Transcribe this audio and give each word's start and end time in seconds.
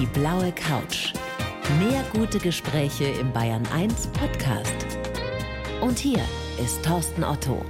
Die 0.00 0.06
blaue 0.06 0.50
Couch. 0.50 1.12
Mehr 1.78 2.04
gute 2.12 2.40
Gespräche 2.40 3.04
im 3.04 3.32
Bayern 3.32 3.64
1 3.72 4.08
Podcast. 4.08 4.74
Und 5.80 6.00
hier 6.00 6.18
ist 6.60 6.84
Thorsten 6.84 7.22
Otto. 7.22 7.64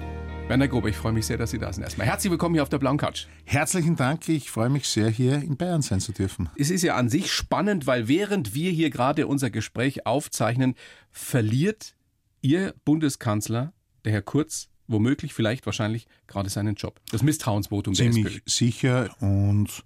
Werner 0.49 0.67
Grobe, 0.69 0.89
ich 0.89 0.97
freue 0.97 1.13
mich 1.13 1.27
sehr, 1.27 1.37
dass 1.37 1.51
Sie 1.51 1.59
da 1.59 1.71
sind. 1.71 1.83
Erstmal 1.83 2.07
herzlich 2.07 2.31
willkommen 2.31 2.55
hier 2.55 2.63
auf 2.63 2.71
der 2.71 2.79
blauen 2.79 2.97
Couch. 2.97 3.27
Herzlichen 3.45 3.97
Dank, 3.97 4.27
ich 4.31 4.51
freue 4.51 4.71
mich 4.71 4.89
sehr, 4.89 5.11
hier 5.11 5.35
in 5.35 5.59
Bayern 5.59 5.83
sein 5.83 6.01
zu 6.01 6.13
dürfen. 6.13 6.49
Es 6.57 6.71
ist 6.71 6.81
ja 6.81 6.95
an 6.95 7.11
sich 7.11 7.31
spannend, 7.31 7.87
weil 7.87 8.09
während 8.09 8.55
wir 8.55 8.71
hier 8.71 8.89
gerade 8.89 9.27
unser 9.27 9.51
Gespräch 9.51 10.07
aufzeichnen, 10.07 10.77
verliert 11.11 11.95
Ihr 12.41 12.75
Bundeskanzler, 12.87 13.75
der 14.07 14.13
Herr 14.13 14.23
Kurz, 14.23 14.71
womöglich, 14.87 15.35
vielleicht, 15.35 15.67
wahrscheinlich 15.67 16.07
gerade 16.27 16.49
seinen 16.49 16.77
Job. 16.77 17.01
Das 17.11 17.23
Misstrauensvotum 17.23 17.95
Ziemlich 17.95 18.25
der 18.25 18.33
SPÖ. 18.33 18.51
sicher 18.51 19.11
und 19.21 19.85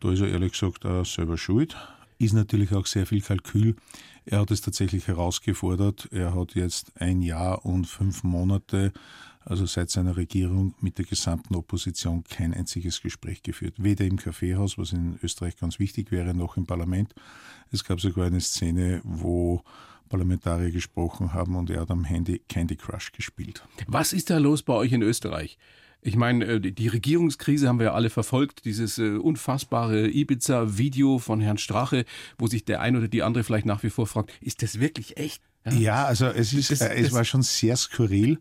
da 0.00 0.12
ist 0.12 0.20
er 0.20 0.28
ehrlich 0.28 0.52
gesagt 0.52 0.84
auch 0.84 1.04
selber 1.04 1.38
schuld. 1.38 1.76
Ist 2.18 2.32
natürlich 2.32 2.72
auch 2.72 2.86
sehr 2.86 3.06
viel 3.06 3.20
Kalkül. 3.20 3.76
Er 4.24 4.40
hat 4.40 4.50
es 4.50 4.60
tatsächlich 4.60 5.06
herausgefordert. 5.06 6.08
Er 6.12 6.34
hat 6.34 6.54
jetzt 6.54 6.92
ein 7.00 7.20
Jahr 7.20 7.64
und 7.64 7.86
fünf 7.86 8.24
Monate, 8.24 8.92
also 9.40 9.66
seit 9.66 9.90
seiner 9.90 10.16
Regierung, 10.16 10.74
mit 10.80 10.98
der 10.98 11.04
gesamten 11.04 11.54
Opposition 11.54 12.24
kein 12.24 12.54
einziges 12.54 13.02
Gespräch 13.02 13.42
geführt. 13.42 13.74
Weder 13.76 14.04
im 14.04 14.16
Kaffeehaus, 14.16 14.78
was 14.78 14.92
in 14.92 15.18
Österreich 15.22 15.56
ganz 15.56 15.78
wichtig 15.78 16.10
wäre, 16.10 16.34
noch 16.34 16.56
im 16.56 16.66
Parlament. 16.66 17.14
Es 17.70 17.84
gab 17.84 18.00
sogar 18.00 18.26
eine 18.26 18.40
Szene, 18.40 19.00
wo 19.04 19.62
Parlamentarier 20.08 20.70
gesprochen 20.70 21.32
haben 21.32 21.56
und 21.56 21.70
er 21.70 21.82
hat 21.82 21.90
am 21.90 22.04
Handy 22.04 22.40
Candy 22.48 22.76
Crush 22.76 23.12
gespielt. 23.12 23.62
Was 23.86 24.12
ist 24.12 24.30
da 24.30 24.38
los 24.38 24.62
bei 24.62 24.74
euch 24.74 24.92
in 24.92 25.02
Österreich? 25.02 25.58
Ich 26.02 26.14
meine, 26.16 26.44
äh, 26.44 26.60
die- 26.60 26.88
Regierungskrise 26.88 27.68
haben 27.68 27.78
wir 27.78 27.86
ja 27.86 27.92
alle 27.94 28.10
verfolgt. 28.10 28.64
Dieses 28.64 28.98
äh, 28.98 29.16
unfassbare 29.16 30.08
Ibiza-Video 30.08 31.18
von 31.18 31.40
Herrn 31.40 31.58
Strache, 31.58 32.04
wo 32.38 32.46
sich 32.46 32.64
der 32.64 32.80
ein 32.80 32.96
oder 32.96 33.08
die 33.08 33.22
andere 33.22 33.42
vielleicht 33.44 33.66
nach 33.66 33.82
wie 33.82 33.90
vor 33.90 34.06
fragt, 34.06 34.30
ist 34.40 34.62
das 34.62 34.78
wirklich 34.80 35.16
echt? 35.16 35.42
Ja, 35.68 36.04
also 36.04 36.26
es, 36.26 36.52
ist, 36.52 36.70
Das- 36.70 36.80
äh, 36.80 36.94
es 36.94 37.04
das- 37.06 37.12
war 37.12 37.24
schon 37.24 37.42
sehr 37.42 37.76
skurril. 37.76 38.38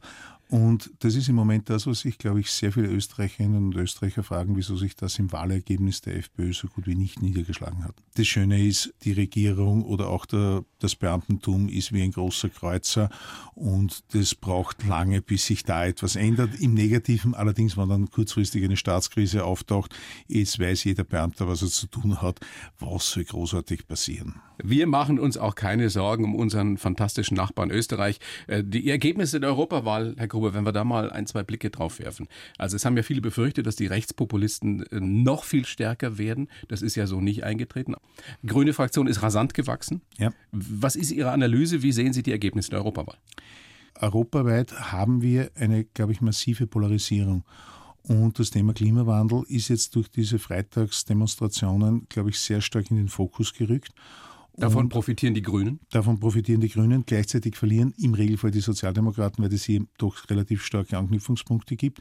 Und 0.50 0.92
das 1.00 1.16
ist 1.16 1.28
im 1.28 1.36
Moment 1.36 1.70
das, 1.70 1.88
was 1.88 2.02
sich, 2.02 2.20
glaube 2.20 2.40
ich, 2.40 2.52
sehr 2.52 2.72
viele 2.72 2.88
Österreicherinnen 2.88 3.66
und 3.66 3.76
Österreicher 3.76 4.22
fragen, 4.22 4.56
wieso 4.56 4.78
sich 4.78 4.96
das 4.96 5.18
im 5.18 5.32
Wahlergebnis 5.32 6.02
der 6.02 6.18
FPÖ 6.18 6.54
so 6.54 6.68
gut 6.68 6.86
wie 6.86 6.94
nicht 6.96 7.22
niedergeschlagen 7.22 7.84
hat. 7.84 7.96
Das 8.14 8.28
Schöne 8.28 8.64
ist, 8.64 8.94
die 9.04 9.14
Regierung 9.14 9.84
oder 9.84 10.10
auch 10.10 10.26
der, 10.28 10.64
das 10.80 10.96
Beamtentum 10.96 11.68
ist 11.68 11.94
wie 11.94 12.04
ein 12.04 12.12
großer 12.12 12.50
Kreuzer 12.50 13.10
und 13.56 14.04
das 14.14 14.36
braucht 14.36 14.86
lange, 14.86 15.22
bis 15.22 15.48
sich 15.48 15.64
da 15.64 15.86
etwas 15.86 16.16
ändert. 16.16 16.60
Im 16.60 16.76
Negativen 16.76 17.34
allerdings, 17.34 17.76
wenn 17.76 17.90
dann 17.90 18.12
kurzfristig 18.12 18.64
eine 18.64 18.78
Staatskrise 18.78 19.46
auftaucht, 19.46 19.96
jetzt 20.28 20.60
weiß 20.60 20.84
jeder 20.84 21.04
Beamter, 21.04 21.48
was 21.48 21.64
er 21.64 21.70
zu 21.70 21.88
tun 21.88 22.22
hat. 22.22 22.40
Was 22.80 23.10
soll 23.10 23.24
großartig 23.24 23.88
passieren? 23.88 24.36
Wir 24.64 24.88
machen 24.88 25.20
uns 25.20 25.38
auch 25.38 25.56
keine 25.56 25.90
Sorgen 25.90 26.24
um 26.24 26.36
unseren 26.36 26.78
fantastischen 26.78 27.36
Nachbarn 27.36 27.72
Österreich. 27.72 28.20
Äh, 28.48 28.64
Die 28.64 28.90
Ergebnisse 28.90 29.40
der 29.40 29.50
Europawahl, 29.50 30.16
Herr 30.18 30.28
Gruber, 30.36 30.54
wenn 30.54 30.66
wir 30.66 30.72
da 30.72 30.84
mal 30.84 31.10
ein, 31.10 31.26
zwei 31.26 31.44
Blicke 31.44 31.70
drauf 31.70 32.00
werfen. 32.00 32.28
Also 32.58 32.76
es 32.76 32.86
haben 32.86 32.96
ja 32.98 33.04
viele 33.04 33.22
befürchtet, 33.22 33.66
dass 33.66 33.76
die 33.76 33.88
Rechtspopulisten 33.88 34.86
äh, 34.88 35.00
noch 35.00 35.44
viel 35.44 35.66
stärker 35.66 36.18
werden. 36.18 36.50
Das 36.68 36.82
ist 36.82 36.96
ja 36.96 37.08
so 37.08 37.22
nicht 37.22 37.44
eingetreten. 37.44 37.96
Die 38.42 38.48
Grüne 38.48 38.74
Fraktion 38.74 39.08
ist 39.08 39.22
rasant 39.22 39.54
gewachsen. 39.54 40.02
Ja. 40.18 40.32
Was 40.52 40.96
ist 40.96 41.12
Ihre 41.12 41.32
Analyse? 41.32 41.82
Wie 41.82 41.92
sehen 41.92 42.14
Sie 42.14 42.24
die 42.24 42.32
Ergebnisse 42.32 42.70
der 42.70 42.80
Europawahl? 42.80 43.18
europaweit 44.02 44.92
haben 44.92 45.22
wir 45.22 45.52
eine, 45.56 45.86
glaube 45.86 46.12
ich, 46.12 46.22
massive 46.22 46.68
Polarisierung. 46.68 47.44
Und 48.04 48.38
das 48.38 48.52
Thema 48.52 48.74
Klimawandel 48.74 49.44
ist 49.48 49.70
jetzt 49.70 49.96
durch 49.96 50.10
diese 50.10 50.38
Freitagsdemonstrationen, 50.38 52.08
glaube 52.08 52.30
ich, 52.30 52.40
sehr 52.40 52.62
stark 52.62 52.92
in 52.92 52.98
den 52.98 53.10
Fokus 53.10 53.54
gerückt. 53.54 53.94
Davon 54.58 54.90
profitieren 54.90 55.34
die 55.34 55.42
Grünen. 55.42 55.80
davon 55.90 56.20
profitieren 56.20 56.62
die 56.62 56.70
Grünen. 56.70 57.06
Gleichzeitig 57.06 57.58
verlieren 57.58 57.94
im 57.98 58.14
Regelfall 58.14 58.52
die 58.52 58.62
Sozialdemokraten, 58.62 59.44
weil 59.44 59.54
es 59.54 59.66
hier 59.66 59.86
doch 59.98 60.30
relativ 60.30 60.64
starke 60.64 60.98
Anknüpfungspunkte 60.98 61.76
gibt. 61.76 62.00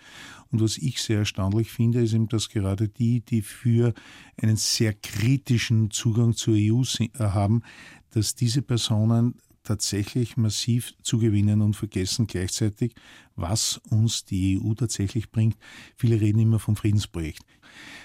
Und 0.50 0.60
was 0.60 0.78
ich 0.78 1.02
sehr 1.02 1.18
erstaunlich 1.18 1.70
finde, 1.70 2.02
ist 2.02 2.12
eben, 2.12 2.28
dass 2.28 2.48
gerade 2.48 2.88
die, 2.88 3.20
die 3.22 3.42
für 3.42 3.92
einen 4.40 4.56
sehr 4.56 4.94
kritischen 4.94 5.90
Zugang 5.90 6.34
zur 6.34 6.54
EU 6.56 6.82
äh, 7.00 7.08
haben, 7.18 7.62
dass 8.10 8.34
diese 8.36 8.62
Personen 8.62 9.34
tatsächlich 9.64 10.36
massiv 10.36 10.94
zugewinnen 11.02 11.62
und 11.62 11.74
vergessen 11.74 12.26
gleichzeitig, 12.26 12.94
was 13.34 13.78
uns 13.90 14.24
die 14.24 14.60
EU 14.60 14.74
tatsächlich 14.74 15.30
bringt. 15.30 15.56
Viele 15.96 16.20
reden 16.20 16.38
immer 16.38 16.58
vom 16.58 16.76
Friedensprojekt. 16.76 17.44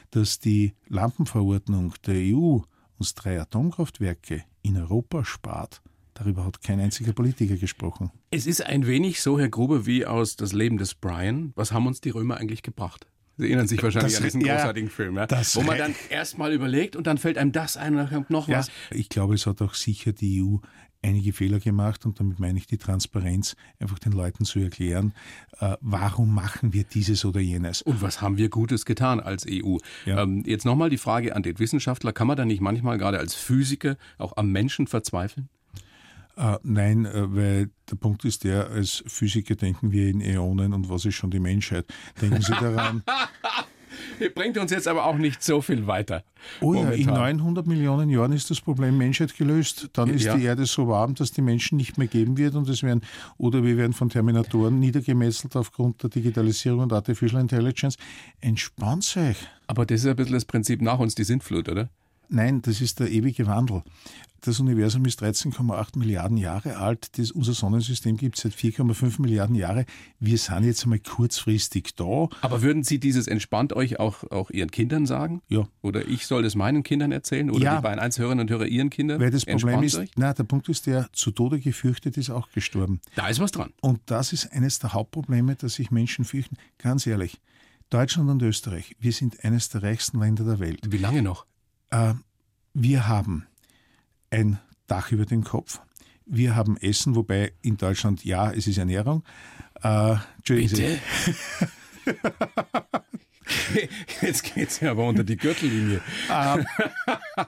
Dass 0.09 0.39
die 0.39 0.73
Lampenverordnung 0.87 1.93
der 2.05 2.15
EU 2.15 2.59
uns 2.97 3.13
drei 3.13 3.39
Atomkraftwerke 3.39 4.43
in 4.61 4.77
Europa 4.77 5.23
spart, 5.25 5.81
darüber 6.13 6.45
hat 6.45 6.61
kein 6.61 6.79
einziger 6.79 7.13
Politiker 7.13 7.55
gesprochen. 7.55 8.11
Es 8.31 8.45
ist 8.45 8.65
ein 8.65 8.85
wenig 8.87 9.21
so, 9.21 9.39
Herr 9.39 9.49
Grube, 9.49 9.85
wie 9.85 10.05
aus 10.05 10.35
Das 10.35 10.53
Leben 10.53 10.77
des 10.77 10.95
Brian. 10.95 11.51
Was 11.55 11.71
haben 11.71 11.87
uns 11.87 12.01
die 12.01 12.09
Römer 12.09 12.37
eigentlich 12.37 12.63
gebracht? 12.63 13.07
Sie 13.37 13.45
erinnern 13.45 13.67
sich 13.69 13.81
wahrscheinlich 13.81 14.11
Das- 14.13 14.21
an 14.21 14.25
diesen 14.27 14.41
ja, 14.41 14.55
großartigen 14.55 14.89
Film, 14.89 15.15
ja? 15.15 15.27
wo 15.53 15.61
man 15.61 15.77
dann 15.77 15.95
erstmal 16.09 16.51
überlegt 16.53 16.97
und 16.97 17.07
dann 17.07 17.17
fällt 17.17 17.37
einem 17.37 17.53
das 17.53 17.77
ein 17.77 17.93
und 17.93 17.99
dann 17.99 18.09
kommt 18.09 18.29
noch 18.29 18.49
was. 18.49 18.69
Ich 18.91 19.07
glaube, 19.07 19.35
es 19.35 19.45
hat 19.45 19.61
auch 19.61 19.75
sicher 19.75 20.11
die 20.11 20.43
EU 20.43 20.57
einige 21.01 21.33
Fehler 21.33 21.59
gemacht 21.59 22.05
und 22.05 22.19
damit 22.19 22.39
meine 22.39 22.57
ich 22.57 22.67
die 22.67 22.77
Transparenz, 22.77 23.55
einfach 23.79 23.99
den 23.99 24.11
Leuten 24.11 24.45
zu 24.45 24.59
erklären, 24.59 25.13
äh, 25.59 25.77
warum 25.81 26.33
machen 26.33 26.73
wir 26.73 26.83
dieses 26.83 27.25
oder 27.25 27.39
jenes. 27.39 27.81
Und 27.81 28.01
was 28.01 28.21
haben 28.21 28.37
wir 28.37 28.49
Gutes 28.49 28.85
getan 28.85 29.19
als 29.19 29.45
EU? 29.49 29.77
Ja. 30.05 30.23
Ähm, 30.23 30.43
jetzt 30.45 30.65
nochmal 30.65 30.89
die 30.89 30.97
Frage 30.97 31.35
an 31.35 31.43
den 31.43 31.59
Wissenschaftler. 31.59 32.13
Kann 32.13 32.27
man 32.27 32.37
da 32.37 32.45
nicht 32.45 32.61
manchmal 32.61 32.97
gerade 32.97 33.19
als 33.19 33.35
Physiker 33.35 33.97
auch 34.17 34.35
am 34.37 34.51
Menschen 34.51 34.87
verzweifeln? 34.87 35.49
Äh, 36.39 36.57
nein, 36.63 37.05
äh, 37.05 37.35
weil 37.35 37.69
der 37.91 37.97
Punkt 37.97 38.23
ist 38.23 38.45
der, 38.45 38.69
als 38.69 39.03
Physiker 39.07 39.55
denken 39.55 39.91
wir 39.91 40.07
in 40.07 40.21
Äonen 40.21 40.73
und 40.73 40.89
was 40.89 41.03
ist 41.03 41.15
schon 41.15 41.31
die 41.31 41.39
Menschheit? 41.39 41.85
Denken 42.21 42.41
Sie 42.41 42.53
daran, 42.53 43.03
Bringt 44.35 44.57
uns 44.57 44.71
jetzt 44.71 44.87
aber 44.87 45.05
auch 45.05 45.17
nicht 45.17 45.43
so 45.43 45.61
viel 45.61 45.87
weiter. 45.87 46.23
oh 46.61 46.73
ja, 46.73 46.89
in 46.91 47.05
momentan. 47.05 47.37
900 47.37 47.67
Millionen 47.67 48.09
Jahren 48.09 48.31
ist 48.33 48.49
das 48.49 48.61
Problem 48.61 48.97
Menschheit 48.97 49.35
gelöst. 49.37 49.89
Dann 49.93 50.09
ist 50.09 50.23
Ja. 50.23 50.35
die 50.35 50.43
Erde 50.43 50.65
so 50.65 50.87
warm, 50.87 51.15
dass 51.15 51.31
die 51.31 51.41
Menschen 51.41 51.77
nicht 51.77 51.97
mehr 51.97 52.07
geben 52.07 52.37
wird 52.37 52.55
und 52.55 52.67
es 52.69 52.83
werden, 52.83 53.01
oder 53.37 53.63
wir 53.63 53.77
werden 53.77 53.93
von 53.93 54.09
Terminatoren 54.09 54.79
niedergemetzelt 54.79 55.55
aufgrund 55.55 56.01
der 56.03 56.09
Digitalisierung 56.09 56.81
und 56.81 56.93
Artificial 56.93 57.41
Intelligence. 57.41 57.97
Entspannt 58.41 59.15
euch. 59.17 59.37
Aber 59.67 59.85
das 59.85 60.01
ist 60.01 60.07
ein 60.07 60.15
bisschen 60.15 60.33
das 60.33 60.45
Prinzip 60.45 60.81
nach 60.81 60.99
uns 60.99 61.15
die 61.15 61.23
Sintflut, 61.23 61.69
oder? 61.69 61.89
Nein, 62.31 62.61
das 62.61 62.79
ist 62.79 62.99
der 62.99 63.09
ewige 63.09 63.47
Wandel. 63.47 63.81
Das 64.41 64.59
Universum 64.59 65.05
ist 65.05 65.21
13,8 65.21 65.97
Milliarden 65.99 66.37
Jahre 66.37 66.77
alt. 66.77 67.17
Das, 67.17 67.31
unser 67.31 67.53
Sonnensystem 67.53 68.17
gibt 68.17 68.37
es 68.37 68.43
seit 68.43 68.53
4,5 68.53 69.21
Milliarden 69.21 69.55
Jahre. 69.55 69.85
Wir 70.19 70.37
sind 70.37 70.63
jetzt 70.63 70.83
einmal 70.83 70.99
kurzfristig 70.99 71.95
da. 71.95 72.29
Aber 72.41 72.61
würden 72.61 72.83
Sie 72.83 72.99
dieses 72.99 73.27
entspannt 73.27 73.73
euch 73.73 73.99
auch, 73.99 74.23
auch 74.31 74.49
Ihren 74.51 74.71
Kindern 74.71 75.05
sagen? 75.05 75.41
Ja. 75.49 75.67
Oder 75.81 76.07
ich 76.07 76.25
soll 76.25 76.43
das 76.43 76.55
meinen 76.55 76.83
Kindern 76.83 77.11
erzählen? 77.11 77.49
Oder 77.49 77.63
Ja. 77.65 77.75
die 77.77 77.83
beiden 77.83 77.99
Hörerinnen 78.17 78.43
und 78.43 78.49
Hörer 78.49 78.65
Ihren 78.65 78.89
Kindern? 78.89 79.19
Weil 79.19 79.31
das 79.31 79.45
Problem 79.45 79.83
ist, 79.83 79.95
euch? 79.95 80.11
na, 80.15 80.33
der 80.33 80.43
Punkt 80.43 80.69
ist 80.69 80.85
der, 80.87 81.09
zu 81.13 81.31
Tode 81.31 81.59
gefürchtet 81.59 82.17
ist 82.17 82.29
auch 82.29 82.49
gestorben. 82.51 83.01
Da 83.15 83.27
ist 83.27 83.39
was 83.39 83.51
dran. 83.51 83.71
Und 83.81 83.99
das 84.05 84.33
ist 84.33 84.51
eines 84.53 84.79
der 84.79 84.93
Hauptprobleme, 84.93 85.55
dass 85.55 85.75
sich 85.75 85.91
Menschen 85.91 86.25
fürchten. 86.25 86.55
Ganz 86.77 87.05
ehrlich, 87.05 87.39
Deutschland 87.89 88.29
und 88.29 88.41
Österreich, 88.41 88.95
wir 88.99 89.11
sind 89.11 89.43
eines 89.43 89.69
der 89.69 89.83
reichsten 89.83 90.19
Länder 90.19 90.43
der 90.43 90.59
Welt. 90.59 90.79
Wie 90.89 90.97
lange 90.97 91.21
noch? 91.21 91.45
Äh, 91.89 92.13
wir 92.73 93.07
haben 93.07 93.45
ein 94.31 94.59
Dach 94.87 95.11
über 95.11 95.25
dem 95.25 95.43
Kopf. 95.43 95.79
Wir 96.25 96.55
haben 96.55 96.77
Essen, 96.77 97.15
wobei 97.15 97.53
in 97.61 97.77
Deutschland, 97.77 98.23
ja, 98.23 98.51
es 98.51 98.67
ist 98.67 98.77
Ernährung. 98.77 99.23
Äh, 99.81 100.15
Entschuldigung, 100.37 100.79
Jetzt 104.21 104.53
geht's 104.53 104.79
ja 104.79 104.91
aber 104.91 105.07
unter 105.07 105.23
die 105.23 105.37
Gürtellinie. 105.37 106.01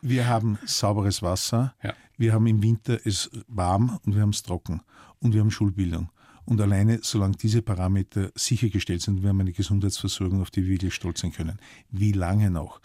Wir 0.01 0.27
haben 0.27 0.57
sauberes 0.65 1.21
Wasser, 1.21 1.75
Ja. 1.83 1.93
wir 2.17 2.33
haben 2.33 2.47
im 2.47 2.63
Winter 2.63 2.99
es 3.05 3.29
warm 3.47 3.99
und 4.05 4.15
wir 4.15 4.21
haben 4.23 4.31
es 4.31 4.41
trocken 4.43 4.81
und 5.19 5.33
wir 5.33 5.41
haben 5.41 5.51
Schulbildung. 5.51 6.09
Und 6.45 6.59
alleine, 6.59 6.99
solange 7.03 7.37
diese 7.37 7.61
Parameter 7.61 8.31
sichergestellt 8.35 9.01
sind, 9.03 9.21
wir 9.21 9.29
haben 9.29 9.39
eine 9.41 9.51
Gesundheitsversorgung, 9.53 10.41
auf 10.41 10.49
die 10.49 10.63
wir 10.63 10.71
wirklich 10.73 10.95
stolz 10.95 11.21
sein 11.21 11.31
können. 11.31 11.59
Wie 11.91 12.13
lange 12.13 12.49
noch? 12.49 12.81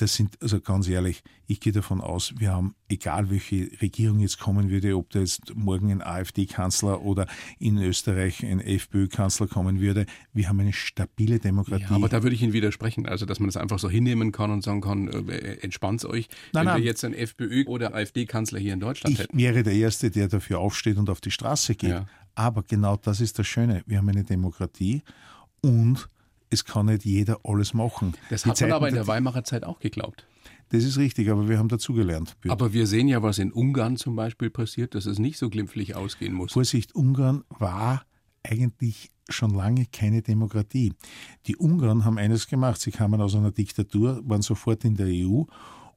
Das 0.00 0.14
sind, 0.14 0.40
also 0.40 0.60
ganz 0.60 0.88
ehrlich, 0.88 1.22
ich 1.46 1.60
gehe 1.60 1.74
davon 1.74 2.00
aus, 2.00 2.32
wir 2.38 2.52
haben, 2.52 2.74
egal 2.88 3.28
welche 3.28 3.70
Regierung 3.82 4.20
jetzt 4.20 4.38
kommen 4.38 4.70
würde, 4.70 4.96
ob 4.96 5.10
da 5.10 5.18
jetzt 5.18 5.54
morgen 5.54 5.90
ein 5.90 6.00
AfD-Kanzler 6.00 7.02
oder 7.02 7.26
in 7.58 7.76
Österreich 7.76 8.42
ein 8.42 8.60
FPÖ-Kanzler 8.60 9.46
kommen 9.46 9.78
würde, 9.78 10.06
wir 10.32 10.48
haben 10.48 10.58
eine 10.60 10.72
stabile 10.72 11.38
Demokratie. 11.38 11.84
Ja, 11.84 11.96
aber 11.96 12.08
da 12.08 12.22
würde 12.22 12.34
ich 12.34 12.40
Ihnen 12.42 12.54
widersprechen. 12.54 13.06
Also, 13.06 13.26
dass 13.26 13.40
man 13.40 13.48
das 13.48 13.58
einfach 13.58 13.78
so 13.78 13.90
hinnehmen 13.90 14.32
kann 14.32 14.50
und 14.50 14.62
sagen 14.62 14.80
kann, 14.80 15.08
äh, 15.08 15.58
entspannt's 15.60 16.06
euch, 16.06 16.28
Nein, 16.54 16.60
wenn 16.60 16.64
nein. 16.64 16.78
wir 16.78 16.86
jetzt 16.86 17.04
einen 17.04 17.14
FPÖ- 17.14 17.66
oder 17.66 17.94
AfD-Kanzler 17.94 18.58
hier 18.58 18.72
in 18.72 18.80
Deutschland 18.80 19.12
Ich 19.14 19.20
hätten. 19.20 19.36
wäre 19.36 19.62
der 19.62 19.74
Erste, 19.74 20.10
der 20.10 20.28
dafür 20.28 20.60
aufsteht 20.60 20.96
und 20.96 21.10
auf 21.10 21.20
die 21.20 21.30
Straße 21.30 21.74
geht. 21.74 21.90
Ja. 21.90 22.06
Aber 22.34 22.62
genau 22.62 22.96
das 22.96 23.20
ist 23.20 23.38
das 23.38 23.46
Schöne. 23.46 23.82
Wir 23.86 23.98
haben 23.98 24.08
eine 24.08 24.24
Demokratie 24.24 25.02
und 25.60 26.08
es 26.50 26.64
kann 26.64 26.86
nicht 26.86 27.04
jeder 27.04 27.38
alles 27.44 27.74
machen. 27.74 28.14
Das 28.28 28.44
hat 28.44 28.60
man 28.60 28.72
aber 28.72 28.88
in 28.88 28.94
der 28.94 29.06
Weimarer 29.06 29.44
Zeit 29.44 29.64
auch 29.64 29.78
geglaubt. 29.78 30.26
Das 30.70 30.84
ist 30.84 30.98
richtig, 30.98 31.30
aber 31.30 31.48
wir 31.48 31.58
haben 31.58 31.68
dazugelernt. 31.68 32.36
Aber 32.48 32.72
wir 32.72 32.86
sehen 32.86 33.08
ja, 33.08 33.22
was 33.22 33.38
in 33.38 33.52
Ungarn 33.52 33.96
zum 33.96 34.14
Beispiel 34.14 34.50
passiert, 34.50 34.94
dass 34.94 35.06
es 35.06 35.18
nicht 35.18 35.38
so 35.38 35.50
glimpflich 35.50 35.96
ausgehen 35.96 36.32
muss. 36.32 36.52
Vorsicht, 36.52 36.94
Ungarn 36.94 37.42
war 37.48 38.04
eigentlich 38.44 39.10
schon 39.28 39.50
lange 39.50 39.86
keine 39.86 40.22
Demokratie. 40.22 40.92
Die 41.46 41.56
Ungarn 41.56 42.04
haben 42.04 42.18
eines 42.18 42.46
gemacht, 42.46 42.80
sie 42.80 42.90
kamen 42.92 43.20
aus 43.20 43.34
einer 43.34 43.50
Diktatur, 43.50 44.20
waren 44.24 44.42
sofort 44.42 44.84
in 44.84 44.96
der 44.96 45.08
EU 45.08 45.42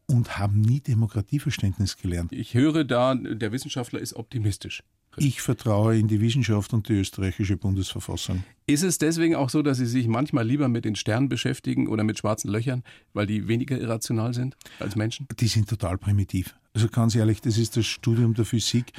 und 0.08 0.38
haben 0.38 0.62
nie 0.62 0.82
Demokratieverständnis 0.82 1.98
gelernt. 1.98 2.32
Ich 2.32 2.54
höre 2.54 2.84
da, 2.84 3.16
der 3.16 3.52
Wissenschaftler 3.52 4.00
ist 4.00 4.16
optimistisch. 4.16 4.84
Ich 5.18 5.42
vertraue 5.42 5.98
in 5.98 6.08
die 6.08 6.22
Wissenschaft 6.22 6.74
und 6.74 6.90
die 6.90 6.94
österreichische 6.94 7.58
Bundesverfassung. 7.58 8.44
Ist 8.66 8.84
es 8.84 8.98
deswegen 8.98 9.36
auch 9.36 9.50
so, 9.50 9.62
dass 9.62 9.78
Sie 9.78 9.86
sich 9.86 10.08
manchmal 10.08 10.48
lieber 10.48 10.68
mit 10.68 10.86
den 10.86 10.96
Sternen 10.96 11.30
beschäftigen 11.30 11.88
oder 11.88 12.04
mit 12.04 12.18
schwarzen 12.18 12.50
Löchern, 12.50 12.84
weil 13.14 13.28
die 13.28 13.48
weniger 13.48 13.78
irrational 13.78 14.34
sind 14.34 14.56
als 14.80 14.96
Menschen? 14.96 15.28
Die 15.40 15.48
sind 15.48 15.70
total 15.70 15.98
primitiv. 15.98 16.56
Also 16.74 16.88
ganz 16.88 17.16
ehrlich, 17.16 17.42
das 17.42 17.58
ist 17.58 17.78
das 17.78 17.86
Studium 17.86 18.34
der 18.34 18.46
Physik. 18.46 18.94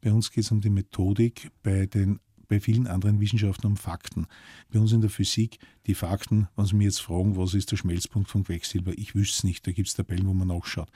Bei 0.00 0.12
uns 0.12 0.32
geht 0.32 0.44
es 0.44 0.50
um 0.50 0.60
die 0.60 0.70
Methodik, 0.70 1.50
bei 1.62 1.86
den 1.86 2.18
bei 2.52 2.60
vielen 2.60 2.86
anderen 2.86 3.18
Wissenschaften 3.18 3.66
um 3.66 3.78
Fakten. 3.78 4.26
Bei 4.70 4.78
uns 4.78 4.92
in 4.92 5.00
der 5.00 5.08
Physik, 5.08 5.58
die 5.86 5.94
Fakten, 5.94 6.48
wenn 6.54 6.66
Sie 6.66 6.76
mir 6.76 6.84
jetzt 6.84 7.00
fragen, 7.00 7.34
was 7.38 7.54
ist 7.54 7.70
der 7.70 7.78
Schmelzpunkt 7.78 8.28
von 8.28 8.44
Quecksilber, 8.44 8.92
ich 8.98 9.14
wüsste 9.14 9.38
es 9.38 9.44
nicht, 9.44 9.66
da 9.66 9.72
gibt 9.72 9.88
es 9.88 9.94
Tabellen, 9.94 10.26
wo 10.26 10.34
man 10.34 10.48
nachschaut. 10.48 10.90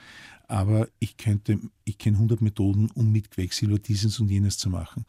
Aber 0.47 0.87
ich 0.99 1.17
könnte, 1.17 1.59
ich 1.83 1.97
kenne 1.97 2.17
100 2.17 2.41
Methoden, 2.41 2.91
um 2.93 3.11
mit 3.11 3.31
Quecksilber 3.31 3.79
dieses 3.79 4.19
und 4.19 4.29
jenes 4.29 4.59
zu 4.59 4.69
machen. 4.69 5.05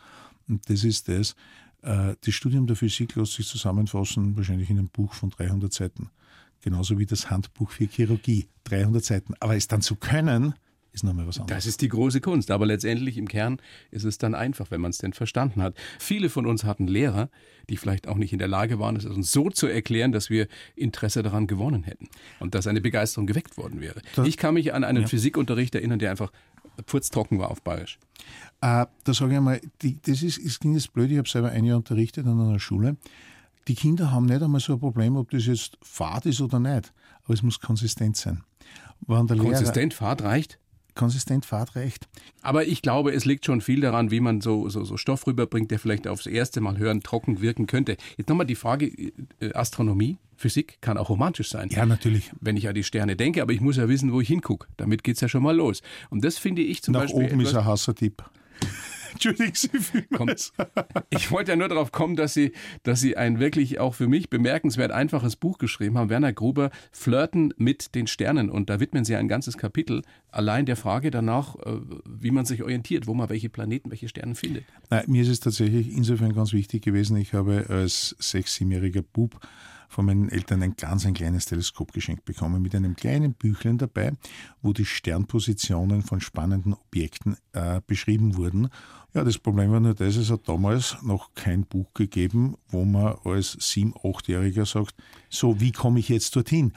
Und 0.48 0.70
das 0.70 0.84
ist 0.84 1.08
das. 1.08 1.36
Äh, 1.82 2.14
das 2.18 2.34
Studium 2.34 2.66
der 2.66 2.76
Physik 2.76 3.14
lässt 3.16 3.34
sich 3.34 3.46
zusammenfassen, 3.46 4.34
wahrscheinlich 4.34 4.70
in 4.70 4.78
einem 4.78 4.88
Buch 4.88 5.12
von 5.12 5.28
300 5.28 5.70
Seiten. 5.70 6.08
Genauso 6.62 6.98
wie 6.98 7.04
das 7.04 7.28
Handbuch 7.28 7.72
für 7.72 7.84
Chirurgie, 7.84 8.48
300 8.64 9.04
Seiten. 9.04 9.34
Aber 9.40 9.54
es 9.54 9.68
dann 9.68 9.82
zu 9.82 9.96
können, 9.96 10.54
ist 10.92 11.04
nochmal 11.04 11.26
was 11.26 11.38
anderes. 11.38 11.64
Das 11.64 11.66
ist 11.66 11.80
die 11.80 11.88
große 11.88 12.20
Kunst. 12.20 12.50
Aber 12.50 12.66
letztendlich 12.66 13.18
im 13.18 13.28
Kern 13.28 13.60
ist 13.90 14.04
es 14.04 14.18
dann 14.18 14.34
einfach, 14.34 14.70
wenn 14.70 14.80
man 14.80 14.90
es 14.90 14.98
denn 14.98 15.12
verstanden 15.12 15.62
hat. 15.62 15.74
Viele 15.98 16.30
von 16.30 16.46
uns 16.46 16.64
hatten 16.64 16.86
Lehrer, 16.86 17.30
die 17.68 17.76
vielleicht 17.76 18.08
auch 18.08 18.16
nicht 18.16 18.32
in 18.32 18.38
der 18.38 18.48
Lage 18.48 18.78
waren, 18.78 18.96
es 18.96 19.04
uns 19.04 19.30
so 19.30 19.50
zu 19.50 19.66
erklären, 19.66 20.12
dass 20.12 20.30
wir 20.30 20.48
Interesse 20.76 21.22
daran 21.22 21.46
gewonnen 21.46 21.84
hätten 21.84 22.08
und 22.40 22.54
dass 22.54 22.66
eine 22.66 22.80
Begeisterung 22.80 23.26
geweckt 23.26 23.56
worden 23.56 23.80
wäre. 23.80 24.00
Das, 24.16 24.26
ich 24.26 24.36
kann 24.36 24.54
mich 24.54 24.72
an 24.74 24.84
einen 24.84 25.02
ja. 25.02 25.08
Physikunterricht 25.08 25.74
erinnern, 25.74 25.98
der 25.98 26.10
einfach 26.10 26.32
furztrocken 26.86 27.38
war 27.38 27.50
auf 27.50 27.62
Bayerisch. 27.62 27.98
Äh, 28.60 28.86
da 29.04 29.14
sage 29.14 29.32
ich 29.32 29.36
einmal, 29.38 29.60
die, 29.82 30.00
das 30.02 30.22
ist, 30.22 30.38
es 30.38 30.58
klingt 30.58 30.76
jetzt 30.76 30.92
blöd, 30.92 31.10
ich 31.10 31.18
habe 31.18 31.28
selber 31.28 31.50
ein 31.50 31.64
Jahr 31.64 31.76
unterrichtet 31.76 32.26
an 32.26 32.40
einer 32.40 32.58
Schule. 32.58 32.96
Die 33.68 33.74
Kinder 33.74 34.10
haben 34.10 34.26
nicht 34.26 34.42
einmal 34.42 34.60
so 34.60 34.74
ein 34.74 34.80
Problem, 34.80 35.16
ob 35.16 35.30
das 35.30 35.46
jetzt 35.46 35.76
Fahrt 35.82 36.26
ist 36.26 36.40
oder 36.40 36.58
nicht, 36.58 36.92
aber 37.24 37.34
es 37.34 37.42
muss 37.42 37.60
konsistent 37.60 38.16
sein. 38.16 38.42
Konsistent, 39.06 39.94
Fahrt 39.94 40.22
reicht? 40.22 40.58
Konsistent 40.98 41.46
fahrtrecht. 41.46 42.08
Aber 42.42 42.66
ich 42.66 42.82
glaube, 42.82 43.12
es 43.12 43.24
liegt 43.24 43.46
schon 43.46 43.62
viel 43.62 43.80
daran, 43.80 44.10
wie 44.10 44.20
man 44.20 44.42
so, 44.42 44.68
so, 44.68 44.84
so 44.84 44.98
Stoff 44.98 45.26
rüberbringt, 45.26 45.70
der 45.70 45.78
vielleicht 45.78 46.06
aufs 46.06 46.26
erste 46.26 46.60
Mal 46.60 46.76
hören 46.76 47.02
trocken 47.02 47.40
wirken 47.40 47.66
könnte. 47.66 47.96
Jetzt 48.18 48.28
nochmal 48.28 48.46
die 48.46 48.56
Frage, 48.56 48.86
äh, 49.40 49.54
Astronomie, 49.54 50.18
Physik 50.36 50.78
kann 50.80 50.98
auch 50.98 51.08
romantisch 51.08 51.50
sein. 51.50 51.68
Ja, 51.70 51.86
natürlich. 51.86 52.32
Wenn 52.40 52.56
ich 52.56 52.68
an 52.68 52.74
die 52.74 52.84
Sterne 52.84 53.16
denke, 53.16 53.40
aber 53.40 53.52
ich 53.52 53.60
muss 53.60 53.76
ja 53.76 53.88
wissen, 53.88 54.12
wo 54.12 54.20
ich 54.20 54.28
hingucke. 54.28 54.66
Damit 54.76 55.04
geht 55.04 55.14
es 55.14 55.20
ja 55.20 55.28
schon 55.28 55.42
mal 55.42 55.56
los. 55.56 55.82
Und 56.10 56.24
das 56.24 56.36
finde 56.36 56.62
ich 56.62 56.82
zum 56.82 56.92
Nach 56.92 57.02
Beispiel. 57.02 57.22
Nach 57.22 57.32
oben 57.32 57.40
ist 57.40 57.54
ein 57.54 57.64
Hassertipp. 57.64 58.22
Entschuldigen 59.12 59.54
Sie 59.54 59.68
vielmals. 59.78 60.52
Ich 61.10 61.30
wollte 61.30 61.52
ja 61.52 61.56
nur 61.56 61.68
darauf 61.68 61.92
kommen, 61.92 62.16
dass 62.16 62.34
Sie, 62.34 62.52
dass 62.82 63.00
Sie 63.00 63.16
ein 63.16 63.38
wirklich 63.40 63.80
auch 63.80 63.94
für 63.94 64.08
mich 64.08 64.30
bemerkenswert 64.30 64.90
einfaches 64.90 65.36
Buch 65.36 65.58
geschrieben 65.58 65.98
haben, 65.98 66.10
Werner 66.10 66.32
Gruber, 66.32 66.70
Flirten 66.92 67.54
mit 67.56 67.94
den 67.94 68.06
Sternen. 68.06 68.50
Und 68.50 68.70
da 68.70 68.80
widmen 68.80 69.04
Sie 69.04 69.16
ein 69.16 69.28
ganzes 69.28 69.56
Kapitel 69.56 70.02
allein 70.30 70.66
der 70.66 70.76
Frage 70.76 71.10
danach, 71.10 71.56
äh, 71.56 71.78
wie 72.06 72.30
man 72.30 72.44
sich 72.44 72.62
orientiert, 72.62 73.06
wo 73.06 73.14
man 73.14 73.28
welche 73.28 73.48
Planeten, 73.48 73.90
welche 73.90 74.08
Sterne 74.08 74.34
findet. 74.34 74.64
Nein, 74.90 75.04
mir 75.06 75.22
ist 75.22 75.28
es 75.28 75.40
tatsächlich 75.40 75.94
insofern 75.94 76.34
ganz 76.34 76.52
wichtig 76.52 76.82
gewesen. 76.82 77.16
Ich 77.16 77.34
habe 77.34 77.66
als 77.68 78.16
sechs-, 78.18 78.54
siebenjähriger 78.54 79.02
Bub 79.02 79.40
von 79.88 80.04
meinen 80.06 80.28
Eltern 80.28 80.62
ein 80.62 80.76
ganz 80.76 81.06
ein 81.06 81.14
kleines 81.14 81.46
Teleskop 81.46 81.92
geschenkt 81.92 82.24
bekommen 82.24 82.62
mit 82.62 82.74
einem 82.74 82.94
kleinen 82.94 83.34
Büchlein 83.34 83.78
dabei, 83.78 84.12
wo 84.62 84.72
die 84.72 84.84
Sternpositionen 84.84 86.02
von 86.02 86.20
spannenden 86.20 86.74
Objekten 86.74 87.36
äh, 87.52 87.80
beschrieben 87.86 88.36
wurden. 88.36 88.68
Ja, 89.14 89.24
das 89.24 89.38
Problem 89.38 89.72
war 89.72 89.80
nur 89.80 89.94
das, 89.94 90.16
es 90.16 90.30
hat 90.30 90.48
damals 90.48 90.96
noch 91.02 91.34
kein 91.34 91.64
Buch 91.64 91.92
gegeben, 91.94 92.56
wo 92.68 92.84
man 92.84 93.16
als 93.24 93.56
sieben-, 93.58 93.94
achtjähriger 94.04 94.66
sagt, 94.66 94.94
so, 95.30 95.60
wie 95.60 95.72
komme 95.72 95.98
ich 95.98 96.08
jetzt 96.10 96.36
dorthin? 96.36 96.72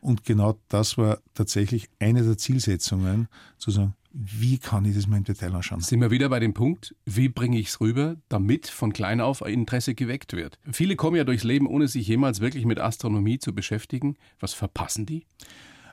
Und 0.00 0.24
genau 0.24 0.58
das 0.68 0.98
war 0.98 1.18
tatsächlich 1.34 1.88
eine 1.98 2.22
der 2.22 2.36
Zielsetzungen, 2.36 3.28
zu 3.58 3.70
sagen, 3.70 3.94
wie 4.18 4.56
kann 4.58 4.86
ich 4.86 4.94
das 4.94 5.06
mal 5.06 5.18
im 5.18 5.24
Detail 5.24 5.54
anschauen? 5.54 5.80
Sind 5.80 6.00
wir 6.00 6.10
wieder 6.10 6.30
bei 6.30 6.40
dem 6.40 6.54
Punkt, 6.54 6.94
wie 7.04 7.28
bringe 7.28 7.58
ich 7.58 7.68
es 7.68 7.80
rüber, 7.80 8.16
damit 8.30 8.66
von 8.66 8.92
klein 8.92 9.20
auf 9.20 9.42
ein 9.42 9.52
Interesse 9.52 9.94
geweckt 9.94 10.32
wird? 10.32 10.58
Viele 10.72 10.96
kommen 10.96 11.16
ja 11.16 11.24
durchs 11.24 11.44
Leben, 11.44 11.66
ohne 11.66 11.86
sich 11.86 12.08
jemals 12.08 12.40
wirklich 12.40 12.64
mit 12.64 12.80
Astronomie 12.80 13.38
zu 13.38 13.54
beschäftigen. 13.54 14.16
Was 14.40 14.54
verpassen 14.54 15.04
die? 15.04 15.26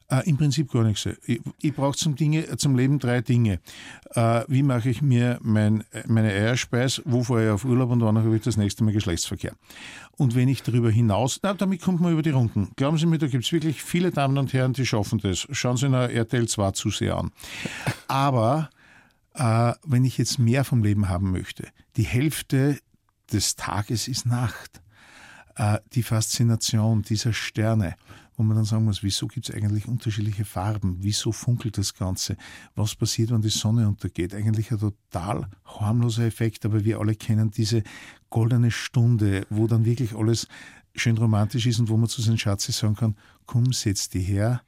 Äh, 0.09 0.29
Im 0.29 0.37
Prinzip 0.37 0.71
gar 0.71 0.83
nichts. 0.83 1.07
Ich, 1.25 1.41
ich 1.61 1.73
brauche 1.73 1.97
zum, 1.97 2.15
zum 2.57 2.75
Leben 2.75 2.99
drei 2.99 3.21
Dinge. 3.21 3.59
Äh, 4.11 4.43
wie 4.47 4.63
mache 4.63 4.89
ich 4.89 5.01
mir 5.01 5.39
mein, 5.41 5.83
meine 6.07 6.29
Eierspeis? 6.29 7.01
Wo 7.05 7.23
fahre 7.23 7.45
ich 7.45 7.49
auf 7.51 7.65
Urlaub 7.65 7.89
und 7.91 8.01
wann 8.01 8.17
habe 8.17 8.35
ich 8.35 8.43
das 8.43 8.57
nächste 8.57 8.83
Mal 8.83 8.93
Geschlechtsverkehr? 8.93 9.53
Und 10.17 10.35
wenn 10.35 10.49
ich 10.49 10.61
darüber 10.61 10.91
hinaus, 10.91 11.39
na, 11.41 11.53
damit 11.53 11.81
kommt 11.81 12.01
man 12.01 12.13
über 12.13 12.21
die 12.21 12.29
Runden. 12.29 12.69
Glauben 12.75 12.97
Sie 12.97 13.05
mir, 13.05 13.17
da 13.17 13.27
gibt 13.27 13.45
es 13.45 13.51
wirklich 13.51 13.81
viele 13.81 14.11
Damen 14.11 14.37
und 14.37 14.53
Herren, 14.53 14.73
die 14.73 14.85
schaffen 14.85 15.19
das. 15.19 15.47
Schauen 15.51 15.77
Sie 15.77 15.89
nach 15.89 16.09
RTL 16.09 16.47
2 16.47 16.71
zu 16.71 16.89
sehr 16.89 17.17
an. 17.17 17.31
Aber 18.13 18.69
äh, 19.33 19.73
wenn 19.83 20.05
ich 20.05 20.19
jetzt 20.19 20.37
mehr 20.37 20.63
vom 20.63 20.83
Leben 20.83 21.09
haben 21.09 21.31
möchte, 21.31 21.67
die 21.95 22.03
Hälfte 22.03 22.79
des 23.31 23.55
Tages 23.55 24.07
ist 24.07 24.27
Nacht. 24.27 24.83
Äh, 25.55 25.79
die 25.93 26.03
Faszination 26.03 27.01
dieser 27.01 27.33
Sterne 27.33 27.95
wo 28.35 28.43
man 28.43 28.55
dann 28.55 28.65
sagen 28.65 28.85
muss, 28.85 29.03
wieso 29.03 29.27
gibt 29.27 29.49
es 29.49 29.55
eigentlich 29.55 29.87
unterschiedliche 29.87 30.43
Farben? 30.43 30.97
Wieso 31.01 31.31
funkelt 31.31 31.77
das 31.77 31.93
Ganze? 31.93 32.35
Was 32.73 32.95
passiert, 32.95 33.29
wenn 33.29 33.41
die 33.41 33.49
Sonne 33.49 33.87
untergeht? 33.87 34.33
Eigentlich 34.33 34.71
ein 34.71 34.79
total 34.79 35.47
harmloser 35.65 36.25
Effekt, 36.25 36.65
aber 36.65 36.83
wir 36.83 36.99
alle 36.99 37.13
kennen 37.13 37.51
diese 37.51 37.83
goldene 38.31 38.71
Stunde, 38.71 39.45
wo 39.51 39.67
dann 39.67 39.85
wirklich 39.85 40.15
alles 40.15 40.47
schön 40.95 41.17
romantisch 41.17 41.67
ist 41.67 41.79
und 41.79 41.89
wo 41.89 41.97
man 41.97 42.09
zu 42.09 42.23
seinen 42.23 42.39
Schatzi 42.39 42.71
sagen 42.71 42.95
kann, 42.95 43.15
komm, 43.45 43.71
setz 43.71 44.09
die 44.09 44.21
her, 44.21 44.61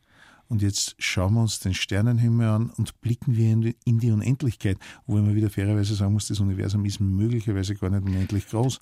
und 0.47 0.61
jetzt 0.61 0.95
schauen 0.99 1.33
wir 1.33 1.41
uns 1.41 1.59
den 1.59 1.73
Sternenhimmel 1.73 2.47
an 2.47 2.69
und 2.69 2.99
blicken 3.01 3.35
wir 3.35 3.73
in 3.85 3.99
die 3.99 4.11
Unendlichkeit, 4.11 4.77
wo 5.05 5.15
man 5.15 5.35
wieder 5.35 5.49
fairerweise 5.49 5.95
sagen 5.95 6.13
muss, 6.13 6.27
das 6.27 6.39
Universum 6.39 6.85
ist 6.85 6.99
möglicherweise 6.99 7.75
gar 7.75 7.89
nicht 7.89 8.03
unendlich 8.03 8.47
groß. 8.47 8.79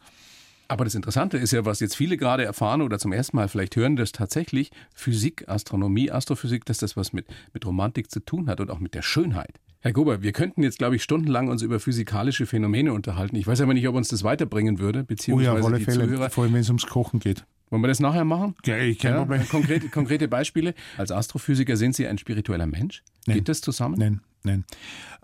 Aber 0.67 0.86
das 0.86 0.96
Interessante 0.96 1.38
ist 1.38 1.51
ja, 1.51 1.65
was 1.65 1.82
jetzt 1.82 1.96
viele 1.96 2.17
gerade 2.17 2.46
erfahren 2.46 2.82
oder 2.82 2.98
zum 2.98 3.12
ersten 3.12 3.38
Mal 3.38 3.48
vielleicht 3.48 3.75
hören, 3.75 3.96
dass 3.96 4.12
tatsächlich 4.12 4.72
Physik, 4.93 5.48
Astronomie, 5.48 6.10
Astrophysik, 6.10 6.65
dass 6.65 6.77
das 6.77 6.98
was 6.98 7.13
mit, 7.13 7.27
mit 7.53 7.65
Romantik 7.65 8.10
zu 8.10 8.22
tun 8.22 8.50
hat 8.50 8.60
und 8.60 8.72
auch 8.72 8.79
mit 8.79 8.93
der 8.93 9.01
Schönheit. 9.01 9.60
Herr 9.82 9.91
Gruber, 9.91 10.22
wir 10.22 10.32
könnten 10.32 10.63
jetzt, 10.63 10.77
glaube 10.77 10.96
ich, 10.96 11.03
stundenlang 11.03 11.50
uns 11.50 11.62
über 11.62 11.79
physikalische 11.79 12.46
Phänomene 12.46 12.93
unterhalten. 12.93 13.36
Ich 13.36 13.46
weiß 13.46 13.60
aber 13.60 13.74
nicht, 13.74 13.88
ob 13.88 13.96
uns 13.96 14.08
das 14.08 14.24
weiterbringen 14.24 14.79
würde, 14.79 15.03
beziehungsweise 15.03 15.62
oh 15.62 15.70
ja, 15.70 15.77
die 15.77 15.84
Fälle, 15.84 16.05
Zuhörer. 16.05 16.29
Vor 16.29 16.46
allem, 16.46 16.53
wenn 16.53 16.62
es 16.62 16.70
ums 16.70 16.88
Kochen 16.88 17.20
geht. 17.20 17.46
Wollen 17.74 17.82
wir 17.82 17.88
das 17.88 18.00
nachher 18.00 18.24
machen? 18.24 18.53
Ja, 18.65 18.77
ich 18.77 19.00
kein 19.00 19.15
ja. 19.15 19.44
Konkrete, 19.50 19.89
konkrete 19.89 20.27
Beispiele. 20.27 20.75
Als 20.96 21.12
Astrophysiker 21.12 21.75
sind 21.75 21.96
Sie 21.96 22.06
ein 22.06 22.20
spiritueller 22.20 22.68
Mensch? 22.68 23.01
Nein. 23.25 23.38
Geht 23.38 23.50
das 23.50 23.62
zusammen? 23.62 23.98
Nein, 23.98 24.22
nein. 24.44 24.63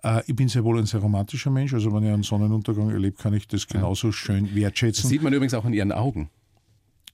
Äh, 0.01 0.23
ich 0.25 0.35
bin 0.35 0.47
sehr 0.47 0.63
wohl 0.63 0.79
ein 0.79 0.87
sehr 0.87 0.99
romantischer 0.99 1.51
Mensch. 1.51 1.75
Also 1.75 1.93
wenn 1.93 2.01
ich 2.01 2.11
einen 2.11 2.23
Sonnenuntergang 2.23 2.89
erlebe, 2.89 3.15
kann 3.21 3.35
ich 3.35 3.47
das 3.47 3.67
genauso 3.67 4.07
ja. 4.07 4.13
schön 4.13 4.55
wertschätzen. 4.55 5.03
Das 5.03 5.09
sieht 5.09 5.21
man 5.21 5.31
übrigens 5.31 5.53
auch 5.53 5.63
in 5.63 5.73
Ihren 5.73 5.91
Augen. 5.91 6.31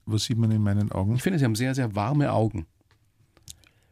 Was 0.06 0.24
sieht 0.24 0.38
man 0.38 0.50
in 0.52 0.62
meinen 0.62 0.90
Augen? 0.90 1.16
Ich 1.16 1.22
finde, 1.22 1.38
Sie 1.38 1.44
haben 1.44 1.54
sehr, 1.54 1.74
sehr 1.74 1.94
warme 1.94 2.32
Augen. 2.32 2.64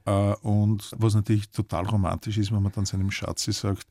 Äh, 0.06 0.34
und 0.42 0.90
was 0.96 1.14
natürlich 1.14 1.50
total 1.50 1.86
romantisch 1.86 2.38
ist, 2.38 2.52
wenn 2.52 2.62
man 2.62 2.72
dann 2.72 2.84
seinem 2.84 3.10
Schatzi 3.10 3.52
sagt, 3.52 3.86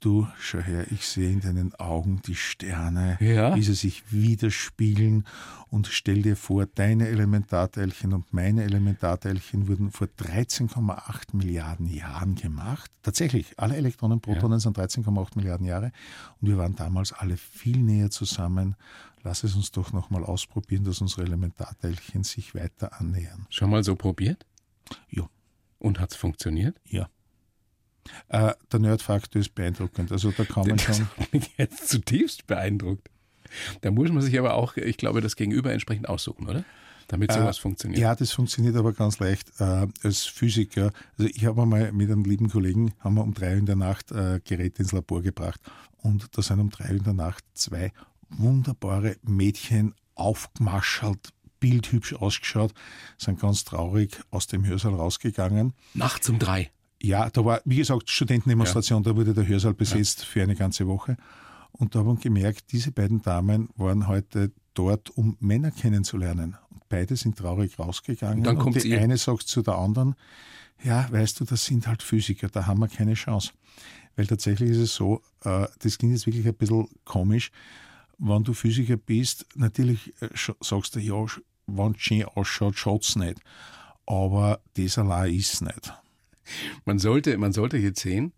Du, 0.00 0.28
schau 0.38 0.60
her, 0.60 0.86
ich 0.92 1.04
sehe 1.08 1.28
in 1.28 1.40
deinen 1.40 1.74
Augen 1.74 2.22
die 2.24 2.36
Sterne, 2.36 3.18
ja. 3.20 3.56
wie 3.56 3.62
sie 3.62 3.74
sich 3.74 4.12
widerspiegeln 4.12 5.24
und 5.70 5.88
stell 5.88 6.22
dir 6.22 6.36
vor, 6.36 6.66
deine 6.66 7.08
Elementarteilchen 7.08 8.12
und 8.12 8.32
meine 8.32 8.62
Elementarteilchen 8.62 9.66
wurden 9.66 9.90
vor 9.90 10.06
13,8 10.06 11.36
Milliarden 11.36 11.88
Jahren 11.88 12.36
gemacht. 12.36 12.92
Tatsächlich, 13.02 13.58
alle 13.58 13.74
Elektronen, 13.74 14.20
Protonen 14.20 14.58
ja. 14.58 14.60
sind 14.60 14.78
13,8 14.78 15.30
Milliarden 15.34 15.66
Jahre 15.66 15.90
und 16.40 16.48
wir 16.48 16.58
waren 16.58 16.76
damals 16.76 17.12
alle 17.12 17.36
viel 17.36 17.78
näher 17.78 18.10
zusammen. 18.10 18.76
Lass 19.24 19.42
es 19.42 19.56
uns 19.56 19.72
doch 19.72 19.92
nochmal 19.92 20.22
ausprobieren, 20.22 20.84
dass 20.84 21.00
unsere 21.00 21.22
Elementarteilchen 21.22 22.22
sich 22.22 22.54
weiter 22.54 23.00
annähern. 23.00 23.46
Schon 23.50 23.70
mal 23.70 23.82
so 23.82 23.96
probiert? 23.96 24.46
Ja. 25.10 25.28
Und 25.78 26.00
hat 26.00 26.10
es 26.10 26.16
funktioniert? 26.16 26.76
Ja. 26.84 27.08
Äh, 28.28 28.54
der 28.72 28.80
Nerdfaktor 28.80 29.40
ist 29.40 29.54
beeindruckend. 29.54 30.12
Also 30.12 30.30
da 30.30 30.44
kann 30.44 30.66
man 30.66 30.78
schon. 30.78 31.08
Das 31.16 31.18
hat 31.18 31.32
mich 31.32 31.50
jetzt 31.56 31.88
zutiefst 31.88 32.46
beeindruckt. 32.46 33.10
Da 33.80 33.90
muss 33.90 34.10
man 34.10 34.22
sich 34.22 34.38
aber 34.38 34.54
auch, 34.54 34.76
ich 34.76 34.96
glaube, 34.96 35.20
das 35.20 35.36
Gegenüber 35.36 35.72
entsprechend 35.72 36.08
aussuchen, 36.08 36.48
oder? 36.48 36.64
damit 37.08 37.32
sowas 37.32 37.58
äh, 37.58 37.60
funktioniert. 37.60 38.00
Ja, 38.00 38.14
das 38.14 38.32
funktioniert 38.32 38.76
aber 38.76 38.92
ganz 38.92 39.18
leicht 39.18 39.50
äh, 39.58 39.86
als 40.02 40.24
Physiker. 40.24 40.92
Also 41.16 41.30
ich 41.34 41.44
habe 41.46 41.66
mal 41.66 41.90
mit 41.92 42.10
einem 42.10 42.24
lieben 42.24 42.48
Kollegen, 42.48 42.92
haben 43.00 43.14
wir 43.14 43.22
um 43.22 43.34
drei 43.34 43.52
Uhr 43.52 43.58
in 43.58 43.66
der 43.66 43.76
Nacht 43.76 44.12
äh, 44.12 44.40
Geräte 44.44 44.82
ins 44.82 44.92
Labor 44.92 45.22
gebracht 45.22 45.60
und 45.96 46.36
da 46.36 46.42
sind 46.42 46.60
um 46.60 46.70
drei 46.70 46.90
Uhr 46.90 46.98
in 46.98 47.04
der 47.04 47.14
Nacht 47.14 47.44
zwei 47.54 47.92
wunderbare 48.28 49.16
Mädchen 49.22 49.94
aufgemaschelt, 50.14 51.30
bildhübsch 51.60 52.14
ausgeschaut, 52.14 52.72
sind 53.16 53.40
ganz 53.40 53.64
traurig 53.64 54.20
aus 54.30 54.46
dem 54.46 54.64
Hörsaal 54.64 54.94
rausgegangen. 54.94 55.74
Nachts 55.94 56.28
um 56.28 56.38
drei? 56.38 56.70
Ja, 57.00 57.30
da 57.30 57.44
war, 57.44 57.60
wie 57.64 57.76
gesagt, 57.76 58.10
Studentendemonstration, 58.10 59.02
ja. 59.02 59.10
da 59.10 59.16
wurde 59.16 59.34
der 59.34 59.46
Hörsaal 59.46 59.74
besetzt 59.74 60.20
ja. 60.20 60.26
für 60.26 60.42
eine 60.42 60.56
ganze 60.56 60.86
Woche. 60.86 61.16
Und 61.72 61.94
da 61.94 62.00
haben 62.00 62.08
wir 62.08 62.16
gemerkt, 62.16 62.72
diese 62.72 62.90
beiden 62.90 63.22
Damen 63.22 63.68
waren 63.76 64.08
heute 64.08 64.52
dort, 64.74 65.10
um 65.10 65.36
Männer 65.38 65.70
kennenzulernen. 65.70 66.56
Und 66.70 66.88
beide 66.88 67.16
sind 67.16 67.38
traurig 67.38 67.78
rausgegangen. 67.78 68.38
Und 68.38 68.44
dann 68.44 68.58
kommt 68.58 68.76
und 68.76 68.84
die 68.84 68.90
ihr. 68.90 69.00
eine 69.00 69.16
sagt 69.16 69.48
zu 69.48 69.62
der 69.62 69.76
anderen, 69.76 70.16
ja, 70.82 71.10
weißt 71.10 71.40
du, 71.40 71.44
das 71.44 71.64
sind 71.64 71.86
halt 71.86 72.02
Physiker, 72.02 72.48
da 72.48 72.66
haben 72.66 72.80
wir 72.80 72.88
keine 72.88 73.14
Chance. 73.14 73.52
Weil 74.16 74.26
tatsächlich 74.26 74.70
ist 74.70 74.78
es 74.78 74.94
so, 74.94 75.22
äh, 75.44 75.66
das 75.80 75.98
klingt 75.98 76.14
jetzt 76.14 76.26
wirklich 76.26 76.46
ein 76.46 76.54
bisschen 76.54 76.88
komisch, 77.04 77.50
wenn 78.18 78.44
du 78.44 78.52
Physiker 78.52 78.96
bist, 78.96 79.46
natürlich 79.54 80.12
äh, 80.20 80.28
sagst 80.60 80.96
du, 80.96 81.00
ja, 81.00 81.24
wenn 81.66 81.92
es 81.92 82.00
schön 82.00 82.24
ausschaut, 82.24 82.76
schaut 82.76 83.04
es 83.04 83.16
nicht. 83.16 83.40
Aber 84.06 84.60
das 84.76 84.98
allein 84.98 85.34
ist 85.34 85.54
es 85.54 85.60
nicht. 85.60 85.92
Man 86.84 86.98
sollte, 86.98 87.36
man 87.36 87.52
sollte 87.52 87.76
jetzt 87.76 88.00
sehen, 88.00 88.32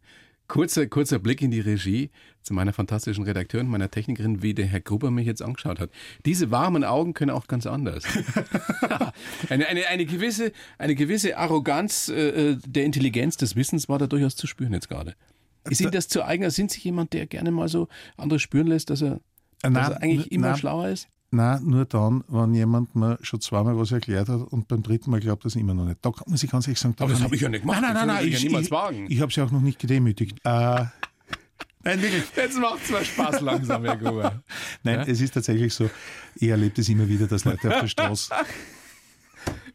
kurzer, 0.48 0.86
kurzer 0.88 1.20
Blick 1.20 1.42
in 1.42 1.52
die 1.52 1.60
Regie 1.60 2.10
zu 2.42 2.54
meiner 2.54 2.72
fantastischen 2.72 3.24
Redakteurin, 3.24 3.68
meiner 3.68 3.90
Technikerin, 3.90 4.42
wie 4.42 4.52
der 4.52 4.66
Herr 4.66 4.80
Gruber 4.80 5.10
mich 5.10 5.26
jetzt 5.26 5.42
angeschaut 5.42 5.78
hat. 5.78 5.90
Diese 6.26 6.50
warmen 6.50 6.82
Augen 6.82 7.14
können 7.14 7.30
auch 7.30 7.46
ganz 7.46 7.66
anders. 7.66 8.04
eine, 9.48 9.68
eine, 9.68 9.86
eine, 9.86 10.06
gewisse, 10.06 10.52
eine 10.76 10.96
gewisse 10.96 11.36
Arroganz 11.36 12.08
äh, 12.08 12.50
äh, 12.50 12.58
der 12.66 12.84
Intelligenz 12.84 13.36
des 13.36 13.54
Wissens 13.54 13.88
war 13.88 13.98
da 13.98 14.08
durchaus 14.08 14.34
zu 14.34 14.46
spüren 14.48 14.72
jetzt 14.72 14.88
gerade. 14.88 15.14
Ist 15.68 15.80
Ihnen 15.80 15.92
das 15.92 16.08
zu 16.08 16.24
eigen? 16.24 16.48
Sind 16.50 16.70
Sie 16.70 16.80
jemand, 16.80 17.12
der 17.12 17.26
gerne 17.26 17.50
mal 17.50 17.68
so 17.68 17.88
andere 18.16 18.40
spüren 18.40 18.66
lässt, 18.66 18.90
dass 18.90 19.02
er, 19.02 19.20
nein, 19.62 19.74
dass 19.74 19.90
er 19.90 20.02
eigentlich 20.02 20.32
immer 20.32 20.48
nein, 20.48 20.58
schlauer 20.58 20.88
ist? 20.88 21.08
Nein, 21.32 21.62
nur 21.64 21.84
dann, 21.84 22.24
wenn 22.28 22.54
jemand 22.54 22.96
mir 22.96 23.18
schon 23.22 23.40
zweimal 23.40 23.78
was 23.78 23.92
erklärt 23.92 24.28
hat 24.28 24.40
und 24.40 24.66
beim 24.66 24.82
dritten 24.82 25.10
Mal 25.10 25.20
glaubt 25.20 25.44
das 25.44 25.54
immer 25.54 25.74
noch 25.74 25.84
nicht. 25.84 25.98
Da 26.02 26.12
muss 26.26 26.42
ich 26.42 26.50
ganz 26.50 26.66
ehrlich 26.66 26.80
sagen, 26.80 26.96
aber 26.98 27.12
das 27.12 27.22
habe 27.22 27.34
ich 27.34 27.40
ja 27.40 27.48
nicht 27.48 27.60
gemacht. 27.60 27.80
Nein, 27.80 27.94
nein, 27.94 28.06
nein, 28.06 28.16
nein 28.16 28.26
ich, 28.26 28.34
ich, 28.34 28.42
ja 28.42 28.48
niemals 28.48 28.70
wagen. 28.70 29.06
Ich, 29.06 29.12
ich 29.12 29.20
habe 29.20 29.32
sie 29.32 29.40
auch 29.42 29.50
noch 29.50 29.60
nicht 29.60 29.78
gedemütigt. 29.78 30.38
Äh, 30.44 30.84
Nein, 31.82 32.02
wirklich. 32.02 32.24
Jetzt 32.36 32.58
macht 32.58 32.80
es 32.84 32.90
mal 32.90 33.04
Spaß 33.04 33.40
langsam, 33.40 33.84
Herr 33.84 33.96
Gruber. 33.96 34.42
Nein, 34.82 34.96
ja? 34.96 35.04
es 35.06 35.20
ist 35.20 35.32
tatsächlich 35.32 35.72
so, 35.72 35.88
ich 36.34 36.48
erlebe 36.48 36.74
das 36.76 36.88
immer 36.90 37.08
wieder, 37.08 37.26
dass 37.26 37.44
Leute 37.44 37.68
auf 37.68 37.80
der 37.80 37.88
Straße 37.88 38.34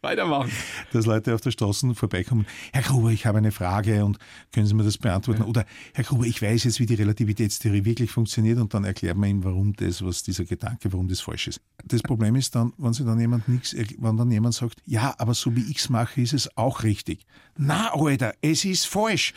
Weitermachen. 0.06 0.52
Dass 0.94 1.06
Leute 1.06 1.34
auf 1.34 1.42
der 1.42 1.52
Straße 1.52 1.96
vorbeikommen. 1.96 2.46
Herr 2.72 2.84
Gruber, 2.84 3.10
ich 3.10 3.26
habe 3.26 3.40
eine 3.40 3.52
Frage 3.52 4.06
und 4.06 4.20
können 4.54 4.68
Sie 4.68 4.76
mir 4.76 4.84
das 4.84 5.00
beantworten? 5.00 5.42
Ja. 5.42 5.48
Oder 5.48 5.66
Herr 5.94 6.04
Gruber, 6.04 6.26
ich 6.26 6.42
weiß 6.42 6.64
jetzt, 6.66 6.80
wie 6.80 6.86
die 6.86 6.94
Relativitätstheorie 6.94 7.86
wirklich 7.86 8.12
funktioniert 8.12 8.60
und 8.60 8.74
dann 8.74 8.84
erklärt 8.84 9.18
man 9.18 9.30
ihm, 9.30 9.44
warum 9.44 9.74
das, 9.74 10.06
was 10.06 10.22
dieser 10.22 10.46
Gedanke, 10.46 10.94
warum 10.94 11.08
das 11.08 11.22
falsch 11.22 11.48
ist. 11.48 11.62
Das 11.84 12.04
Problem 12.04 12.36
ist 12.36 12.54
dann, 12.56 12.72
wenn 12.78 12.94
sie 12.94 13.04
dann 13.04 13.20
jemand 13.20 13.48
nichts, 13.48 13.76
wenn 13.76 14.18
dann 14.18 14.30
jemand 14.30 14.54
sagt, 14.54 14.82
ja, 14.86 15.16
aber 15.18 15.34
so 15.34 15.56
wie 15.56 15.64
ich 15.72 15.78
es 15.78 15.90
mache, 15.90 16.22
ist 16.22 16.34
es 16.34 16.56
auch 16.56 16.84
richtig. 16.84 17.26
Na, 17.58 17.92
Alter, 17.94 18.34
es 18.42 18.64
ist 18.64 18.86
falsch. 18.86 19.34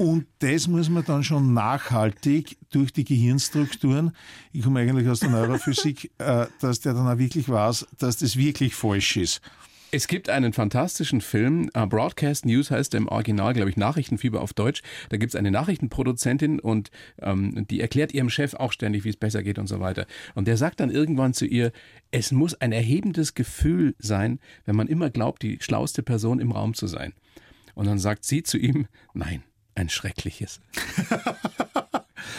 Und 0.00 0.26
das 0.38 0.66
muss 0.66 0.88
man 0.88 1.04
dann 1.04 1.22
schon 1.22 1.52
nachhaltig 1.52 2.56
durch 2.70 2.90
die 2.90 3.04
Gehirnstrukturen, 3.04 4.16
ich 4.50 4.62
komme 4.62 4.80
eigentlich 4.80 5.06
aus 5.06 5.20
der 5.20 5.28
Neurophysik, 5.28 6.10
äh, 6.18 6.46
dass 6.58 6.80
der 6.80 6.94
dann 6.94 7.06
auch 7.06 7.18
wirklich 7.18 7.50
weiß, 7.50 7.86
dass 7.98 8.16
das 8.16 8.36
wirklich 8.36 8.74
falsch 8.74 9.18
ist. 9.18 9.42
Es 9.92 10.06
gibt 10.06 10.28
einen 10.28 10.52
fantastischen 10.52 11.20
Film, 11.20 11.68
uh, 11.76 11.84
Broadcast 11.84 12.46
News 12.46 12.70
heißt 12.70 12.94
im 12.94 13.08
Original, 13.08 13.54
glaube 13.54 13.70
ich, 13.70 13.76
Nachrichtenfieber 13.76 14.40
auf 14.40 14.54
Deutsch. 14.54 14.82
Da 15.08 15.16
gibt 15.16 15.32
es 15.32 15.36
eine 15.36 15.50
Nachrichtenproduzentin 15.50 16.60
und 16.60 16.92
ähm, 17.20 17.66
die 17.68 17.80
erklärt 17.80 18.14
ihrem 18.14 18.30
Chef 18.30 18.54
auch 18.54 18.70
ständig, 18.70 19.02
wie 19.02 19.08
es 19.08 19.16
besser 19.16 19.42
geht 19.42 19.58
und 19.58 19.66
so 19.66 19.80
weiter. 19.80 20.06
Und 20.36 20.46
der 20.46 20.56
sagt 20.56 20.78
dann 20.78 20.90
irgendwann 20.90 21.34
zu 21.34 21.44
ihr, 21.44 21.72
es 22.12 22.30
muss 22.30 22.54
ein 22.54 22.70
erhebendes 22.70 23.34
Gefühl 23.34 23.96
sein, 23.98 24.38
wenn 24.64 24.76
man 24.76 24.86
immer 24.86 25.10
glaubt, 25.10 25.42
die 25.42 25.58
schlauste 25.60 26.04
Person 26.04 26.38
im 26.38 26.52
Raum 26.52 26.74
zu 26.74 26.86
sein. 26.86 27.12
Und 27.74 27.86
dann 27.86 27.98
sagt 27.98 28.24
sie 28.24 28.44
zu 28.44 28.58
ihm, 28.58 28.86
nein, 29.12 29.42
ein 29.74 29.88
schreckliches. 29.88 30.60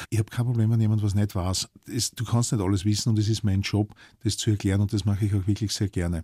Ich 0.09 0.19
habe 0.19 0.29
kein 0.29 0.45
Problem, 0.45 0.71
wenn 0.71 0.81
jemand 0.81 1.03
was 1.03 1.15
nicht 1.15 1.35
weiß. 1.35 1.69
Das, 1.85 2.11
du 2.11 2.23
kannst 2.23 2.51
nicht 2.51 2.61
alles 2.61 2.85
wissen 2.85 3.09
und 3.09 3.19
es 3.19 3.29
ist 3.29 3.43
mein 3.43 3.61
Job, 3.61 3.93
das 4.23 4.37
zu 4.37 4.51
erklären 4.51 4.81
und 4.81 4.93
das 4.93 5.05
mache 5.05 5.25
ich 5.25 5.33
auch 5.33 5.47
wirklich 5.47 5.71
sehr 5.71 5.89
gerne. 5.89 6.23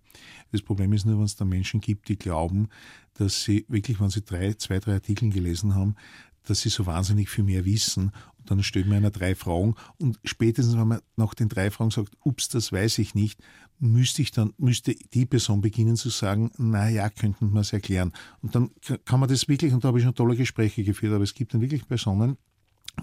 Das 0.52 0.62
Problem 0.62 0.94
ist 0.94 1.06
nur, 1.06 1.18
wenn 1.18 1.26
es 1.26 1.36
da 1.36 1.46
Menschen 1.46 1.82
gibt, 1.82 2.10
die 2.10 2.18
glauben, 2.18 2.70
dass 3.14 3.44
sie 3.44 3.66
wirklich, 3.68 4.00
wenn 4.00 4.10
sie 4.10 4.22
drei, 4.22 4.54
zwei, 4.54 4.80
drei 4.80 4.94
Artikel 4.94 5.30
gelesen 5.30 5.76
haben, 5.76 5.96
dass 6.44 6.62
sie 6.62 6.70
so 6.70 6.86
wahnsinnig 6.86 7.30
viel 7.30 7.44
mehr 7.44 7.66
wissen. 7.66 8.12
Und 8.38 8.52
dann 8.52 8.64
stellt 8.64 8.88
man 8.88 8.98
einer 8.98 9.12
drei 9.12 9.36
Fragen 9.36 9.76
und 9.98 10.20
spätestens, 10.24 10.78
wenn 10.78 10.88
man 10.88 11.02
nach 11.18 11.34
den 11.34 11.50
drei 11.50 11.70
Fragen 11.72 11.92
sagt, 11.92 12.14
ups, 12.24 12.48
das 12.48 12.72
weiß 12.72 13.00
ich 13.00 13.14
nicht, 13.14 13.42
müsste 13.80 14.22
ich 14.22 14.32
dann, 14.32 14.54
müsste 14.58 14.96
die 15.14 15.26
Person 15.26 15.62
beginnen 15.62 15.96
zu 15.96 16.10
sagen, 16.10 16.52
na 16.58 16.90
ja, 16.90 17.10
könnten 17.10 17.52
wir 17.52 17.62
es 17.62 17.74
erklären. 17.74 18.14
Und 18.42 18.56
dann 18.56 18.72
kann 19.06 19.20
man 19.20 19.30
das 19.30 19.48
wirklich, 19.48 19.74
und 19.74 19.84
da 19.84 19.90
habe 19.90 20.00
ich 20.00 20.06
schon 20.06 20.16
tolle 20.16 20.36
Gespräche 20.36 20.84
geführt, 20.84 21.14
aber 21.14 21.24
es 21.24 21.34
gibt 21.34 21.54
dann 21.54 21.62
wirklich 21.62 21.88
Personen, 21.88 22.38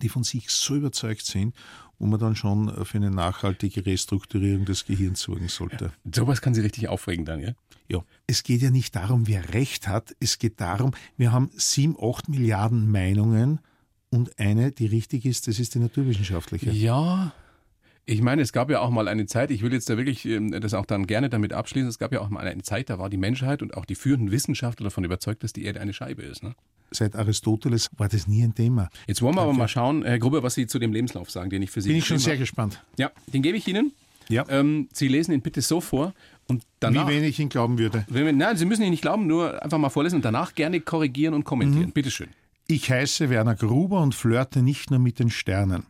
die 0.02 0.08
von 0.08 0.24
sich 0.24 0.50
so 0.50 0.74
überzeugt 0.74 1.24
sind, 1.26 1.54
wo 1.98 2.06
man 2.06 2.18
dann 2.18 2.36
schon 2.36 2.84
für 2.84 2.98
eine 2.98 3.10
nachhaltige 3.10 3.86
Restrukturierung 3.86 4.64
des 4.64 4.84
Gehirns 4.84 5.20
sorgen 5.20 5.48
sollte. 5.48 5.92
Ja, 6.04 6.10
sowas 6.14 6.40
kann 6.40 6.54
Sie 6.54 6.60
richtig 6.60 6.88
aufregen 6.88 7.24
dann, 7.24 7.40
ja? 7.40 7.52
Ja. 7.88 8.04
Es 8.26 8.42
geht 8.42 8.62
ja 8.62 8.70
nicht 8.70 8.96
darum, 8.96 9.26
wer 9.26 9.52
Recht 9.52 9.88
hat. 9.88 10.16
Es 10.18 10.38
geht 10.38 10.60
darum, 10.60 10.92
wir 11.16 11.32
haben 11.32 11.50
sieben, 11.54 11.96
acht 12.00 12.28
Milliarden 12.28 12.90
Meinungen 12.90 13.60
und 14.10 14.38
eine, 14.38 14.72
die 14.72 14.86
richtig 14.86 15.26
ist, 15.26 15.48
das 15.48 15.58
ist 15.58 15.74
die 15.74 15.80
naturwissenschaftliche. 15.80 16.70
Ja, 16.70 17.32
ich 18.06 18.20
meine, 18.20 18.42
es 18.42 18.52
gab 18.52 18.70
ja 18.70 18.80
auch 18.80 18.90
mal 18.90 19.08
eine 19.08 19.26
Zeit, 19.26 19.50
ich 19.50 19.62
will 19.62 19.72
jetzt 19.72 19.88
da 19.88 19.96
wirklich 19.96 20.26
ähm, 20.26 20.50
das 20.60 20.74
auch 20.74 20.84
dann 20.84 21.06
gerne 21.06 21.30
damit 21.30 21.52
abschließen, 21.52 21.88
es 21.88 21.98
gab 21.98 22.12
ja 22.12 22.20
auch 22.20 22.28
mal 22.28 22.46
eine 22.46 22.62
Zeit, 22.62 22.90
da 22.90 22.98
war 22.98 23.08
die 23.08 23.16
Menschheit 23.16 23.62
und 23.62 23.76
auch 23.76 23.86
die 23.86 23.94
führenden 23.94 24.30
Wissenschaftler 24.30 24.84
davon 24.84 25.04
überzeugt, 25.04 25.42
dass 25.42 25.52
die 25.52 25.64
Erde 25.64 25.80
eine 25.80 25.94
Scheibe 25.94 26.22
ist. 26.22 26.42
Ne? 26.42 26.54
Seit 26.94 27.16
Aristoteles 27.16 27.90
war 27.96 28.08
das 28.08 28.26
nie 28.28 28.42
ein 28.42 28.54
Thema. 28.54 28.88
Jetzt 29.06 29.20
wollen 29.20 29.34
wir 29.34 29.42
aber 29.42 29.52
mal 29.52 29.68
schauen, 29.68 30.04
Herr 30.04 30.18
Gruber, 30.18 30.42
was 30.42 30.54
Sie 30.54 30.66
zu 30.66 30.78
dem 30.78 30.92
Lebenslauf 30.92 31.30
sagen, 31.30 31.50
den 31.50 31.62
ich 31.62 31.70
für 31.70 31.80
Sie 31.80 31.88
Bin 31.88 31.98
ich 31.98 32.06
schon 32.06 32.18
sehr 32.18 32.36
gespannt. 32.36 32.82
Ja, 32.96 33.10
den 33.26 33.42
gebe 33.42 33.56
ich 33.56 33.66
Ihnen. 33.66 33.92
Ja. 34.28 34.44
Ähm, 34.48 34.88
Sie 34.92 35.08
lesen 35.08 35.32
ihn 35.32 35.42
bitte 35.42 35.60
so 35.60 35.80
vor 35.80 36.14
und 36.46 36.62
danach. 36.80 37.08
Wie 37.08 37.14
wenig 37.14 37.30
ich 37.30 37.40
ihn 37.40 37.48
glauben 37.48 37.78
würde. 37.78 38.06
Nein, 38.08 38.56
Sie 38.56 38.64
müssen 38.64 38.82
ihn 38.82 38.90
nicht 38.90 39.02
glauben, 39.02 39.26
nur 39.26 39.62
einfach 39.62 39.78
mal 39.78 39.90
vorlesen 39.90 40.16
und 40.16 40.24
danach 40.24 40.54
gerne 40.54 40.80
korrigieren 40.80 41.34
und 41.34 41.44
kommentieren. 41.44 41.88
Mhm. 41.88 41.92
Bitte 41.92 42.10
schön. 42.10 42.28
Ich 42.66 42.90
heiße 42.90 43.28
Werner 43.28 43.56
Gruber 43.56 44.00
und 44.00 44.14
flirte 44.14 44.62
nicht 44.62 44.90
nur 44.90 44.98
mit 44.98 45.18
den 45.18 45.28
Sternen. 45.28 45.84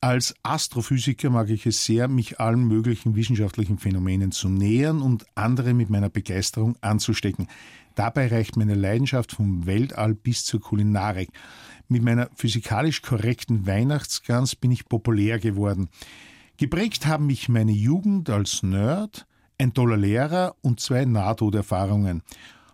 Als 0.00 0.34
Astrophysiker 0.42 1.30
mag 1.30 1.48
ich 1.48 1.64
es 1.64 1.84
sehr, 1.84 2.06
mich 2.06 2.38
allen 2.38 2.64
möglichen 2.64 3.16
wissenschaftlichen 3.16 3.78
Phänomenen 3.78 4.30
zu 4.30 4.48
nähern 4.48 5.00
und 5.00 5.24
andere 5.34 5.72
mit 5.72 5.88
meiner 5.88 6.10
Begeisterung 6.10 6.76
anzustecken. 6.82 7.48
Dabei 7.98 8.28
reicht 8.28 8.56
meine 8.56 8.76
Leidenschaft 8.76 9.32
vom 9.32 9.66
Weltall 9.66 10.14
bis 10.14 10.44
zur 10.44 10.60
Kulinarik. 10.60 11.30
Mit 11.88 12.04
meiner 12.04 12.30
physikalisch 12.36 13.02
korrekten 13.02 13.66
Weihnachtsgans 13.66 14.54
bin 14.54 14.70
ich 14.70 14.88
populär 14.88 15.40
geworden. 15.40 15.88
Geprägt 16.58 17.06
haben 17.06 17.26
mich 17.26 17.48
meine 17.48 17.72
Jugend 17.72 18.30
als 18.30 18.62
Nerd, 18.62 19.26
ein 19.58 19.74
toller 19.74 19.96
Lehrer 19.96 20.54
und 20.62 20.78
zwei 20.78 21.06
Nahtoderfahrungen. 21.06 22.22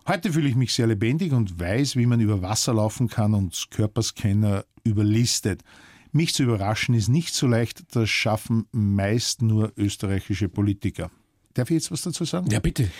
Heute 0.07 0.31
fühle 0.31 0.47
ich 0.47 0.55
mich 0.55 0.75
sehr 0.75 0.85
lebendig 0.85 1.33
und 1.33 1.59
weiß, 1.59 1.95
wie 1.95 2.05
man 2.05 2.19
über 2.19 2.43
Wasser 2.43 2.75
laufen 2.75 3.07
kann 3.07 3.33
und 3.33 3.71
Körperscanner 3.71 4.63
überlistet. 4.83 5.63
Mich 6.11 6.35
zu 6.35 6.43
überraschen 6.43 6.93
ist 6.93 7.07
nicht 7.07 7.33
so 7.33 7.47
leicht, 7.47 7.95
das 7.95 8.11
schaffen 8.11 8.67
meist 8.71 9.41
nur 9.41 9.73
österreichische 9.75 10.49
Politiker. 10.49 11.09
Darf 11.55 11.71
ich 11.71 11.77
jetzt 11.77 11.91
was 11.91 12.03
dazu 12.03 12.25
sagen? 12.25 12.51
Ja, 12.51 12.59
bitte 12.59 12.91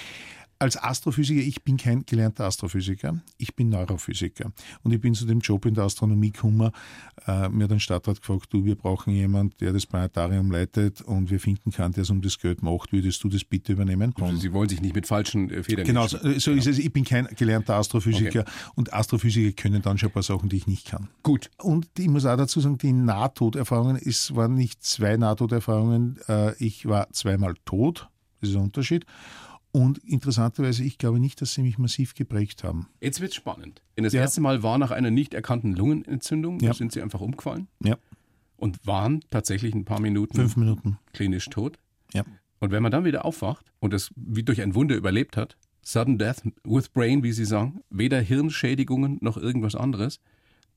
als 0.59 0.81
Astrophysiker, 0.81 1.41
ich 1.41 1.63
bin 1.63 1.77
kein 1.77 2.05
gelernter 2.05 2.45
Astrophysiker, 2.45 3.21
ich 3.37 3.55
bin 3.55 3.69
Neurophysiker. 3.69 4.51
Und 4.83 4.93
ich 4.93 5.01
bin 5.01 5.13
zu 5.13 5.25
dem 5.25 5.39
Job 5.39 5.65
in 5.65 5.73
der 5.73 5.83
Astronomie 5.83 6.31
gekommen. 6.31 6.71
Äh, 7.27 7.49
mir 7.49 7.65
hat 7.65 7.71
ein 7.71 7.79
Stadtrat 7.79 8.21
gefragt, 8.21 8.47
du, 8.51 8.63
wir 8.63 8.75
brauchen 8.75 9.13
jemanden, 9.13 9.55
der 9.59 9.73
das 9.73 9.85
Planetarium 9.85 10.51
leitet 10.51 11.01
und 11.01 11.29
wir 11.29 11.39
finden 11.39 11.71
kann, 11.71 11.91
der 11.91 12.03
es 12.03 12.09
um 12.09 12.21
das 12.21 12.39
Geld 12.39 12.63
macht. 12.63 12.93
Würdest 12.93 13.23
du 13.23 13.29
das 13.29 13.43
bitte 13.43 13.73
übernehmen? 13.73 14.13
Also 14.19 14.37
Sie 14.37 14.53
wollen 14.53 14.69
sich 14.69 14.81
nicht 14.81 14.95
mit 14.95 15.07
falschen 15.07 15.49
äh, 15.49 15.63
Federn 15.63 15.85
Genau, 15.85 16.07
so, 16.07 16.17
so 16.39 16.51
ist 16.51 16.67
es. 16.67 16.79
Ich 16.79 16.93
bin 16.93 17.03
kein 17.03 17.27
gelernter 17.35 17.75
Astrophysiker 17.75 18.41
okay. 18.41 18.51
und 18.75 18.93
Astrophysiker 18.93 19.61
können 19.61 19.81
dann 19.81 19.97
schon 19.97 20.09
ein 20.09 20.13
paar 20.13 20.23
Sachen, 20.23 20.49
die 20.49 20.57
ich 20.57 20.67
nicht 20.67 20.87
kann. 20.87 21.09
Gut. 21.23 21.51
Und 21.57 21.87
ich 21.97 22.07
muss 22.07 22.25
auch 22.25 22.37
dazu 22.37 22.61
sagen, 22.61 22.77
die 22.77 22.93
Nahtoderfahrungen, 22.93 23.97
es 23.97 24.35
waren 24.35 24.55
nicht 24.55 24.83
zwei 24.83 25.17
Nahtoderfahrungen. 25.17 26.19
Äh, 26.27 26.55
ich 26.63 26.85
war 26.85 27.11
zweimal 27.11 27.55
tot. 27.65 28.09
Das 28.41 28.49
ist 28.49 28.55
ein 28.55 28.63
Unterschied. 28.63 29.05
Und 29.75 29.97
interessanterweise, 30.05 30.85
ich 30.85 30.97
glaube 30.97 31.19
nicht, 31.19 31.41
dass 31.41 31.53
sie 31.53 31.61
mich 31.61 31.77
massiv 31.77 32.15
geprägt 32.15 32.63
haben. 32.63 32.87
Jetzt 33.01 33.19
wird 33.19 33.31
es 33.31 33.35
spannend. 33.35 33.81
Denn 33.97 34.05
das 34.05 34.13
ja. 34.13 34.21
erste 34.21 34.39
Mal 34.39 34.63
war 34.63 34.77
nach 34.77 34.91
einer 34.91 35.11
nicht 35.11 35.33
erkannten 35.33 35.73
Lungenentzündung, 35.73 36.61
ja. 36.61 36.69
da 36.69 36.73
sind 36.73 36.93
sie 36.93 37.01
einfach 37.01 37.19
umgefallen. 37.19 37.67
Ja. 37.83 37.97
Und 38.55 38.87
waren 38.87 39.19
tatsächlich 39.31 39.75
ein 39.75 39.83
paar 39.83 39.99
Minuten, 39.99 40.37
Fünf 40.37 40.55
Minuten. 40.55 40.97
klinisch 41.11 41.49
tot. 41.49 41.77
Ja. 42.13 42.23
Und 42.59 42.71
wenn 42.71 42.83
man 42.83 42.91
dann 42.93 43.03
wieder 43.03 43.25
aufwacht 43.25 43.65
und 43.81 43.91
das 43.91 44.11
wie 44.15 44.43
durch 44.43 44.61
ein 44.61 44.75
Wunder 44.75 44.95
überlebt 44.95 45.35
hat, 45.35 45.57
Sudden 45.81 46.17
Death 46.17 46.43
with 46.63 46.87
Brain, 46.87 47.21
wie 47.23 47.33
Sie 47.33 47.43
sagen, 47.43 47.81
weder 47.89 48.21
Hirnschädigungen 48.21 49.17
noch 49.19 49.35
irgendwas 49.35 49.75
anderes, 49.75 50.21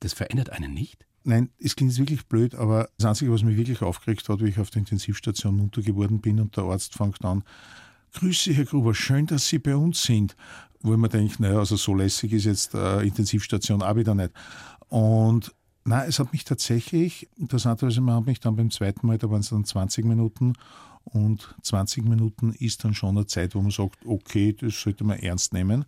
das 0.00 0.12
verändert 0.12 0.50
einen 0.50 0.75
nicht? 0.75 1.07
Nein, 1.23 1.50
es 1.61 1.76
klingt 1.76 1.97
wirklich 1.99 2.26
blöd, 2.26 2.57
aber 2.57 2.88
das 2.97 3.07
Einzige, 3.07 3.31
was 3.31 3.45
mich 3.45 3.57
wirklich 3.57 3.81
aufgeregt 3.81 4.28
hat, 4.28 4.40
wie 4.40 4.49
ich 4.49 4.59
auf 4.59 4.71
der 4.71 4.81
Intensivstation 4.81 5.55
munter 5.55 5.83
geworden 5.83 6.21
bin 6.21 6.40
und 6.40 6.57
der 6.57 6.64
Arzt 6.64 6.95
fängt 6.95 7.25
an, 7.25 7.45
Grüße, 8.15 8.53
Herr 8.53 8.65
Gruber, 8.65 8.95
schön, 8.95 9.27
dass 9.27 9.49
Sie 9.49 9.59
bei 9.59 9.77
uns 9.77 10.03
sind. 10.03 10.37
Wo 10.81 10.93
ich 10.93 10.99
mir 10.99 11.09
denke, 11.09 11.43
naja, 11.43 11.59
also 11.59 11.77
so 11.77 11.95
lässig 11.95 12.33
ist 12.33 12.45
jetzt 12.45 12.75
äh, 12.75 13.03
Intensivstation 13.03 13.83
auch 13.83 13.97
wieder 13.97 14.15
nicht. 14.15 14.31
Und 14.88 15.55
na, 15.85 16.05
es 16.05 16.19
hat 16.19 16.33
mich 16.33 16.45
tatsächlich, 16.45 17.29
interessanterweise, 17.37 18.00
man 18.00 18.17
hat 18.17 18.27
mich 18.27 18.41
dann 18.41 18.57
beim 18.57 18.71
zweiten 18.71 19.07
Mal, 19.07 19.19
da 19.19 19.31
waren 19.31 19.41
es 19.41 19.50
dann 19.50 19.65
20 19.65 20.05
Minuten 20.05 20.53
und 21.05 21.55
20 21.62 22.05
Minuten 22.05 22.53
ist 22.53 22.85
dann 22.85 22.95
schon 22.95 23.17
eine 23.17 23.27
Zeit, 23.27 23.55
wo 23.55 23.62
man 23.62 23.71
sagt, 23.71 23.99
okay, 24.05 24.53
das 24.53 24.81
sollte 24.81 25.05
man 25.05 25.19
ernst 25.19 25.53
nehmen. 25.53 25.85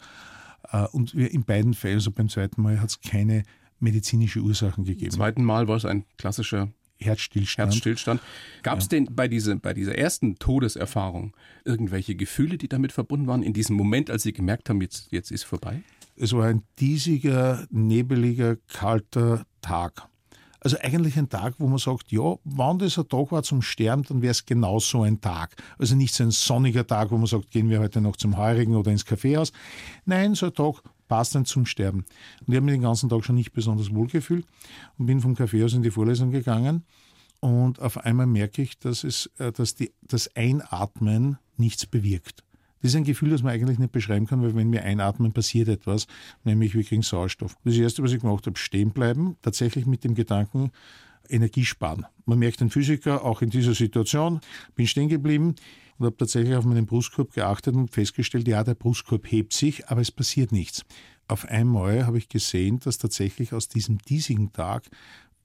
Äh, 0.72 0.86
und 0.86 1.14
in 1.14 1.44
beiden 1.44 1.74
Fällen, 1.74 1.96
also 1.96 2.10
beim 2.10 2.28
zweiten 2.28 2.62
Mal, 2.62 2.80
hat 2.80 2.90
es 2.90 3.00
keine 3.00 3.44
medizinische 3.78 4.40
Ursachen 4.40 4.84
gegeben. 4.84 5.10
Beim 5.10 5.18
zweiten 5.18 5.44
Mal 5.44 5.68
war 5.68 5.76
es 5.76 5.84
ein 5.84 6.04
klassischer 6.18 6.68
Herzstillstand. 7.00 7.72
Herzstillstand. 7.72 8.20
Gab 8.62 8.78
es 8.78 8.84
ja. 8.84 8.88
denn 8.90 9.08
bei, 9.10 9.28
diese, 9.28 9.56
bei 9.56 9.74
dieser 9.74 9.96
ersten 9.96 10.36
Todeserfahrung 10.36 11.34
irgendwelche 11.64 12.14
Gefühle, 12.14 12.58
die 12.58 12.68
damit 12.68 12.92
verbunden 12.92 13.26
waren, 13.26 13.42
in 13.42 13.52
diesem 13.52 13.76
Moment, 13.76 14.10
als 14.10 14.22
Sie 14.22 14.32
gemerkt 14.32 14.68
haben, 14.68 14.80
jetzt, 14.80 15.10
jetzt 15.10 15.30
ist 15.30 15.44
vorbei? 15.44 15.82
Es 16.16 16.32
war 16.32 16.46
ein 16.46 16.62
diesiger, 16.78 17.66
nebeliger, 17.70 18.56
kalter 18.68 19.46
Tag. 19.62 20.06
Also 20.62 20.76
eigentlich 20.78 21.16
ein 21.16 21.30
Tag, 21.30 21.54
wo 21.58 21.66
man 21.66 21.78
sagt, 21.78 22.12
ja, 22.12 22.36
wann 22.44 22.78
das 22.78 22.98
ein 22.98 23.08
Tag 23.08 23.32
war 23.32 23.42
zum 23.42 23.62
Sterben, 23.62 24.02
dann 24.02 24.20
wäre 24.20 24.32
es 24.32 24.44
genau 24.44 24.78
so 24.78 25.02
ein 25.02 25.20
Tag. 25.22 25.56
Also 25.78 25.96
nicht 25.96 26.12
so 26.14 26.22
ein 26.22 26.30
sonniger 26.30 26.86
Tag, 26.86 27.10
wo 27.10 27.16
man 27.16 27.26
sagt, 27.26 27.50
gehen 27.50 27.70
wir 27.70 27.80
heute 27.80 28.02
noch 28.02 28.16
zum 28.16 28.36
Heurigen 28.36 28.76
oder 28.76 28.90
ins 28.90 29.06
Kaffeehaus. 29.06 29.52
Nein, 30.04 30.34
so 30.34 30.46
ein 30.46 30.54
Tag 30.54 30.82
passt 31.10 31.34
dann 31.34 31.44
zum 31.44 31.66
Sterben. 31.66 32.04
Und 32.46 32.48
ich 32.48 32.54
habe 32.54 32.64
mich 32.64 32.74
den 32.74 32.82
ganzen 32.82 33.08
Tag 33.08 33.24
schon 33.24 33.34
nicht 33.34 33.52
besonders 33.52 33.92
wohl 33.92 34.06
gefühlt 34.06 34.46
und 34.96 35.06
bin 35.06 35.20
vom 35.20 35.34
Kaffeehaus 35.34 35.74
in 35.74 35.82
die 35.82 35.90
Vorlesung 35.90 36.30
gegangen. 36.30 36.84
Und 37.40 37.80
auf 37.80 37.98
einmal 37.98 38.26
merke 38.26 38.62
ich, 38.62 38.78
dass, 38.78 39.02
es, 39.02 39.28
äh, 39.38 39.50
dass 39.50 39.74
die, 39.74 39.92
das 40.02 40.34
Einatmen 40.36 41.38
nichts 41.56 41.84
bewirkt. 41.84 42.44
Das 42.80 42.92
ist 42.92 42.96
ein 42.96 43.04
Gefühl, 43.04 43.30
das 43.30 43.42
man 43.42 43.52
eigentlich 43.52 43.78
nicht 43.78 43.92
beschreiben 43.92 44.26
kann, 44.26 44.40
weil 44.40 44.54
wenn 44.54 44.72
wir 44.72 44.84
einatmen, 44.84 45.32
passiert 45.32 45.68
etwas, 45.68 46.06
nämlich 46.44 46.74
wir 46.74 46.84
kriegen 46.84 47.02
Sauerstoff. 47.02 47.56
Das 47.64 47.76
Erste, 47.76 48.02
was 48.04 48.12
ich 48.12 48.20
gemacht 48.20 48.46
habe, 48.46 48.56
stehen 48.56 48.92
bleiben, 48.92 49.36
tatsächlich 49.42 49.86
mit 49.86 50.04
dem 50.04 50.14
Gedanken, 50.14 50.70
Energie 51.28 51.64
sparen. 51.64 52.06
Man 52.24 52.38
merkt 52.38 52.60
den 52.60 52.70
Physiker 52.70 53.24
auch 53.24 53.42
in 53.42 53.50
dieser 53.50 53.74
Situation, 53.74 54.40
bin 54.76 54.86
stehen 54.86 55.08
geblieben 55.08 55.56
und 56.00 56.06
habe 56.06 56.16
tatsächlich 56.16 56.56
auf 56.56 56.64
meinen 56.64 56.86
Brustkorb 56.86 57.32
geachtet 57.32 57.76
und 57.76 57.90
festgestellt, 57.90 58.48
ja, 58.48 58.64
der 58.64 58.74
Brustkorb 58.74 59.30
hebt 59.30 59.52
sich, 59.52 59.88
aber 59.88 60.00
es 60.00 60.10
passiert 60.10 60.50
nichts. 60.50 60.84
Auf 61.28 61.44
einmal 61.44 62.06
habe 62.06 62.18
ich 62.18 62.28
gesehen, 62.28 62.80
dass 62.80 62.98
tatsächlich 62.98 63.52
aus 63.52 63.68
diesem 63.68 63.98
diesigen 63.98 64.52
Tag 64.52 64.88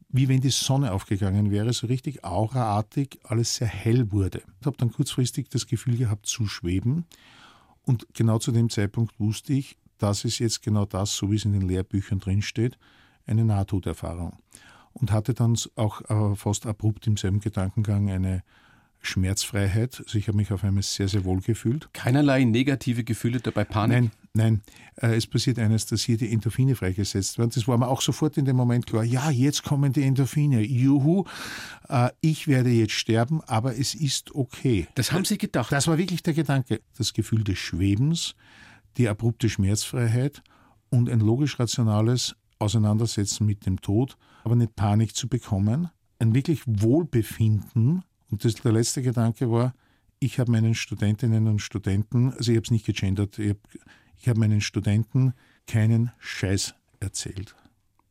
wie 0.09 0.29
wenn 0.29 0.39
die 0.39 0.50
Sonne 0.50 0.93
aufgegangen 0.93 1.51
wäre, 1.51 1.74
so 1.74 1.88
richtig 1.88 2.24
auraartig 2.24 3.19
alles 3.24 3.55
sehr 3.55 3.67
hell 3.67 4.13
wurde. 4.13 4.43
Ich 4.62 4.65
habe 4.65 4.77
dann 4.77 4.93
kurzfristig 4.93 5.50
das 5.50 5.67
Gefühl 5.67 5.97
gehabt 5.97 6.25
zu 6.25 6.47
schweben 6.47 7.05
und 7.83 8.07
genau 8.13 8.39
zu 8.39 8.51
dem 8.51 8.69
Zeitpunkt 8.69 9.19
wusste 9.19 9.53
ich, 9.53 9.77
das 9.97 10.25
ist 10.25 10.39
jetzt 10.39 10.62
genau 10.62 10.85
das, 10.85 11.15
so 11.15 11.31
wie 11.31 11.35
es 11.35 11.45
in 11.45 11.53
den 11.53 11.67
Lehrbüchern 11.67 12.19
drinsteht, 12.19 12.77
eine 13.25 13.45
Nahtoderfahrung. 13.45 14.38
Und 14.93 15.12
hatte 15.12 15.33
dann 15.33 15.57
auch 15.75 16.01
äh, 16.09 16.35
fast 16.35 16.65
abrupt 16.65 17.05
im 17.07 17.17
selben 17.17 17.41
Gedankengang 17.41 18.09
eine 18.09 18.43
Schmerzfreiheit. 19.05 20.01
Also 20.05 20.17
ich 20.17 20.27
habe 20.27 20.38
mich 20.38 20.51
auf 20.51 20.63
einmal 20.63 20.83
sehr, 20.83 21.07
sehr 21.07 21.24
wohl 21.24 21.41
gefühlt. 21.41 21.89
Keinerlei 21.93 22.43
negative 22.43 23.03
Gefühle 23.03 23.39
dabei, 23.39 23.63
Panik? 23.63 23.95
Nein, 23.95 24.12
nein. 24.33 24.62
Äh, 25.01 25.15
es 25.15 25.27
passiert 25.27 25.59
eines, 25.59 25.85
dass 25.85 26.03
hier 26.03 26.17
die 26.17 26.31
Endorphine 26.31 26.75
freigesetzt 26.75 27.38
werden. 27.38 27.51
Das 27.53 27.67
war 27.67 27.77
mir 27.77 27.88
auch 27.88 28.01
sofort 28.01 28.38
in 28.38 28.45
dem 28.45 28.55
Moment 28.55 28.85
klar. 28.85 29.03
Ja, 29.03 29.29
jetzt 29.29 29.63
kommen 29.63 29.93
die 29.93 30.03
Endorphine. 30.03 30.62
Juhu, 30.62 31.25
äh, 31.89 32.10
ich 32.21 32.47
werde 32.47 32.69
jetzt 32.69 32.93
sterben, 32.93 33.41
aber 33.41 33.77
es 33.77 33.95
ist 33.95 34.34
okay. 34.36 34.88
Das 34.95 35.12
haben 35.12 35.25
Sie 35.25 35.38
gedacht? 35.38 35.71
Das 35.71 35.88
war 35.88 35.97
wirklich 35.97 36.23
der 36.23 36.34
Gedanke. 36.34 36.82
Das 36.97 37.13
Gefühl 37.13 37.43
des 37.43 37.58
Schwebens, 37.58 38.36
die 38.97 39.08
abrupte 39.08 39.49
Schmerzfreiheit 39.49 40.41
und 40.89 41.10
ein 41.10 41.19
logisch-rationales 41.19 42.36
Auseinandersetzen 42.60 43.45
mit 43.45 43.65
dem 43.65 43.82
Tod, 43.82 44.17
aber 44.43 44.56
nicht 44.56 44.75
Panik 44.75 45.15
zu 45.15 45.27
bekommen. 45.27 45.89
Ein 46.19 46.34
wirklich 46.34 46.62
Wohlbefinden 46.65 48.03
und 48.31 48.43
das, 48.43 48.55
der 48.55 48.71
letzte 48.71 49.01
Gedanke 49.01 49.49
war, 49.49 49.73
ich 50.19 50.39
habe 50.39 50.51
meinen 50.51 50.75
Studentinnen 50.75 51.47
und 51.47 51.59
Studenten, 51.59 52.33
also 52.33 52.51
ich 52.51 52.57
habe 52.57 52.65
es 52.65 52.71
nicht 52.71 52.85
gegendert, 52.85 53.38
ich 53.38 53.49
habe 53.49 53.59
hab 54.25 54.38
meinen 54.38 54.61
Studenten 54.61 55.33
keinen 55.67 56.11
Scheiß 56.19 56.73
erzählt. 56.99 57.55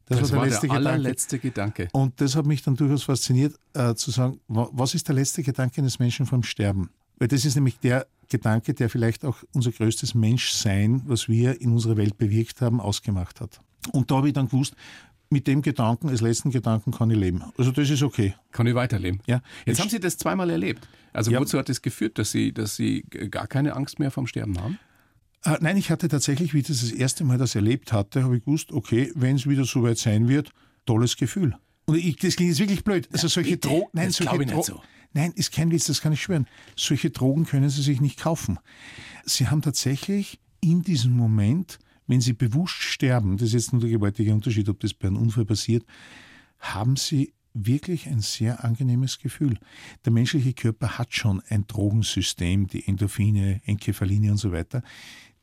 Das, 0.07 0.20
das 0.20 0.33
war 0.33 0.40
der, 0.40 0.50
letzte, 0.50 0.66
der 0.66 0.77
allerletzte 0.77 1.38
Gedanke. 1.38 1.85
Gedanke. 1.85 1.98
Und 1.98 2.20
das 2.20 2.37
hat 2.37 2.44
mich 2.44 2.62
dann 2.62 2.77
durchaus 2.77 3.05
fasziniert, 3.05 3.55
äh, 3.72 3.94
zu 3.94 4.11
sagen, 4.11 4.38
was 4.48 4.94
ist 4.94 5.09
der 5.09 5.14
letzte 5.14 5.42
Gedanke 5.42 5.81
eines 5.81 5.98
Menschen 5.98 6.27
vom 6.27 6.42
Sterben? 6.42 6.90
Weil 7.18 7.29
das 7.29 7.44
ist 7.44 7.55
nämlich 7.55 7.79
der 7.79 8.07
Gedanke, 8.29 8.74
der 8.74 8.90
vielleicht 8.90 9.24
auch 9.24 9.38
unser 9.55 9.72
größtes 9.72 10.14
Menschsein, 10.14 11.03
was 11.07 11.29
wir 11.29 11.61
in 11.61 11.72
unserer 11.72 11.96
Welt 11.96 12.18
bewirkt 12.18 12.61
haben, 12.61 12.81
ausgemacht 12.81 13.40
hat. 13.40 13.61
Und 13.92 14.11
da 14.11 14.16
habe 14.16 14.29
ich 14.29 14.35
dann 14.35 14.48
gewusst, 14.48 14.74
mit 15.35 15.49
dem 15.49 15.62
Gedanken, 15.62 16.09
als 16.09 16.20
letzten 16.20 16.51
Gedanken 16.51 16.92
kann 16.92 17.11
ich 17.11 17.18
leben. 17.18 17.42
Also 17.59 17.73
das 17.73 17.90
ist 17.90 18.03
okay. 18.03 18.35
Kann 18.53 18.66
ich 18.68 18.75
weiterleben. 18.75 19.20
Ja. 19.27 19.37
Jetzt, 19.37 19.66
Jetzt 19.66 19.81
haben 19.81 19.90
Sie 19.90 20.01
das 20.01 20.16
zweimal 20.16 20.49
erlebt. 20.49 20.88
Also 21.12 21.33
ja. 21.33 21.40
wozu 21.40 21.59
hat 21.59 21.68
das 21.68 21.83
geführt, 21.83 22.18
dass 22.18 22.31
Sie, 22.31 22.53
dass 22.53 22.77
Sie 22.77 23.03
gar 23.03 23.49
keine 23.49 23.75
Angst 23.75 23.99
mehr 23.99 24.12
vom 24.12 24.29
Sterben 24.29 24.59
haben? 24.61 24.79
Äh, 25.44 25.59
nein, 25.61 25.77
ich 25.77 25.90
hatte 25.90 26.07
tatsächlich, 26.09 26.55
wie 26.55 26.61
ich 26.61 26.68
das 26.68 26.81
das 26.81 26.92
erste 26.92 27.25
Mal 27.25 27.37
das 27.37 27.57
erlebt 27.57 27.92
hatte, 27.92 28.23
habe 28.23 28.37
ich 28.37 28.44
gewusst, 28.44 28.73
okay, 28.73 29.12
wenn 29.16 29.35
es 29.35 29.49
wieder 29.49 29.64
so 29.64 29.83
weit 29.83 29.99
sein 29.99 30.29
wird, 30.29 30.53
tolles 30.87 31.16
Gefühl. 31.16 31.57
Und 31.87 31.97
ich, 31.97 32.16
das 32.16 32.37
klingt 32.37 32.51
jetzt 32.51 32.61
wirklich 32.61 32.85
blöd. 32.85 33.09
Also 33.12 33.27
solche 33.27 33.59
Drogen, 33.59 33.88
nein, 33.92 34.07
das 34.07 34.16
solche 34.16 34.47
Drogen. 34.47 34.62
So. 34.62 34.81
Nein, 35.12 35.33
ist 35.35 35.53
kein 35.53 35.70
Witz, 35.73 35.87
das 35.87 36.01
kann 36.01 36.12
ich 36.12 36.23
schwören. 36.23 36.47
Solche 36.77 37.11
Drogen 37.11 37.44
können 37.44 37.68
Sie 37.68 37.83
sich 37.83 38.01
nicht 38.01 38.20
kaufen. 38.20 38.59
Sie 39.25 39.49
haben 39.49 39.62
tatsächlich 39.62 40.40
in 40.61 40.83
diesem 40.83 41.12
Moment 41.12 41.79
wenn 42.07 42.21
sie 42.21 42.33
bewusst 42.33 42.83
sterben, 42.83 43.37
das 43.37 43.49
ist 43.49 43.55
jetzt 43.55 43.73
nur 43.73 43.81
der 43.81 43.90
gewaltige 43.90 44.33
Unterschied, 44.33 44.69
ob 44.69 44.81
das 44.81 44.95
bei 44.95 45.09
einem 45.09 45.17
Unfall 45.17 45.45
passiert, 45.45 45.85
haben 46.59 46.97
sie 46.97 47.33
wirklich 47.55 48.09
ein 48.09 48.21
sehr 48.21 48.64
angenehmes 48.64 49.19
Gefühl. 49.19 49.59
Der 50.05 50.12
menschliche 50.12 50.53
Körper 50.53 50.99
hat 50.99 51.14
schon 51.14 51.40
ein 51.49 51.67
Drogensystem, 51.67 52.67
die 52.67 52.87
Endorphine, 52.87 53.61
Enkephaline 53.64 54.33
und 54.33 54.38
so 54.38 54.53
weiter 54.53 54.83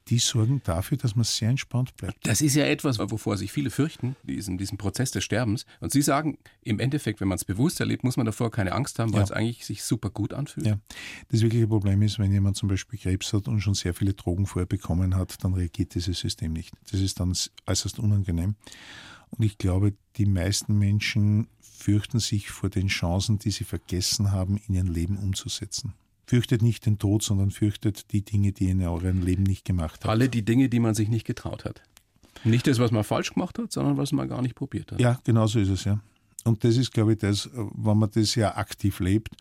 die 0.08 0.20
sorgen 0.20 0.62
dafür, 0.64 0.98
dass 0.98 1.16
man 1.16 1.24
sehr 1.24 1.50
entspannt 1.50 1.96
bleibt. 1.96 2.26
Das 2.26 2.42
ist 2.42 2.56
ja 2.56 2.66
etwas, 2.66 3.00
wovor 3.00 3.38
sich 3.38 3.52
viele 3.52 3.70
fürchten, 3.70 4.16
diesen, 4.24 4.58
diesen 4.58 4.78
Prozess 4.78 5.12
des 5.12 5.24
Sterbens. 5.24 5.66
Und 5.80 5.92
Sie 5.92 6.02
sagen, 6.02 6.38
im 6.64 6.80
Endeffekt, 6.80 7.22
wenn 7.22 7.28
man 7.28 7.38
es 7.38 7.46
bewusst 7.46 7.80
erlebt, 7.80 8.04
muss 8.04 8.18
man 8.18 8.26
davor 8.26 8.52
keine 8.52 8.74
Angst 8.74 9.00
haben, 9.00 9.14
weil 9.14 9.20
ja. 9.20 9.26
es 9.26 9.32
eigentlich 9.32 9.66
sich 9.66 9.84
super 9.84 10.10
gut 10.10 10.34
anfühlt. 10.34 10.68
Ja, 10.68 10.80
das 11.30 11.42
wirkliche 11.42 11.68
Problem 11.68 12.02
ist, 12.02 12.20
wenn 12.20 12.32
jemand 12.32 12.58
zum 12.58 12.68
Beispiel 12.70 13.00
Krebs 13.00 13.32
hat 13.34 13.48
und 13.48 13.62
schon 13.62 13.74
sehr 13.74 13.94
viele 13.94 14.14
Drogen 14.14 14.46
vorher 14.46 14.68
bekommen 14.68 15.16
hat, 15.16 15.44
dann 15.44 15.54
reagiert 15.54 15.96
dieses 15.96 16.20
System 16.20 16.54
nicht. 16.54 16.74
Das 16.92 17.00
ist 17.00 17.20
dann 17.20 17.34
äußerst 17.68 18.00
unangenehm. 18.00 18.56
Und 19.30 19.46
ich 19.46 19.58
glaube, 19.58 19.94
die 20.18 20.26
meisten 20.26 20.78
Menschen 20.78 21.48
fürchten 21.62 22.20
sich 22.20 22.50
vor 22.50 22.70
den 22.70 22.88
Chancen, 22.88 23.40
die 23.40 23.52
sie 23.52 23.64
vergessen 23.64 24.32
haben, 24.32 24.60
in 24.68 24.76
ihr 24.76 24.84
Leben 24.84 25.18
umzusetzen. 25.18 25.94
Fürchtet 26.32 26.62
nicht 26.62 26.86
den 26.86 26.98
Tod, 26.98 27.24
sondern 27.24 27.52
fürchtet 27.52 28.14
die 28.14 28.24
Dinge, 28.24 28.54
die 28.54 28.68
ihr 28.68 28.72
in 28.72 28.82
eurem 28.82 29.22
Leben 29.22 29.44
nicht 29.44 29.66
gemacht 29.66 29.96
habt. 29.96 30.06
Alle 30.06 30.30
die 30.30 30.46
Dinge, 30.46 30.70
die 30.70 30.80
man 30.80 30.96
sich 30.96 31.10
nicht 31.10 31.28
getraut 31.28 31.66
hat. 31.66 31.82
Nicht 32.46 32.68
das, 32.68 32.80
was 32.80 32.92
man 32.92 33.04
falsch 33.04 33.34
gemacht 33.34 33.60
hat, 33.60 33.74
sondern 33.74 33.98
was 33.98 34.14
man 34.14 34.30
gar 34.30 34.42
nicht 34.42 34.56
probiert 34.56 34.94
hat. 34.94 35.02
Ja, 35.02 35.20
genau 35.26 35.48
so 35.48 35.60
ist 35.60 35.68
es, 35.68 35.84
ja. 35.84 36.00
Und 36.46 36.64
das 36.64 36.78
ist, 36.78 36.94
glaube 36.94 37.12
ich, 37.12 37.18
das, 37.18 37.50
wenn 37.54 37.98
man 37.98 38.10
das 38.12 38.36
ja 38.36 38.56
aktiv 38.56 39.02
lebt, 39.02 39.36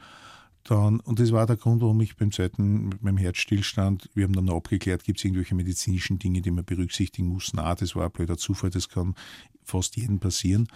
dann, 0.64 0.98
und 0.98 1.20
das 1.20 1.30
war 1.30 1.46
der 1.46 1.54
Grund, 1.54 1.80
warum 1.80 2.00
ich 2.00 2.16
beim 2.16 2.32
zweiten, 2.32 2.88
mit 2.88 3.04
meinem 3.04 3.18
Herzstillstand, 3.18 4.10
wir 4.14 4.24
haben 4.24 4.32
dann 4.32 4.46
noch 4.46 4.56
abgeklärt, 4.56 5.04
gibt 5.04 5.20
es 5.20 5.24
irgendwelche 5.24 5.54
medizinischen 5.54 6.18
Dinge, 6.18 6.42
die 6.42 6.50
man 6.50 6.64
berücksichtigen 6.64 7.28
muss. 7.28 7.52
Na, 7.54 7.72
das 7.76 7.94
war 7.94 8.06
ein 8.06 8.10
blöder 8.10 8.36
Zufall, 8.36 8.70
das 8.70 8.88
kann 8.88 9.14
fast 9.62 9.94
jedem 9.94 10.18
passieren. 10.18 10.66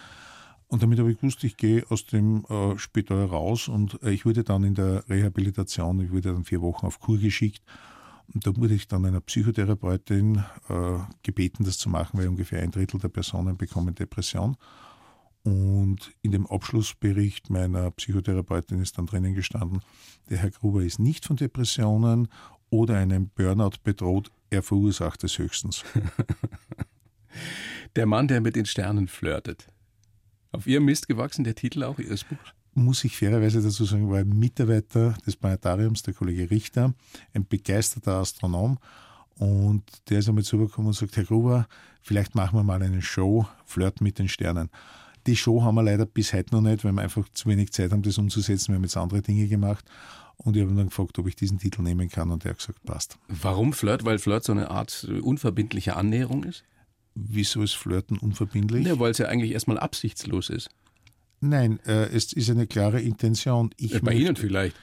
Und 0.67 0.81
damit 0.81 0.99
habe 0.99 1.11
ich 1.11 1.19
gewusst, 1.19 1.43
ich 1.43 1.57
gehe 1.57 1.85
aus 1.89 2.05
dem 2.05 2.45
äh, 2.45 2.77
Spital 2.77 3.25
raus 3.25 3.67
und 3.67 4.01
äh, 4.03 4.11
ich 4.11 4.25
wurde 4.25 4.43
dann 4.43 4.63
in 4.63 4.73
der 4.73 5.07
Rehabilitation, 5.07 6.01
ich 6.01 6.11
wurde 6.11 6.33
dann 6.33 6.43
vier 6.43 6.61
Wochen 6.61 6.85
auf 6.85 6.99
Kur 6.99 7.17
geschickt. 7.17 7.61
Und 8.33 8.47
da 8.47 8.55
wurde 8.55 8.73
ich 8.73 8.87
dann 8.87 9.05
einer 9.05 9.21
Psychotherapeutin 9.21 10.43
äh, 10.67 10.97
gebeten, 11.21 11.63
das 11.63 11.77
zu 11.77 11.89
machen, 11.89 12.19
weil 12.19 12.27
ungefähr 12.27 12.63
ein 12.63 12.71
Drittel 12.71 12.99
der 12.99 13.09
Personen 13.09 13.55
bekommen 13.55 13.93
Depression. 13.93 14.57
Und 15.43 16.11
in 16.23 16.31
dem 16.31 16.47
Abschlussbericht 16.47 17.51
meiner 17.51 17.91
Psychotherapeutin 17.91 18.81
ist 18.81 18.97
dann 18.97 19.05
drinnen 19.05 19.35
gestanden, 19.35 19.81
der 20.27 20.39
Herr 20.39 20.49
Gruber 20.49 20.81
ist 20.81 20.97
nicht 20.97 21.23
von 21.23 21.35
Depressionen 21.35 22.27
oder 22.71 22.97
einem 22.97 23.29
Burnout 23.29 23.77
bedroht, 23.83 24.31
er 24.49 24.63
verursacht 24.63 25.23
es 25.23 25.37
höchstens. 25.37 25.83
Der 27.95 28.05
Mann, 28.05 28.27
der 28.27 28.41
mit 28.41 28.55
den 28.55 28.65
Sternen 28.65 29.07
flirtet. 29.07 29.67
Auf 30.55 30.67
Ihrem 30.67 30.85
Mist 30.85 31.07
gewachsen, 31.07 31.43
der 31.43 31.55
Titel 31.55 31.83
auch 31.83 31.99
Ihres 31.99 32.23
Buchs? 32.23 32.53
muss 32.75 33.03
ich 33.05 33.17
fairerweise 33.17 33.61
dazu 33.61 33.85
sagen, 33.85 34.09
war 34.11 34.19
ein 34.19 34.29
Mitarbeiter 34.29 35.15
des 35.25 35.35
Planetariums, 35.37 36.03
der 36.03 36.13
Kollege 36.13 36.51
Richter, 36.51 36.93
ein 37.33 37.47
begeisterter 37.47 38.15
Astronom. 38.15 38.77
Und 39.37 39.83
der 40.09 40.19
ist 40.19 40.29
einmal 40.29 40.43
zugekommen 40.43 40.87
und 40.87 40.93
sagt, 40.93 41.17
Herr 41.17 41.23
Gruber, 41.23 41.67
vielleicht 42.01 42.35
machen 42.35 42.57
wir 42.57 42.63
mal 42.63 42.81
eine 42.81 43.01
Show, 43.01 43.47
Flirt 43.65 44.01
mit 44.01 44.19
den 44.19 44.29
Sternen. 44.29 44.69
Die 45.25 45.35
Show 45.35 45.63
haben 45.63 45.75
wir 45.75 45.83
leider 45.83 46.05
bis 46.05 46.33
heute 46.33 46.53
noch 46.53 46.61
nicht, 46.61 46.83
weil 46.83 46.91
wir 46.91 47.01
einfach 47.01 47.27
zu 47.33 47.49
wenig 47.49 47.71
Zeit 47.71 47.91
haben, 47.91 48.03
das 48.03 48.17
umzusetzen. 48.17 48.69
Wir 48.69 48.75
haben 48.75 48.83
jetzt 48.83 48.97
andere 48.97 49.21
Dinge 49.21 49.47
gemacht. 49.47 49.85
Und 50.37 50.55
ich 50.55 50.61
habe 50.61 50.71
ihn 50.71 50.77
dann 50.77 50.89
gefragt, 50.89 51.17
ob 51.17 51.27
ich 51.27 51.35
diesen 51.35 51.57
Titel 51.57 51.81
nehmen 51.81 52.09
kann 52.09 52.29
und 52.29 52.43
er 52.45 52.51
hat 52.51 52.59
gesagt, 52.59 52.83
passt. 52.83 53.17
Warum 53.29 53.71
Flirt? 53.71 54.03
Weil 54.03 54.19
Flirt 54.19 54.43
so 54.43 54.51
eine 54.51 54.69
Art 54.69 55.07
unverbindliche 55.21 55.95
Annäherung 55.95 56.43
ist? 56.43 56.65
Wieso 57.15 57.63
ist 57.63 57.73
Flirten 57.75 58.17
unverbindlich? 58.17 58.85
Ja, 58.85 58.99
weil 58.99 59.11
es 59.11 59.17
ja 59.17 59.27
eigentlich 59.27 59.51
erstmal 59.51 59.79
absichtslos 59.79 60.49
ist. 60.49 60.69
Nein, 61.39 61.79
äh, 61.85 62.09
es 62.13 62.33
ist 62.33 62.49
eine 62.49 62.67
klare 62.67 63.01
Intention. 63.01 63.69
Ich 63.77 63.93
Bei 63.93 64.01
möchte, 64.01 64.21
Ihnen 64.21 64.35
vielleicht. 64.35 64.75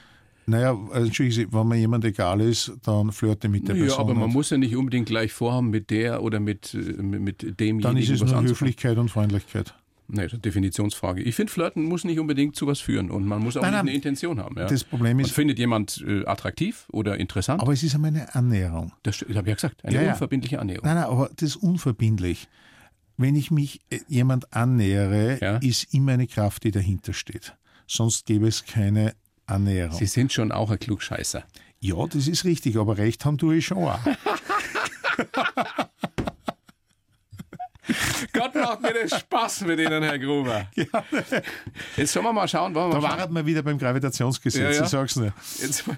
Naja, 0.45 0.77
entschuldigen 0.93 1.31
Sie, 1.31 1.53
wenn 1.53 1.67
mir 1.67 1.77
jemand 1.77 2.03
egal 2.05 2.41
ist, 2.41 2.73
dann 2.83 3.11
flirte 3.11 3.47
mit 3.47 3.67
der 3.67 3.75
ja, 3.75 3.83
Person. 3.83 4.07
Ja, 4.07 4.11
aber 4.11 4.19
man 4.19 4.31
muss 4.31 4.49
ja 4.49 4.57
nicht 4.57 4.75
unbedingt 4.75 5.07
gleich 5.07 5.31
vorhaben 5.31 5.69
mit 5.69 5.89
der 5.89 6.21
oder 6.23 6.39
mit, 6.39 6.73
äh, 6.73 6.77
mit, 6.77 7.21
mit 7.21 7.41
demjenigen. 7.59 7.81
Dann 7.81 7.97
ist 7.97 8.09
es 8.09 8.21
nur 8.21 8.41
Höflichkeit 8.41 8.97
und 8.97 9.09
Freundlichkeit. 9.09 9.75
Nee, 10.07 10.27
Definitionsfrage. 10.27 11.21
Ich 11.21 11.35
finde, 11.35 11.51
Flirten 11.51 11.83
muss 11.83 12.03
nicht 12.03 12.19
unbedingt 12.19 12.55
zu 12.55 12.67
was 12.67 12.79
führen 12.79 13.09
und 13.09 13.25
man 13.25 13.41
muss 13.41 13.57
auch 13.57 13.61
nein, 13.61 13.73
eine 13.73 13.93
Intention 13.93 14.39
haben. 14.39 14.57
Ja. 14.57 14.67
Das 14.67 14.83
Problem 14.83 15.19
ist. 15.19 15.27
Man 15.27 15.35
findet 15.35 15.59
jemand 15.59 16.03
äh, 16.05 16.25
attraktiv 16.25 16.87
oder 16.91 17.17
interessant. 17.17 17.61
Aber 17.61 17.73
es 17.73 17.83
ist 17.83 17.95
einmal 17.95 18.09
eine 18.09 18.33
Annäherung. 18.35 18.93
Das, 19.03 19.19
das 19.19 19.29
habe 19.29 19.41
ich 19.41 19.47
ja 19.47 19.55
gesagt, 19.55 19.83
eine 19.85 20.03
ja, 20.03 20.11
unverbindliche 20.11 20.59
Annäherung. 20.59 20.85
Nein, 20.85 20.95
nein, 20.95 21.05
aber 21.05 21.29
das 21.35 21.49
ist 21.49 21.55
unverbindlich. 21.57 22.47
Wenn 23.17 23.35
ich 23.35 23.51
mich 23.51 23.81
äh, 23.89 23.99
jemand 24.07 24.53
annähere, 24.53 25.39
ja. 25.41 25.57
ist 25.57 25.93
immer 25.93 26.13
eine 26.13 26.27
Kraft, 26.27 26.63
die 26.63 26.71
dahinter 26.71 27.13
steht. 27.13 27.55
Sonst 27.87 28.25
gäbe 28.25 28.47
es 28.47 28.65
keine 28.65 29.13
Annäherung. 29.45 29.97
Sie 29.97 30.05
sind 30.05 30.33
schon 30.33 30.51
auch 30.51 30.71
ein 30.71 30.79
Klugscheißer. 30.79 31.43
Ja, 31.79 32.07
das 32.07 32.27
ist 32.27 32.45
richtig, 32.45 32.77
aber 32.77 32.97
recht 32.97 33.25
haben 33.25 33.37
tue 33.37 33.57
ich 33.57 33.65
schon 33.65 33.79
auch. 33.79 33.99
Gott 38.33 38.55
macht 38.55 38.81
mir 38.81 38.93
das 38.93 39.19
Spaß 39.19 39.61
mit 39.61 39.79
Ihnen, 39.79 40.03
Herr 40.03 40.19
Gruber. 40.19 40.67
Ja. 40.75 41.03
Jetzt 41.97 42.13
sollen 42.13 42.25
wir 42.25 42.33
mal 42.33 42.47
schauen. 42.47 42.73
Wollen 42.73 42.91
wir 42.91 42.99
da 42.99 43.03
waren 43.19 43.33
wir 43.33 43.45
wieder 43.45 43.61
beim 43.61 43.77
Gravitationsgesetz, 43.77 44.77
ja, 44.77 44.83
ich 44.83 44.89
sag's 44.89 45.15
nur. 45.15 45.33
Jetzt 45.61 45.87
wollen 45.87 45.97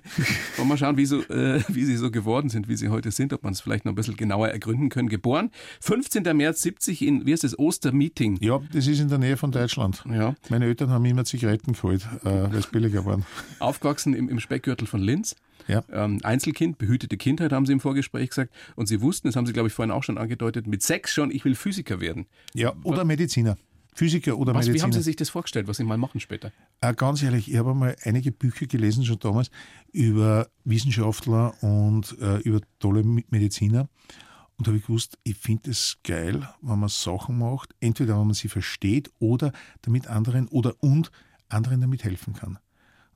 wir 0.57 0.65
mal 0.65 0.77
schauen, 0.77 0.97
wie, 0.97 1.05
so, 1.05 1.21
äh, 1.23 1.63
wie 1.67 1.85
Sie 1.85 1.97
so 1.97 2.11
geworden 2.11 2.49
sind, 2.49 2.67
wie 2.67 2.75
Sie 2.75 2.89
heute 2.89 3.11
sind, 3.11 3.33
ob 3.33 3.43
man 3.43 3.53
es 3.53 3.61
vielleicht 3.61 3.85
noch 3.85 3.91
ein 3.91 3.95
bisschen 3.95 4.15
genauer 4.15 4.49
ergründen 4.49 4.89
können. 4.89 5.09
Geboren 5.09 5.51
15. 5.81 6.23
März 6.35 6.61
70 6.61 7.01
in, 7.01 7.25
wie 7.25 7.33
heißt 7.33 7.43
das, 7.43 7.57
Ostermeeting. 7.57 8.37
Ja, 8.41 8.61
das 8.73 8.87
ist 8.87 8.99
in 8.99 9.09
der 9.09 9.17
Nähe 9.17 9.37
von 9.37 9.51
Deutschland. 9.51 10.03
Ja. 10.09 10.35
Meine 10.49 10.65
Eltern 10.65 10.89
haben 10.89 11.05
immer 11.05 11.25
Zigaretten 11.25 11.73
geholt, 11.73 12.07
äh, 12.23 12.29
weil 12.29 12.55
es 12.55 12.67
billiger 12.67 13.05
waren. 13.05 13.25
Aufgewachsen 13.59 14.13
im, 14.13 14.29
im 14.29 14.39
Speckgürtel 14.39 14.87
von 14.87 15.01
Linz. 15.01 15.35
Ja. 15.67 15.83
Ähm, 15.91 16.19
Einzelkind, 16.23 16.77
behütete 16.77 17.17
Kindheit, 17.17 17.51
haben 17.51 17.65
Sie 17.65 17.73
im 17.73 17.79
Vorgespräch 17.79 18.29
gesagt. 18.29 18.53
Und 18.75 18.87
Sie 18.87 19.01
wussten, 19.01 19.27
das 19.27 19.35
haben 19.35 19.45
Sie, 19.45 19.53
glaube 19.53 19.67
ich, 19.67 19.73
vorhin 19.73 19.91
auch 19.91 20.03
schon 20.03 20.17
angedeutet, 20.17 20.67
mit 20.67 20.81
sechs 20.83 21.13
schon, 21.13 21.31
ich 21.31 21.45
will 21.45 21.55
Physiker 21.55 21.99
werden. 21.99 22.27
Ja, 22.53 22.73
oder 22.83 23.05
Mediziner. 23.05 23.57
Physiker 23.93 24.37
oder 24.37 24.53
was, 24.53 24.67
Mediziner. 24.67 24.75
Wie 24.75 24.83
haben 24.83 24.93
Sie 24.93 25.01
sich 25.01 25.15
das 25.15 25.29
vorgestellt, 25.29 25.67
was 25.67 25.77
Sie 25.77 25.85
mal 25.85 25.97
machen 25.97 26.19
später? 26.19 26.51
Äh, 26.81 26.93
ganz 26.93 27.23
ehrlich, 27.23 27.49
ich 27.49 27.57
habe 27.57 27.73
mal 27.73 27.95
einige 28.03 28.31
Bücher 28.31 28.67
gelesen, 28.67 29.05
schon 29.05 29.19
damals, 29.19 29.49
über 29.93 30.49
Wissenschaftler 30.65 31.53
und 31.63 32.15
äh, 32.19 32.39
über 32.39 32.59
tolle 32.79 33.03
Mediziner. 33.03 33.87
Und 34.57 34.67
da 34.67 34.69
habe 34.69 34.77
ich 34.77 34.85
gewusst, 34.85 35.17
ich 35.23 35.37
finde 35.37 35.71
es 35.71 35.97
geil, 36.03 36.47
wenn 36.61 36.79
man 36.79 36.89
Sachen 36.89 37.37
macht, 37.37 37.73
entweder 37.79 38.19
wenn 38.19 38.27
man 38.27 38.33
sie 38.33 38.47
versteht 38.47 39.11
oder 39.19 39.51
damit 39.81 40.07
anderen 40.07 40.47
oder 40.47 40.75
und 40.79 41.11
anderen 41.49 41.81
damit 41.81 42.03
helfen 42.03 42.33
kann. 42.33 42.57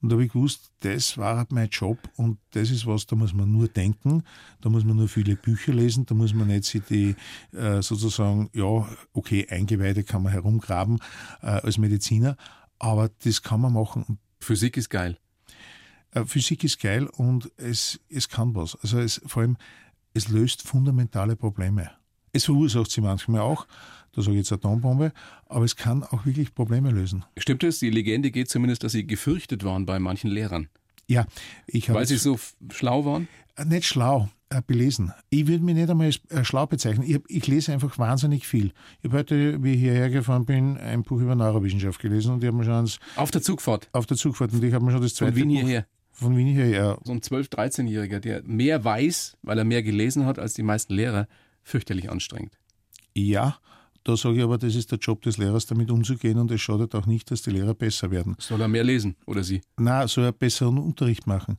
Und 0.02 0.10
da 0.10 0.14
habe 0.14 0.26
ich 0.26 0.32
gewusst, 0.32 0.72
das 0.80 1.18
war 1.18 1.46
mein 1.50 1.70
Job 1.70 1.98
und 2.16 2.40
das 2.52 2.72
ist 2.72 2.86
was, 2.86 3.06
da 3.06 3.16
muss 3.16 3.34
man 3.34 3.52
nur 3.52 3.68
denken, 3.68 4.24
da 4.62 4.70
muss 4.70 4.86
man 4.86 4.96
nur 4.96 5.10
viele 5.10 5.36
Bücher 5.36 5.74
lesen, 5.74 6.06
da 6.06 6.16
muss 6.16 6.34
man 6.34 6.48
nicht 6.48 6.64
sich 6.64 6.84
die 6.84 7.16
äh, 7.52 7.82
sozusagen, 7.82 8.50
ja, 8.54 8.88
okay, 9.14 9.48
Eingeweide 9.50 10.04
kann 10.04 10.24
man 10.24 10.32
herumgraben 10.32 11.00
äh, 11.42 11.48
als 11.48 11.78
Mediziner, 11.78 12.38
aber 12.78 13.10
das 13.24 13.42
kann 13.42 13.62
man 13.62 13.74
machen. 13.74 14.20
Physik 14.40 14.78
ist 14.78 14.90
geil. 14.90 15.18
Äh, 16.12 16.26
Physik 16.26 16.64
ist 16.64 16.80
geil 16.80 17.08
und 17.08 17.52
es, 17.58 18.00
es 18.10 18.30
kann 18.30 18.56
was. 18.56 18.78
Also 18.82 19.00
es, 19.00 19.22
vor 19.26 19.42
allem, 19.42 19.58
es 20.14 20.30
löst 20.30 20.68
fundamentale 20.68 21.36
Probleme. 21.36 21.92
Es 22.34 22.46
verursacht 22.46 22.92
sie 22.92 23.02
manchmal 23.02 23.42
auch, 23.42 23.68
da 24.14 24.22
sage 24.22 24.34
ich 24.34 24.40
jetzt 24.40 24.52
Atombombe, 24.52 25.12
aber 25.48 25.66
es 25.66 25.76
kann 25.76 26.04
auch 26.04 26.26
wirklich 26.26 26.54
Probleme 26.54 26.92
lösen. 26.92 27.26
Stimmt 27.38 27.64
es? 27.64 27.80
Die 27.80 27.90
Legende 27.90 28.32
geht 28.32 28.50
zumindest, 28.50 28.84
dass 28.84 28.92
Sie 28.94 29.06
gefürchtet 29.06 29.64
waren 29.64 29.86
bei 29.86 30.00
manchen 30.00 30.30
Lehrern. 30.30 30.68
Ja, 31.08 31.26
ich 31.68 31.90
habe. 31.90 32.00
Weil 32.00 32.06
Sie 32.08 32.18
so 32.18 32.40
schlau 32.72 33.06
waren? 33.06 33.28
Äh, 33.56 33.66
nicht 33.66 33.86
schlau, 33.86 34.30
äh, 34.50 34.62
belesen. 34.66 35.14
Ich 35.30 35.48
würde 35.48 35.64
mich 35.64 35.76
nicht 35.76 35.90
einmal 35.90 36.08
als 36.08 36.22
äh, 36.30 36.44
schlau 36.44 36.66
bezeichnen. 36.66 37.04
Ich, 37.08 37.20
ich, 37.28 37.48
lese 37.48 37.74
einfach 37.74 37.98
wahnsinnig 37.98 38.48
viel. 38.48 38.72
Ich 39.02 39.10
habe 39.10 39.18
heute, 39.18 39.64
wie 39.64 39.74
ich 39.74 39.80
hierher 39.80 40.10
gefahren 40.10 40.46
bin, 40.46 40.78
ein 40.78 41.04
Buch 41.04 41.20
über 41.20 41.36
Neurowissenschaft 41.36 42.00
gelesen 42.00 42.34
und 42.34 42.44
ich 42.44 42.48
habe 42.48 42.58
mir 42.58 42.66
schon. 42.66 42.90
Auf 43.16 43.32
der 43.32 43.42
Zugfahrt? 43.42 43.90
Auf 43.92 44.06
der 44.06 44.18
Zugfahrt 44.18 44.54
und 44.54 44.64
ich 44.64 44.74
habe 44.74 44.86
mir 44.86 44.92
schon 44.92 45.02
das 45.02 45.16
zweite. 45.16 45.34
Von 45.34 45.42
Wien 45.42 45.50
hierher? 45.50 45.86
Von 46.12 46.38
Wien 46.38 46.48
hierher. 46.48 46.98
So 47.04 47.12
ein 47.12 47.22
12-, 47.22 47.50
13-Jähriger, 47.50 48.20
der 48.20 48.44
mehr 48.44 48.84
weiß, 48.84 49.38
weil 49.42 49.58
er 49.58 49.64
mehr 49.64 49.84
gelesen 49.84 50.26
hat 50.26 50.38
als 50.38 50.54
die 50.54 50.64
meisten 50.64 50.94
Lehrer, 50.94 51.28
fürchterlich 51.70 52.10
anstrengend. 52.10 52.58
Ja, 53.16 53.60
da 54.04 54.16
sage 54.16 54.38
ich 54.38 54.44
aber, 54.44 54.58
das 54.58 54.76
ist 54.76 54.92
der 54.92 55.00
Job 55.00 55.22
des 55.22 55.38
Lehrers, 55.38 55.66
damit 55.66 55.92
umzugehen 55.92 56.38
und 56.38 56.50
es 56.52 56.62
schadet 56.62 56.96
auch 56.96 57.06
nicht, 57.06 57.30
dass 57.32 57.42
die 57.42 57.52
Lehrer 57.52 57.74
besser 57.74 58.12
werden. 58.12 58.36
Soll 58.40 58.62
er 58.62 58.68
mehr 58.68 58.84
lesen 58.84 59.16
oder 59.26 59.44
sie? 59.44 59.62
Na, 59.78 60.08
soll 60.08 60.26
er 60.26 60.32
besseren 60.32 60.78
Unterricht 60.78 61.28
machen. 61.28 61.58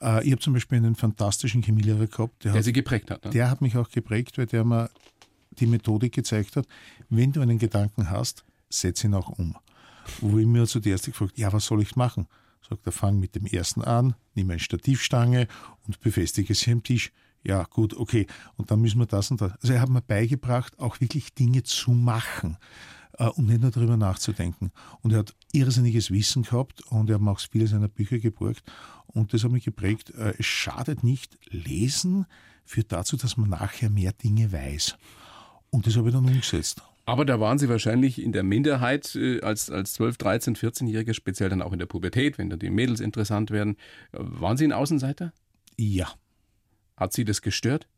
Äh, 0.00 0.24
ich 0.24 0.32
habe 0.32 0.40
zum 0.40 0.52
Beispiel 0.52 0.78
einen 0.78 0.94
fantastischen 0.94 1.62
Chemielehrer 1.62 2.06
gehabt. 2.06 2.44
Der, 2.44 2.52
der 2.52 2.58
hat, 2.58 2.64
sie 2.64 2.72
geprägt 2.72 3.10
hat. 3.10 3.24
Ne? 3.24 3.30
Der 3.30 3.50
hat 3.50 3.60
mich 3.60 3.76
auch 3.76 3.90
geprägt, 3.90 4.38
weil 4.38 4.46
der 4.46 4.64
mir 4.64 4.90
die 5.58 5.66
Methodik 5.66 6.12
gezeigt 6.12 6.56
hat, 6.56 6.66
wenn 7.10 7.32
du 7.32 7.40
einen 7.40 7.58
Gedanken 7.58 8.10
hast, 8.10 8.44
setz 8.70 9.04
ihn 9.04 9.14
auch 9.14 9.28
um. 9.28 9.56
Wo 10.20 10.38
ich 10.38 10.46
mir 10.46 10.66
zuerst 10.66 11.06
gefragt 11.06 11.36
ja, 11.36 11.52
was 11.52 11.66
soll 11.66 11.82
ich 11.82 11.94
machen? 11.94 12.26
Sagt 12.68 12.86
er, 12.86 12.92
fang 12.92 13.18
mit 13.18 13.34
dem 13.34 13.44
ersten 13.44 13.82
an, 13.82 14.14
nimm 14.34 14.50
eine 14.50 14.60
Stativstange 14.60 15.46
und 15.86 16.00
befestige 16.00 16.54
sie 16.54 16.72
am 16.72 16.82
Tisch 16.82 17.12
ja 17.44 17.64
gut, 17.64 17.94
okay, 17.94 18.26
und 18.56 18.70
dann 18.70 18.80
müssen 18.80 18.98
wir 18.98 19.06
das 19.06 19.30
und 19.30 19.40
das. 19.40 19.52
Also 19.60 19.74
er 19.74 19.80
hat 19.80 19.88
mir 19.88 20.02
beigebracht, 20.02 20.78
auch 20.78 21.00
wirklich 21.00 21.34
Dinge 21.34 21.62
zu 21.62 21.90
machen 21.92 22.56
äh, 23.18 23.28
und 23.28 23.46
nicht 23.46 23.60
nur 23.60 23.70
darüber 23.70 23.96
nachzudenken. 23.96 24.72
Und 25.00 25.12
er 25.12 25.20
hat 25.20 25.34
irrsinniges 25.52 26.10
Wissen 26.10 26.42
gehabt 26.42 26.82
und 26.90 27.10
er 27.10 27.14
hat 27.14 27.22
mir 27.22 27.30
auch 27.30 27.40
viele 27.40 27.66
seiner 27.66 27.88
Bücher 27.88 28.18
geborgt 28.18 28.62
und 29.06 29.32
das 29.32 29.44
hat 29.44 29.52
mich 29.52 29.64
geprägt. 29.64 30.10
Äh, 30.10 30.34
es 30.38 30.46
schadet 30.46 31.02
nicht, 31.04 31.38
lesen 31.50 32.26
führt 32.64 32.92
dazu, 32.92 33.16
dass 33.16 33.36
man 33.36 33.50
nachher 33.50 33.90
mehr 33.90 34.12
Dinge 34.12 34.52
weiß. 34.52 34.96
Und 35.70 35.86
das 35.86 35.96
habe 35.96 36.08
ich 36.08 36.14
dann 36.14 36.24
umgesetzt. 36.24 36.82
Aber 37.04 37.24
da 37.24 37.40
waren 37.40 37.58
Sie 37.58 37.68
wahrscheinlich 37.68 38.22
in 38.22 38.32
der 38.32 38.44
Minderheit 38.44 39.14
äh, 39.16 39.40
als, 39.40 39.70
als 39.70 39.94
12, 39.94 40.18
13, 40.18 40.56
14-Jährige, 40.56 41.14
speziell 41.14 41.50
dann 41.50 41.62
auch 41.62 41.72
in 41.72 41.80
der 41.80 41.86
Pubertät, 41.86 42.38
wenn 42.38 42.48
dann 42.48 42.60
die 42.60 42.70
Mädels 42.70 43.00
interessant 43.00 43.50
werden. 43.50 43.76
Äh, 44.12 44.18
waren 44.20 44.56
Sie 44.56 44.64
ein 44.64 44.72
Außenseiter? 44.72 45.32
Ja. 45.76 46.08
Hat 47.02 47.12
Sie 47.12 47.24
das 47.24 47.42
gestört? 47.42 47.88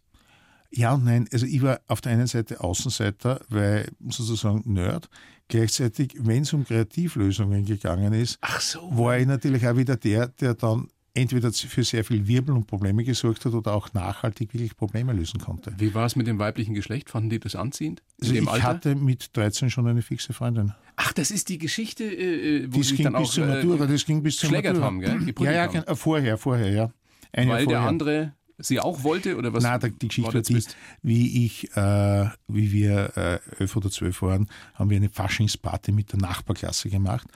Ja 0.71 0.95
und 0.95 1.05
nein. 1.05 1.29
Also 1.31 1.45
ich 1.45 1.62
war 1.62 1.81
auf 1.87 2.01
der 2.01 2.12
einen 2.12 2.27
Seite 2.27 2.61
Außenseiter, 2.61 3.40
weil 3.51 3.88
sozusagen 4.09 4.62
Nerd. 4.64 5.09
Gleichzeitig, 5.49 6.14
wenn 6.19 6.43
es 6.43 6.53
um 6.55 6.64
Kreativlösungen 6.64 7.67
gegangen 7.67 8.14
ist, 8.14 8.38
so. 8.61 8.81
war 8.97 9.19
ich 9.19 9.27
natürlich 9.27 9.69
auch 9.69 9.77
wieder 9.77 9.97
der, 9.97 10.29
der 10.29 10.55
dann 10.55 10.88
entweder 11.12 11.53
für 11.53 11.85
sehr 11.85 12.03
viel 12.03 12.27
Wirbel 12.27 12.57
und 12.57 12.67
Probleme 12.67 13.05
gesorgt 13.05 13.45
hat 13.45 13.53
oder 13.53 13.75
auch 13.75 13.93
nachhaltig 13.93 14.53
wirklich 14.55 14.75
Probleme 14.75 15.12
lösen 15.12 15.38
konnte. 15.38 15.75
Wie 15.77 15.95
war 15.95 16.07
es 16.07 16.17
mit 16.17 16.27
dem 16.27 16.38
weiblichen 16.38 16.75
Geschlecht? 16.75 17.11
Fanden 17.11 17.29
die 17.29 17.38
das 17.38 17.55
anziehend? 17.55 18.03
Also 18.21 18.35
ich 18.35 18.49
Alter? 18.49 18.62
hatte 18.64 18.95
mit 18.97 19.37
13 19.37 19.69
schon 19.69 19.87
eine 19.87 20.01
fixe 20.01 20.33
Freundin. 20.33 20.73
Ach, 20.97 21.12
das 21.12 21.31
ist 21.31 21.51
die 21.51 21.59
Geschichte, 21.59 22.05
äh, 22.05 22.64
äh 22.64 22.67
wo 22.71 22.79
das 22.79 22.88
Sie 22.88 22.97
ging 22.97 23.05
dann 23.05 23.12
bis 23.12 23.29
auch 23.29 23.33
zur 23.33 23.47
Matura, 23.47 23.87
das 23.87 24.07
ging 24.07 24.23
bis 24.23 24.38
zur 24.38 24.51
Matura. 24.51 24.81
haben, 24.81 25.01
gell? 25.01 25.35
Ja, 25.40 25.53
ja, 25.53 25.73
haben. 25.73 25.97
vorher, 25.97 26.38
vorher, 26.38 26.71
ja. 26.71 26.93
Ein 27.33 27.49
Weil 27.49 27.67
der 27.67 27.81
andere 27.81 28.33
sie 28.59 28.81
auch 28.81 29.03
wollte 29.03 29.37
oder 29.37 29.53
was? 29.53 29.62
Nein, 29.62 29.95
die 30.01 30.09
Geschichte 30.09 30.35
war 30.35 30.43
die, 30.43 30.64
wie 31.03 31.45
ich, 31.45 31.77
äh, 31.77 32.29
wie 32.49 32.73
wir 32.73 33.17
äh, 33.17 33.38
elf 33.59 33.77
oder 33.77 33.90
zwölf 33.90 34.23
waren, 34.23 34.49
haben 34.75 34.90
wir 34.90 34.97
eine 34.97 35.09
Faschingsparty 35.09 35.93
mit 35.93 36.12
der 36.12 36.21
Nachbarklasse 36.21 36.90
gemacht. 36.90 37.27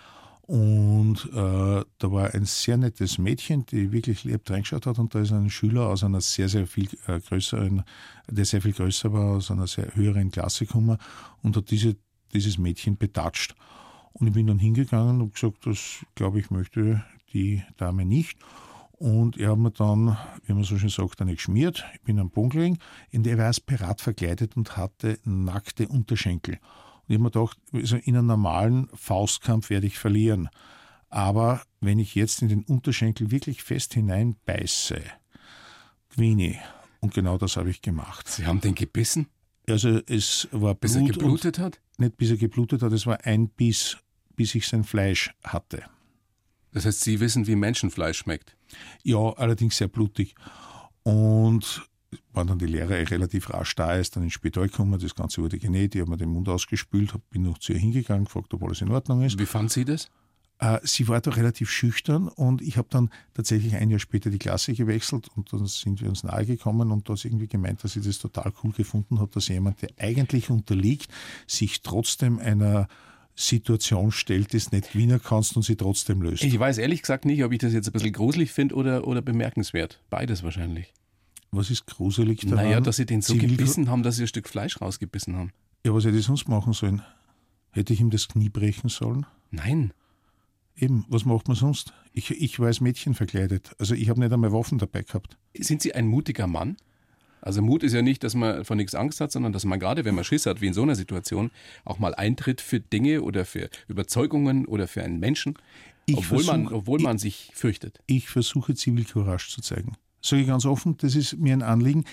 Und 0.48 1.28
äh, 1.34 1.84
da 1.98 2.12
war 2.12 2.32
ein 2.32 2.46
sehr 2.46 2.78
nettes 2.78 3.18
Mädchen, 3.18 3.66
die 3.66 3.92
wirklich 3.92 4.24
lieb 4.24 4.48
reingeschaut 4.48 4.86
hat. 4.86 4.98
Und 4.98 5.14
da 5.14 5.20
ist 5.20 5.30
ein 5.30 5.50
Schüler 5.50 5.88
aus 5.88 6.02
einer 6.04 6.22
sehr, 6.22 6.48
sehr 6.48 6.66
viel 6.66 6.88
äh, 7.06 7.20
größeren, 7.20 7.82
der 8.28 8.44
sehr 8.46 8.62
viel 8.62 8.72
größer 8.72 9.12
war, 9.12 9.36
aus 9.36 9.50
einer 9.50 9.66
sehr 9.66 9.94
höheren 9.94 10.30
Klasse 10.30 10.64
gekommen 10.64 10.96
und 11.42 11.54
hat 11.54 11.70
diese, 11.70 11.96
dieses 12.32 12.56
Mädchen 12.56 12.96
betatscht. 12.96 13.56
Und 14.14 14.28
ich 14.28 14.32
bin 14.32 14.46
dann 14.46 14.58
hingegangen 14.58 15.20
und 15.20 15.34
gesagt, 15.34 15.66
das 15.66 16.04
glaube 16.14 16.40
ich 16.40 16.50
möchte 16.50 17.04
die 17.34 17.62
Dame 17.76 18.06
nicht. 18.06 18.38
Und 18.98 19.38
er 19.38 19.52
hat 19.52 19.58
mir 19.58 19.70
dann, 19.70 20.16
wie 20.44 20.52
man 20.52 20.64
so 20.64 20.76
schön 20.76 20.88
sagt, 20.88 21.20
eine 21.20 21.34
geschmiert. 21.34 21.84
Ich 21.94 22.00
bin 22.02 22.18
am 22.18 22.30
Boden 22.30 22.50
gelegen. 22.50 22.78
In 23.10 23.22
der 23.22 23.38
war 23.38 23.46
als 23.46 23.60
Pirat 23.60 24.00
verkleidet 24.00 24.56
und 24.56 24.76
hatte 24.76 25.18
nackte 25.24 25.86
Unterschenkel. 25.86 26.54
Und 26.54 27.04
ich 27.06 27.14
habe 27.14 27.22
mir 27.22 27.30
gedacht, 27.30 27.58
also 27.72 27.96
in 27.96 28.16
einem 28.16 28.26
normalen 28.26 28.88
Faustkampf 28.94 29.70
werde 29.70 29.86
ich 29.86 29.98
verlieren. 29.98 30.48
Aber 31.10 31.62
wenn 31.80 32.00
ich 32.00 32.16
jetzt 32.16 32.42
in 32.42 32.48
den 32.48 32.64
Unterschenkel 32.64 33.30
wirklich 33.30 33.62
fest 33.62 33.94
hineinbeiße, 33.94 35.00
Queenie, 36.10 36.58
und 37.00 37.14
genau 37.14 37.38
das 37.38 37.56
habe 37.56 37.70
ich 37.70 37.80
gemacht. 37.80 38.26
Sie 38.28 38.46
haben 38.46 38.60
den 38.60 38.74
gebissen? 38.74 39.28
Also 39.68 40.00
es 40.06 40.48
war 40.50 40.74
Bis 40.74 40.96
er 40.96 41.02
geblutet 41.02 41.60
hat? 41.60 41.80
Nicht 41.98 42.16
bis 42.16 42.30
er 42.30 42.36
geblutet 42.36 42.82
hat, 42.82 42.92
es 42.92 43.06
war 43.06 43.24
ein 43.24 43.48
Biss, 43.48 43.96
bis 44.34 44.56
ich 44.56 44.66
sein 44.66 44.82
Fleisch 44.82 45.32
hatte. 45.44 45.84
Das 46.72 46.84
heißt, 46.84 47.00
Sie 47.00 47.20
wissen, 47.20 47.46
wie 47.46 47.56
Menschenfleisch 47.56 48.18
schmeckt? 48.18 48.56
Ja, 49.02 49.32
allerdings 49.36 49.76
sehr 49.76 49.88
blutig. 49.88 50.34
Und 51.02 51.88
waren 52.32 52.46
dann 52.46 52.58
die 52.58 52.66
Lehrer 52.66 53.10
relativ 53.10 53.50
rasch 53.50 53.74
da, 53.74 53.94
ist 53.94 54.16
dann 54.16 54.22
ins 54.22 54.32
Spital 54.32 54.68
gekommen, 54.68 54.98
das 54.98 55.14
Ganze 55.14 55.42
wurde 55.42 55.58
genäht, 55.58 55.94
ich 55.94 56.00
habe 56.00 56.10
mir 56.10 56.16
den 56.16 56.30
Mund 56.30 56.48
ausgespült, 56.48 57.12
bin 57.30 57.42
noch 57.42 57.58
zu 57.58 57.72
ihr 57.72 57.78
hingegangen, 57.78 58.24
gefragt, 58.24 58.54
ob 58.54 58.62
alles 58.62 58.80
in 58.80 58.90
Ordnung 58.90 59.22
ist. 59.22 59.38
Wie 59.38 59.46
fand 59.46 59.70
sie 59.70 59.84
das? 59.84 60.10
Äh, 60.58 60.78
sie 60.82 61.08
war 61.08 61.20
da 61.20 61.30
relativ 61.32 61.70
schüchtern 61.70 62.28
und 62.28 62.62
ich 62.62 62.76
habe 62.76 62.88
dann 62.90 63.10
tatsächlich 63.34 63.76
ein 63.76 63.90
Jahr 63.90 64.00
später 64.00 64.30
die 64.30 64.38
Klasse 64.38 64.72
gewechselt 64.74 65.28
und 65.36 65.52
dann 65.52 65.66
sind 65.66 66.00
wir 66.00 66.08
uns 66.08 66.24
nahe 66.24 66.46
gekommen 66.46 66.90
und 66.90 67.08
da 67.08 67.14
ist 67.14 67.24
irgendwie 67.24 67.46
gemeint, 67.48 67.84
dass 67.84 67.92
sie 67.92 68.00
das 68.00 68.18
total 68.18 68.52
cool 68.62 68.72
gefunden 68.72 69.20
hat, 69.20 69.36
dass 69.36 69.48
jemand, 69.48 69.82
der 69.82 69.90
eigentlich 69.98 70.50
unterliegt, 70.50 71.10
sich 71.46 71.82
trotzdem 71.82 72.38
einer 72.38 72.88
Situation 73.40 74.10
stellt, 74.10 74.52
es 74.52 74.72
nicht 74.72 74.92
gewinnen 74.92 75.20
kannst 75.22 75.56
und 75.56 75.62
sie 75.62 75.76
trotzdem 75.76 76.22
löst. 76.22 76.42
Ich 76.42 76.58
weiß 76.58 76.78
ehrlich 76.78 77.02
gesagt 77.02 77.24
nicht, 77.24 77.44
ob 77.44 77.52
ich 77.52 77.58
das 77.58 77.72
jetzt 77.72 77.86
ein 77.86 77.92
bisschen 77.92 78.12
gruselig 78.12 78.50
finde 78.50 78.74
oder, 78.74 79.06
oder 79.06 79.22
bemerkenswert. 79.22 80.02
Beides 80.10 80.42
wahrscheinlich. 80.42 80.92
Was 81.52 81.70
ist 81.70 81.86
gruselig 81.86 82.40
daran? 82.40 82.64
Naja, 82.64 82.80
dass 82.80 82.96
sie 82.96 83.06
den 83.06 83.22
so 83.22 83.34
Zivil 83.34 83.50
gebissen 83.50 83.88
haben, 83.88 84.02
dass 84.02 84.16
sie 84.16 84.24
ein 84.24 84.28
Stück 84.28 84.48
Fleisch 84.48 84.80
rausgebissen 84.80 85.36
haben. 85.36 85.52
Ja, 85.86 85.94
was 85.94 86.04
hätte 86.04 86.16
ich 86.16 86.24
sonst 86.24 86.48
machen 86.48 86.72
sollen? 86.72 87.02
Hätte 87.70 87.92
ich 87.92 88.00
ihm 88.00 88.10
das 88.10 88.26
Knie 88.26 88.48
brechen 88.48 88.88
sollen? 88.88 89.24
Nein. 89.52 89.92
Eben, 90.76 91.06
was 91.08 91.24
macht 91.24 91.46
man 91.46 91.56
sonst? 91.56 91.92
Ich, 92.12 92.32
ich 92.32 92.58
war 92.58 92.66
als 92.66 92.80
Mädchen 92.80 93.14
verkleidet. 93.14 93.70
Also 93.78 93.94
ich 93.94 94.08
habe 94.08 94.18
nicht 94.18 94.32
einmal 94.32 94.52
Waffen 94.52 94.78
dabei 94.78 95.02
gehabt. 95.02 95.38
Sind 95.56 95.80
Sie 95.80 95.94
ein 95.94 96.08
mutiger 96.08 96.48
Mann? 96.48 96.76
Also 97.40 97.62
Mut 97.62 97.82
ist 97.82 97.92
ja 97.92 98.02
nicht, 98.02 98.24
dass 98.24 98.34
man 98.34 98.64
vor 98.64 98.76
nichts 98.76 98.94
Angst 98.94 99.20
hat, 99.20 99.32
sondern 99.32 99.52
dass 99.52 99.64
man 99.64 99.78
gerade, 99.78 100.04
wenn 100.04 100.14
man 100.14 100.24
Schiss 100.24 100.46
hat, 100.46 100.60
wie 100.60 100.66
in 100.66 100.74
so 100.74 100.82
einer 100.82 100.94
Situation, 100.94 101.50
auch 101.84 101.98
mal 101.98 102.14
eintritt 102.14 102.60
für 102.60 102.80
Dinge 102.80 103.22
oder 103.22 103.44
für 103.44 103.70
Überzeugungen 103.88 104.66
oder 104.66 104.88
für 104.88 105.02
einen 105.02 105.18
Menschen, 105.20 105.54
obwohl, 106.10 106.24
versuch, 106.24 106.52
man, 106.52 106.68
obwohl 106.68 107.00
man 107.00 107.18
sich 107.18 107.50
fürchtet. 107.54 107.98
Ich 108.06 108.28
versuche 108.28 108.74
Zivilcourage 108.74 109.48
zu 109.50 109.60
zeigen. 109.60 109.96
Sage 110.22 110.42
ich 110.42 110.48
ganz 110.48 110.64
offen, 110.64 110.96
das 110.98 111.14
ist 111.14 111.38
mir 111.38 111.52
ein 111.52 111.62
Anliegen. 111.62 112.04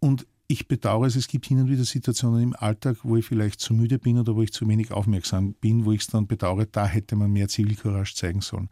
Und 0.00 0.26
ich 0.48 0.68
bedauere 0.68 1.06
es, 1.06 1.16
es 1.16 1.28
gibt 1.28 1.46
hin 1.46 1.60
und 1.60 1.70
wieder 1.70 1.84
Situationen 1.84 2.42
im 2.42 2.56
Alltag, 2.56 2.98
wo 3.04 3.16
ich 3.16 3.24
vielleicht 3.24 3.60
zu 3.60 3.72
müde 3.72 3.98
bin 3.98 4.18
oder 4.18 4.36
wo 4.36 4.42
ich 4.42 4.52
zu 4.52 4.68
wenig 4.68 4.92
aufmerksam 4.92 5.54
bin, 5.54 5.84
wo 5.84 5.92
ich 5.92 6.02
es 6.02 6.08
dann 6.08 6.26
bedauere, 6.26 6.66
da 6.66 6.86
hätte 6.86 7.16
man 7.16 7.32
mehr 7.32 7.48
Zivilcourage 7.48 8.14
zeigen 8.14 8.40
sollen. 8.40 8.68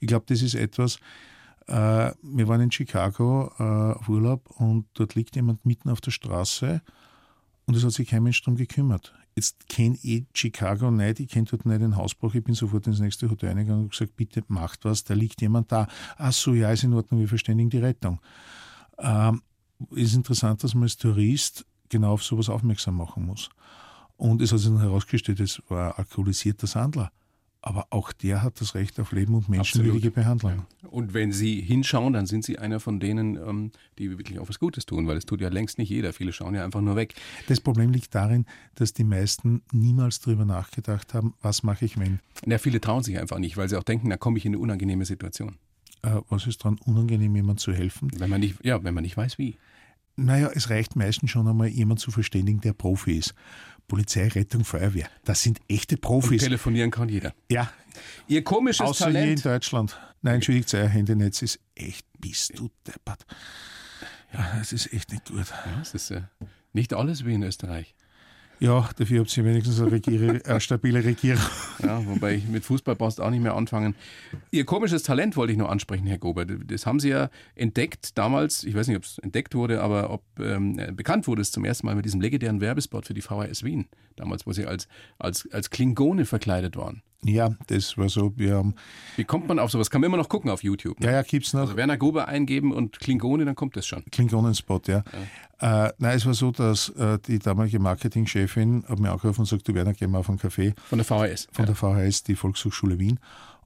Ich 0.00 0.08
glaube, 0.08 0.26
das 0.28 0.42
ist 0.42 0.54
etwas, 0.54 0.98
wir 1.66 2.48
waren 2.48 2.60
in 2.60 2.72
Chicago 2.72 3.52
äh, 3.58 3.98
auf 3.98 4.08
Urlaub 4.08 4.50
und 4.58 4.86
dort 4.94 5.14
liegt 5.14 5.36
jemand 5.36 5.64
mitten 5.64 5.90
auf 5.90 6.00
der 6.00 6.10
Straße 6.10 6.82
und 7.66 7.76
es 7.76 7.84
hat 7.84 7.92
sich 7.92 8.08
kein 8.08 8.22
Mensch 8.22 8.42
darum 8.42 8.56
gekümmert. 8.56 9.14
Jetzt 9.34 9.68
kenne 9.68 9.96
ich 10.02 10.24
Chicago 10.34 10.90
nicht, 10.90 11.20
ich 11.20 11.28
kenne 11.28 11.46
dort 11.50 11.64
nicht 11.64 11.80
den 11.80 11.96
Hausbruch, 11.96 12.34
ich 12.34 12.44
bin 12.44 12.54
sofort 12.54 12.86
ins 12.86 13.00
nächste 13.00 13.30
Hotel 13.30 13.50
eingegangen 13.50 13.84
und 13.84 13.90
gesagt, 13.90 14.16
bitte 14.16 14.42
macht 14.48 14.84
was, 14.84 15.04
da 15.04 15.14
liegt 15.14 15.40
jemand 15.40 15.72
da. 15.72 15.86
Ach 16.18 16.32
so, 16.32 16.52
ja, 16.52 16.70
ist 16.70 16.84
in 16.84 16.92
Ordnung, 16.92 17.20
wir 17.20 17.28
verständigen 17.28 17.70
die 17.70 17.78
Rettung. 17.78 18.20
Ähm, 18.98 19.42
ist 19.92 20.14
interessant, 20.14 20.62
dass 20.62 20.74
man 20.74 20.84
als 20.84 20.96
Tourist 20.96 21.64
genau 21.88 22.12
auf 22.12 22.22
sowas 22.22 22.48
aufmerksam 22.48 22.96
machen 22.96 23.24
muss. 23.24 23.48
Und 24.16 24.42
es 24.42 24.52
hat 24.52 24.58
sich 24.58 24.68
dann 24.68 24.80
herausgestellt, 24.80 25.40
es 25.40 25.62
war 25.68 25.92
ein 25.92 26.04
alkoholisierter 26.04 26.66
Sandler. 26.66 27.10
Aber 27.64 27.86
auch 27.90 28.12
der 28.12 28.42
hat 28.42 28.60
das 28.60 28.74
Recht 28.74 28.98
auf 28.98 29.12
Leben 29.12 29.34
und 29.36 29.48
menschenwürdige 29.48 30.10
Behandlung. 30.10 30.64
Ja. 30.82 30.88
Und 30.88 31.14
wenn 31.14 31.30
Sie 31.30 31.60
hinschauen, 31.60 32.12
dann 32.12 32.26
sind 32.26 32.44
Sie 32.44 32.58
einer 32.58 32.80
von 32.80 32.98
denen, 32.98 33.36
ähm, 33.36 33.70
die 33.98 34.10
wirklich 34.18 34.40
auch 34.40 34.48
was 34.48 34.58
Gutes 34.58 34.84
tun, 34.84 35.06
weil 35.06 35.16
es 35.16 35.26
tut 35.26 35.40
ja 35.40 35.48
längst 35.48 35.78
nicht 35.78 35.88
jeder. 35.88 36.12
Viele 36.12 36.32
schauen 36.32 36.54
ja 36.56 36.64
einfach 36.64 36.80
nur 36.80 36.96
weg. 36.96 37.14
Das 37.46 37.60
Problem 37.60 37.92
liegt 37.92 38.14
darin, 38.16 38.46
dass 38.74 38.92
die 38.92 39.04
meisten 39.04 39.62
niemals 39.72 40.20
darüber 40.20 40.44
nachgedacht 40.44 41.14
haben, 41.14 41.34
was 41.40 41.62
mache 41.62 41.84
ich, 41.84 41.98
wenn. 41.98 42.18
Ja, 42.44 42.58
viele 42.58 42.80
trauen 42.80 43.04
sich 43.04 43.18
einfach 43.18 43.38
nicht, 43.38 43.56
weil 43.56 43.68
sie 43.68 43.76
auch 43.76 43.84
denken, 43.84 44.10
da 44.10 44.16
komme 44.16 44.38
ich 44.38 44.44
in 44.44 44.54
eine 44.54 44.58
unangenehme 44.58 45.04
Situation. 45.04 45.56
Äh, 46.02 46.20
was 46.28 46.46
ist 46.48 46.64
daran 46.64 46.78
unangenehm, 46.84 47.36
jemand 47.36 47.60
zu 47.60 47.72
helfen? 47.72 48.10
Wenn 48.16 48.28
man 48.28 48.40
nicht, 48.40 48.64
ja, 48.64 48.82
wenn 48.82 48.94
man 48.94 49.02
nicht 49.02 49.16
weiß, 49.16 49.38
wie. 49.38 49.56
Naja, 50.16 50.50
es 50.52 50.68
reicht 50.68 50.94
meistens 50.94 51.30
schon 51.30 51.48
einmal, 51.48 51.68
jemand 51.68 52.00
zu 52.00 52.10
verständigen, 52.10 52.60
der 52.60 52.74
Profi 52.74 53.16
ist. 53.16 53.34
Polizei, 53.88 54.28
Rettung, 54.28 54.64
Feuerwehr. 54.64 55.08
Das 55.24 55.42
sind 55.42 55.60
echte 55.68 55.96
Profis. 55.96 56.42
Und 56.42 56.48
telefonieren 56.48 56.90
kann 56.90 57.08
jeder. 57.08 57.34
Ja. 57.50 57.70
Ihr 58.26 58.42
komisches 58.42 58.80
Außer 58.86 59.06
Talent. 59.06 59.24
hier 59.24 59.32
in 59.36 59.42
Deutschland. 59.42 59.98
Nein, 60.22 60.36
entschuldigt, 60.36 60.72
euer 60.74 60.88
Handynetz 60.88 61.42
ist 61.42 61.60
echt, 61.74 62.06
bist 62.18 62.58
du 62.58 62.70
deppert. 62.86 63.26
Ja, 64.32 64.58
es 64.60 64.72
ist 64.72 64.92
echt 64.92 65.12
nicht 65.12 65.26
gut. 65.26 65.46
Ja, 65.48 65.80
es 65.82 65.94
ist 65.94 66.10
äh, 66.10 66.22
nicht 66.72 66.94
alles 66.94 67.24
wie 67.26 67.34
in 67.34 67.42
Österreich. 67.42 67.94
Ja, 68.62 68.88
dafür 68.96 69.18
habt 69.18 69.36
ihr 69.36 69.44
wenigstens 69.44 69.80
eine, 69.80 69.90
Regier 69.90 70.40
eine 70.46 70.60
stabile 70.60 71.02
Regierung. 71.04 71.42
Ja, 71.82 72.06
wobei 72.06 72.36
ich 72.36 72.46
mit 72.46 72.64
Fußball 72.64 72.94
brauchst 72.94 73.20
auch 73.20 73.30
nicht 73.30 73.42
mehr 73.42 73.56
anfangen. 73.56 73.96
Ihr 74.52 74.64
komisches 74.64 75.02
Talent 75.02 75.36
wollte 75.36 75.52
ich 75.52 75.58
noch 75.58 75.68
ansprechen, 75.68 76.06
Herr 76.06 76.18
Gober. 76.18 76.44
Das 76.44 76.86
haben 76.86 77.00
Sie 77.00 77.08
ja 77.08 77.28
entdeckt 77.56 78.16
damals, 78.16 78.62
ich 78.62 78.76
weiß 78.76 78.86
nicht, 78.86 78.98
ob 78.98 79.02
es 79.02 79.18
entdeckt 79.18 79.56
wurde, 79.56 79.82
aber 79.82 80.10
ob 80.10 80.22
ähm, 80.38 80.80
bekannt 80.94 81.26
wurde 81.26 81.42
es 81.42 81.50
zum 81.50 81.64
ersten 81.64 81.86
Mal 81.86 81.96
mit 81.96 82.04
diesem 82.04 82.20
legendären 82.20 82.60
Werbespot 82.60 83.04
für 83.04 83.14
die 83.14 83.20
VHS 83.20 83.64
Wien. 83.64 83.88
Damals, 84.14 84.46
wo 84.46 84.52
Sie 84.52 84.64
als, 84.64 84.86
als, 85.18 85.48
als 85.50 85.70
Klingone 85.70 86.24
verkleidet 86.24 86.76
waren. 86.76 87.02
Ja, 87.24 87.50
das 87.68 87.96
war 87.96 88.08
so. 88.08 88.32
Wir 88.36 88.56
haben 88.56 88.74
Wie 89.16 89.24
kommt 89.24 89.46
man 89.46 89.58
auf 89.58 89.70
sowas? 89.70 89.90
Kann 89.90 90.00
man 90.00 90.08
immer 90.08 90.16
noch 90.16 90.28
gucken 90.28 90.50
auf 90.50 90.64
YouTube. 90.64 90.98
Ne? 90.98 91.06
Ja, 91.06 91.12
ja, 91.12 91.22
gibt's 91.22 91.52
noch. 91.52 91.60
Also 91.62 91.76
Werner 91.76 91.96
Gruber 91.96 92.26
eingeben 92.26 92.72
und 92.72 92.98
Klingone, 92.98 93.44
dann 93.44 93.54
kommt 93.54 93.76
das 93.76 93.86
schon. 93.86 94.04
Klingonenspot, 94.10 94.88
ja. 94.88 95.04
ja. 95.60 95.86
Äh, 95.86 95.92
nein, 95.98 96.16
es 96.16 96.26
war 96.26 96.34
so, 96.34 96.50
dass 96.50 96.88
äh, 96.90 97.18
die 97.20 97.38
damalige 97.38 97.78
Marketingchefin 97.78 98.84
hat 98.88 98.98
mir 98.98 99.12
angerufen 99.12 99.42
und 99.42 99.46
sagt, 99.46 99.68
du 99.68 99.74
Werner, 99.74 99.94
geh 99.94 100.08
mal 100.08 100.18
auf 100.18 100.28
einen 100.28 100.40
Café. 100.40 100.74
Von 100.88 100.98
der 100.98 101.04
VHS. 101.04 101.48
Von 101.52 101.66
ja. 101.66 101.72
der 101.72 101.76
VHS, 101.76 102.24
die 102.24 102.34
Volkshochschule 102.34 102.98
Wien. 102.98 103.20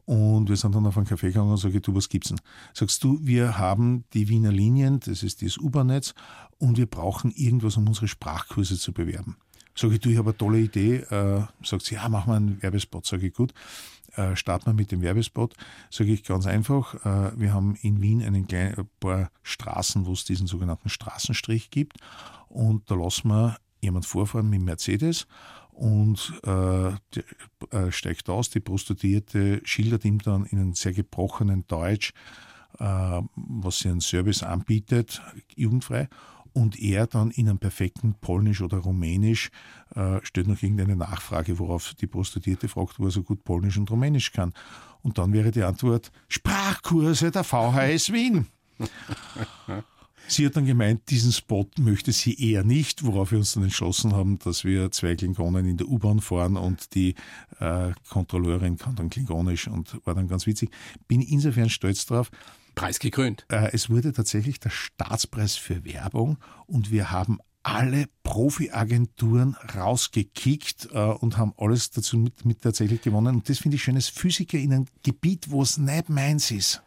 Und 0.05 0.49
wir 0.49 0.57
sind 0.57 0.75
dann 0.75 0.87
auf 0.87 0.97
einen 0.97 1.07
Café 1.07 1.29
gegangen 1.29 1.51
und 1.51 1.57
sage, 1.57 1.81
du, 1.81 1.95
was 1.95 2.09
gibt's 2.09 2.29
denn? 2.29 2.40
Sagst 2.75 3.03
du, 3.03 3.19
wir 3.23 3.59
haben 3.59 4.05
die 4.12 4.29
Wiener 4.29 4.53
Linien, 4.53 5.01
das 5.01 5.23
ist 5.23 5.42
das 5.42 5.59
U-Bahn-Netz, 5.59 6.14
und 6.59 6.77
wir 6.79 6.87
brauchen 6.87 7.33
irgendwas, 7.33 7.77
um 7.77 7.88
unsere 7.88 8.07
Sprachkurse 8.07 8.79
zu 8.79 8.92
bewerben. 8.92 9.37
Sag 9.77 9.93
ich, 9.93 10.01
du, 10.01 10.09
ich 10.09 10.17
habe 10.17 10.31
eine 10.31 10.39
tolle 10.39 10.59
Idee. 10.59 10.97
Äh, 10.97 11.43
sagt 11.62 11.83
sie, 11.83 11.97
ja, 11.97 12.09
machen 12.09 12.33
wir 12.33 12.37
einen 12.37 12.62
Werbespot. 12.62 13.05
Sag 13.05 13.23
ich, 13.23 13.35
gut. 13.35 13.53
Äh, 14.17 14.35
starten 14.35 14.67
wir 14.67 14.73
mit 14.73 14.91
dem 14.91 15.03
Werbespot. 15.03 15.55
Sage 15.91 16.12
ich 16.12 16.25
ganz 16.25 16.47
einfach, 16.47 16.95
äh, 17.05 17.39
wir 17.39 17.53
haben 17.53 17.77
in 17.83 18.01
Wien 18.01 18.23
einen 18.23 18.47
kleinen, 18.47 18.79
ein 18.79 18.89
paar 18.99 19.31
Straßen, 19.43 20.07
wo 20.07 20.12
es 20.12 20.25
diesen 20.25 20.47
sogenannten 20.47 20.89
Straßenstrich 20.89 21.71
gibt. 21.71 21.99
Und 22.49 22.91
da 22.91 22.95
lassen 22.95 23.29
wir 23.29 23.59
jemand 23.83 24.07
vorfahren 24.07 24.49
mit 24.49 24.62
Mercedes 24.62 25.27
und 25.73 26.33
äh, 26.45 26.93
die, 27.15 27.77
äh, 27.77 27.93
steigt 27.93 28.31
aus. 28.31 28.49
Die 28.49 28.61
Prostituierte 28.61 29.61
schildert 29.65 30.07
ihm 30.07 30.19
dann 30.21 30.47
in 30.47 30.59
einem 30.59 30.73
sehr 30.73 30.95
gebrochenen 30.95 31.67
Deutsch, 31.67 32.15
äh, 32.79 32.85
was 33.35 33.79
sie 33.81 33.91
einen 33.91 34.01
Service 34.01 34.43
anbietet, 34.43 35.21
jugendfrei 35.55 36.09
und 36.57 36.81
er 36.81 37.07
dann 37.07 37.31
in 37.33 37.51
einem 37.51 37.59
perfekten 37.59 38.14
Polnisch 38.14 38.62
oder 38.62 38.79
Rumänisch 38.79 39.51
äh, 39.95 40.21
stellt 40.23 40.49
noch 40.49 40.62
irgendeine 40.62 40.97
Nachfrage, 40.97 41.59
worauf 41.59 41.92
die 41.92 42.07
Prostituierte 42.07 42.66
fragt, 42.66 42.99
wo 42.99 43.05
er 43.05 43.11
so 43.11 43.23
gut 43.23 43.45
Polnisch 43.45 43.77
und 43.77 43.90
Rumänisch 43.90 44.33
kann. 44.33 44.55
Und 45.03 45.19
dann 45.19 45.35
wäre 45.35 45.51
die 45.51 45.62
Antwort 45.62 46.11
Sprachkurse 46.29 47.31
der 47.31 47.45
VHS 47.45 48.11
Wien. 48.11 48.47
Sie 50.29 50.45
hat 50.47 50.57
dann 50.57 50.66
gemeint, 50.66 51.03
diesen 51.11 51.31
Spot 51.31 51.66
möchte 51.79 52.11
sie 52.11 52.35
eher 52.35 52.64
nicht, 52.64 53.05
worauf 53.05 53.31
wir 53.31 53.38
uns 53.38 53.53
dann 53.53 53.62
entschlossen 53.62 54.12
haben, 54.12 54.40
dass 54.40 54.64
wir 54.64 54.90
zwei 54.90 55.14
Klingonen 55.14 55.66
in 55.66 55.77
der 55.77 55.87
U-Bahn 55.87 56.21
fahren 56.21 56.57
und 56.57 56.97
die 56.97 57.14
äh, 57.61 57.92
Kontrolleurin 58.09 58.77
kann 58.77 58.97
dann 58.97 59.09
Klingonisch 59.09 59.69
und 59.69 60.05
war 60.05 60.14
dann 60.14 60.27
ganz 60.27 60.49
witzig. 60.49 60.71
Bin 61.07 61.21
insofern 61.21 61.71
stolz 61.71 62.07
drauf, 62.07 62.33
preisgekrönt. 62.77 63.45
Äh, 63.51 63.73
es 63.73 63.91
wurde 63.91 64.12
tatsächlich 64.12 64.61
der 64.61 64.71
Staatspreis 64.71 65.57
für 65.57 65.85
Werbung 65.85 66.39
und 66.67 66.93
wir 66.93 67.11
haben 67.11 67.41
alle 67.65 68.05
Profi-Agenturen 68.23 69.57
rausgekickt 69.75 70.91
äh, 70.93 70.99
und 70.99 71.37
haben 71.37 71.53
alles 71.57 71.91
dazu 71.91 72.17
mit, 72.17 72.45
mit 72.45 72.62
tatsächlich 72.62 73.03
gewonnen. 73.03 73.35
Und 73.35 73.49
das 73.49 73.59
finde 73.59 73.75
ich 73.75 73.83
schön 73.83 73.97
als 73.97 74.09
Physiker 74.09 74.57
in 74.57 74.73
einem 74.73 74.85
Gebiet, 75.03 75.51
wo 75.51 75.62
es 75.62 75.77
nicht 75.77 76.09
meins 76.09 76.53
ist. 76.53 76.83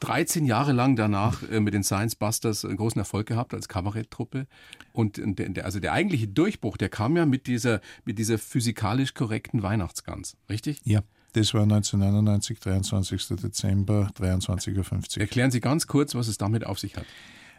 13 0.00 0.44
Jahre 0.44 0.72
lang 0.72 0.96
danach 0.96 1.48
äh, 1.48 1.60
mit 1.60 1.74
den 1.74 1.84
Science 1.84 2.16
Busters 2.16 2.64
einen 2.64 2.76
großen 2.76 2.98
Erfolg 2.98 3.28
gehabt 3.28 3.54
als 3.54 3.68
Kabaretttruppe. 3.68 4.48
Und 4.92 5.20
der, 5.22 5.64
also 5.64 5.78
der 5.78 5.92
eigentliche 5.92 6.26
Durchbruch, 6.26 6.76
der 6.76 6.88
kam 6.88 7.16
ja 7.16 7.24
mit 7.24 7.46
dieser, 7.46 7.80
mit 8.04 8.18
dieser 8.18 8.38
physikalisch 8.38 9.14
korrekten 9.14 9.62
Weihnachtsgans, 9.62 10.36
richtig? 10.48 10.80
Ja. 10.84 11.02
Das 11.32 11.52
war 11.54 11.62
1999, 11.62 12.58
23. 12.58 13.26
Dezember, 13.36 14.10
23.50 14.18 15.16
Uhr. 15.16 15.20
Erklären 15.20 15.50
Sie 15.50 15.60
ganz 15.60 15.86
kurz, 15.86 16.14
was 16.14 16.28
es 16.28 16.38
damit 16.38 16.66
auf 16.66 16.78
sich 16.78 16.96
hat. 16.96 17.04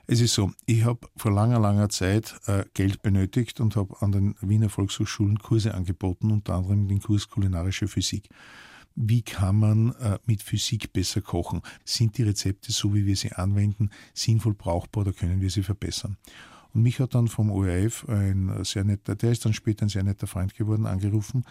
Es 0.07 0.21
ist 0.21 0.33
so, 0.33 0.51
ich 0.65 0.85
habe 0.85 1.07
vor 1.15 1.31
langer, 1.31 1.59
langer 1.59 1.89
Zeit 1.89 2.35
äh, 2.47 2.65
Geld 2.73 3.03
benötigt 3.03 3.59
und 3.59 3.75
habe 3.75 4.01
an 4.01 4.11
den 4.11 4.35
Wiener 4.41 4.69
Volkshochschulen 4.69 5.37
Kurse 5.37 5.75
angeboten, 5.75 6.31
unter 6.31 6.55
anderem 6.55 6.87
den 6.87 6.99
Kurs 6.99 7.29
Kulinarische 7.29 7.87
Physik. 7.87 8.27
wie 8.95 9.21
kann 9.21 9.57
man 9.57 9.93
äh, 10.01 10.17
mit 10.25 10.41
Physik 10.41 10.91
besser 10.91 11.21
kochen? 11.21 11.61
Sind 11.85 12.17
die 12.17 12.23
Rezepte, 12.23 12.71
so 12.71 12.95
wie 12.95 13.05
wir 13.05 13.15
sie 13.15 13.33
anwenden, 13.33 13.91
sinnvoll 14.15 14.55
brauchbar 14.55 15.01
oder 15.01 15.13
können 15.13 15.41
wir 15.41 15.51
sie 15.51 15.61
verbessern? 15.61 16.17
Und 16.73 16.81
mich 16.83 16.99
hat 16.99 17.15
dann 17.15 17.27
vom 17.27 17.51
ORF 17.51 18.07
ein 18.09 18.63
sehr 18.63 18.83
netter, 18.83 19.15
der 19.15 19.31
ist 19.31 19.45
dann 19.45 19.53
später 19.53 19.85
ein 19.85 19.89
sehr 19.89 20.03
netter 20.03 20.27
Freund 20.27 20.55
geworden, 20.55 20.85
angerufen 20.85 21.45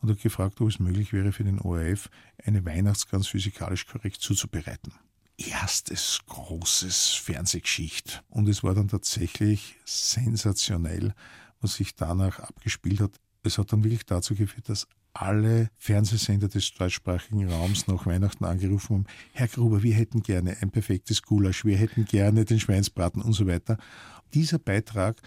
und 0.00 0.10
hat 0.10 0.20
gefragt, 0.20 0.60
ob 0.60 0.68
es 0.68 0.78
möglich 0.78 1.12
wäre 1.12 1.32
für 1.32 1.44
den 1.44 1.60
ORF, 1.60 2.10
eine 2.44 2.64
Weihnachtsgans 2.64 3.28
physikalisch 3.28 3.86
korrekt 3.86 4.20
zuzubereiten. 4.20 4.92
Erstes 5.36 6.20
großes 6.26 7.14
Fernsehgeschicht. 7.14 8.22
Und 8.28 8.48
es 8.48 8.62
war 8.62 8.74
dann 8.74 8.88
tatsächlich 8.88 9.76
sensationell, 9.84 11.14
was 11.60 11.74
sich 11.74 11.94
danach 11.94 12.40
abgespielt 12.40 13.00
hat. 13.00 13.12
Es 13.42 13.56
hat 13.56 13.72
dann 13.72 13.84
wirklich 13.84 14.04
dazu 14.04 14.34
geführt, 14.34 14.68
dass 14.68 14.86
alle 15.12 15.70
Fernsehsender 15.76 16.48
des 16.48 16.72
deutschsprachigen 16.74 17.50
Raums 17.50 17.86
nach 17.86 18.06
Weihnachten 18.06 18.44
angerufen 18.44 18.94
haben, 18.94 19.06
Herr 19.32 19.48
Gruber, 19.48 19.82
wir 19.82 19.94
hätten 19.94 20.22
gerne 20.22 20.56
ein 20.60 20.70
perfektes 20.70 21.22
Gulasch, 21.22 21.64
wir 21.64 21.76
hätten 21.76 22.04
gerne 22.04 22.44
den 22.44 22.60
Schweinsbraten 22.60 23.22
und 23.22 23.32
so 23.32 23.46
weiter. 23.46 23.76
Dieser 24.34 24.58
Beitrag 24.58 25.20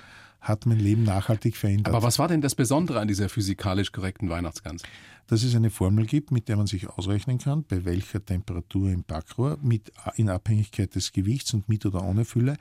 hat 0.43 0.65
mein 0.65 0.79
Leben 0.79 1.03
nachhaltig 1.03 1.55
verändert. 1.55 1.93
Aber 1.93 2.03
was 2.03 2.19
war 2.19 2.27
denn 2.27 2.41
das 2.41 2.53
Besondere 2.53 2.99
an 2.99 3.07
dieser 3.07 3.29
physikalisch 3.29 3.91
korrekten 3.91 4.29
Weihnachtsgans? 4.29 4.83
Dass 5.27 5.43
es 5.43 5.55
eine 5.55 5.69
Formel 5.69 6.05
gibt, 6.05 6.31
mit 6.31 6.47
der 6.47 6.57
man 6.57 6.67
sich 6.67 6.89
ausrechnen 6.89 7.37
kann, 7.37 7.63
bei 7.63 7.85
welcher 7.85 8.23
Temperatur 8.23 8.89
im 8.89 9.03
Backrohr, 9.03 9.57
mit, 9.61 9.91
in 10.15 10.29
Abhängigkeit 10.29 10.93
des 10.95 11.11
Gewichts 11.11 11.53
und 11.53 11.69
mit 11.69 11.85
oder 11.85 12.03
ohne 12.03 12.25
Fülle, 12.25 12.57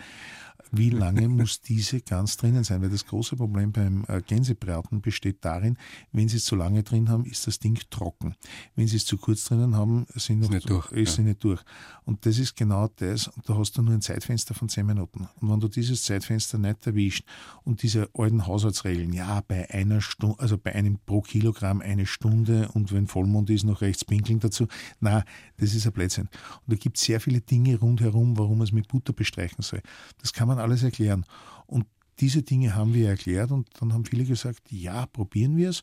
wie 0.71 0.91
lange 0.91 1.29
muss 1.29 1.61
diese 1.61 2.01
Gans 2.01 2.37
drinnen 2.37 2.65
sein? 2.65 2.83
Weil 2.83 2.91
das 2.91 3.07
große 3.07 3.37
Problem 3.37 3.73
beim 3.73 4.05
äh, 4.09 4.21
Gänsebraten 4.23 5.01
besteht 5.01 5.45
darin, 5.45 5.77
wenn 6.13 6.29
Sie 6.29 6.39
es 6.39 6.45
zu 6.45 6.57
lange 6.57 6.83
drin 6.83 7.09
haben, 7.09 7.25
ist 7.25 7.47
das 7.47 7.59
Ding 7.59 7.79
trocken. 7.91 8.35
Wenn 8.75 8.89
Sie 8.89 8.97
es 8.97 9.05
zu 9.05 9.19
kurz 9.19 9.45
drinnen 9.45 9.77
haben, 9.77 10.07
sind 10.15 10.41
noch, 10.41 10.49
ist, 10.49 10.55
nicht 10.55 10.71
durch, 10.71 10.93
ist 10.93 11.19
ja. 11.19 11.25
nicht 11.25 11.45
durch. 11.45 11.61
Und 12.05 12.25
das 12.27 12.39
ist 12.39 12.57
genau 12.57 12.89
das. 12.97 13.29
Und 13.29 13.49
da 13.49 13.57
hast 13.57 13.77
du 13.77 13.83
nur 13.83 13.95
ein 13.95 14.03
Zeitfenster 14.03 14.55
von 14.55 14.69
10 14.69 14.87
Minuten. 14.87 15.29
Und 15.41 15.51
wenn 15.51 15.61
du 15.61 15.69
dieses 15.69 16.03
Zeitfenster 16.03 16.59
nicht 16.59 16.87
erwischt 16.87 17.25
und 17.65 17.83
diese 17.83 18.09
alten 18.15 18.47
Haushaltsregeln, 18.47 19.13
ja, 19.13 19.43
bei 19.47 19.69
einer 19.71 20.01
Stunde, 20.01 20.39
also 20.41 20.59
bei 20.59 20.75
einem 20.75 20.99
pro 21.05 21.21
Kilogramm 21.21 21.81
eine 21.81 22.07
Stunde 22.07 22.52
und 22.73 22.93
wenn 22.93 23.07
Vollmond 23.07 23.51
ist, 23.51 23.65
noch 23.65 23.81
rechts 23.81 24.05
pinkeln 24.05 24.41
dazu, 24.41 24.67
na, 25.01 25.25
das 25.59 25.75
ist 25.75 25.87
ein 25.87 25.93
Blödsinn. 25.93 26.29
Und 26.67 26.73
da 26.73 26.77
gibt 26.77 26.97
es 26.97 27.05
sehr 27.05 27.21
viele 27.21 27.41
Dinge 27.41 27.79
rundherum, 27.79 28.39
warum 28.39 28.59
man 28.59 28.67
es 28.67 28.73
mit 28.73 28.89
Butter 28.89 29.13
bestreichen 29.13 29.63
soll. 29.63 29.83
Das 30.21 30.33
kann 30.33 30.49
man 30.49 30.59
alles 30.59 30.83
erklären. 30.83 31.25
Und 31.67 31.87
diese 32.21 32.43
Dinge 32.43 32.75
haben 32.75 32.95
wir 32.95 33.09
erklärt 33.09 33.51
und 33.51 33.69
dann 33.81 33.93
haben 33.93 34.05
viele 34.05 34.25
gesagt, 34.25 34.71
ja, 34.71 35.07
probieren 35.07 35.57
wir 35.57 35.71
es. 35.71 35.83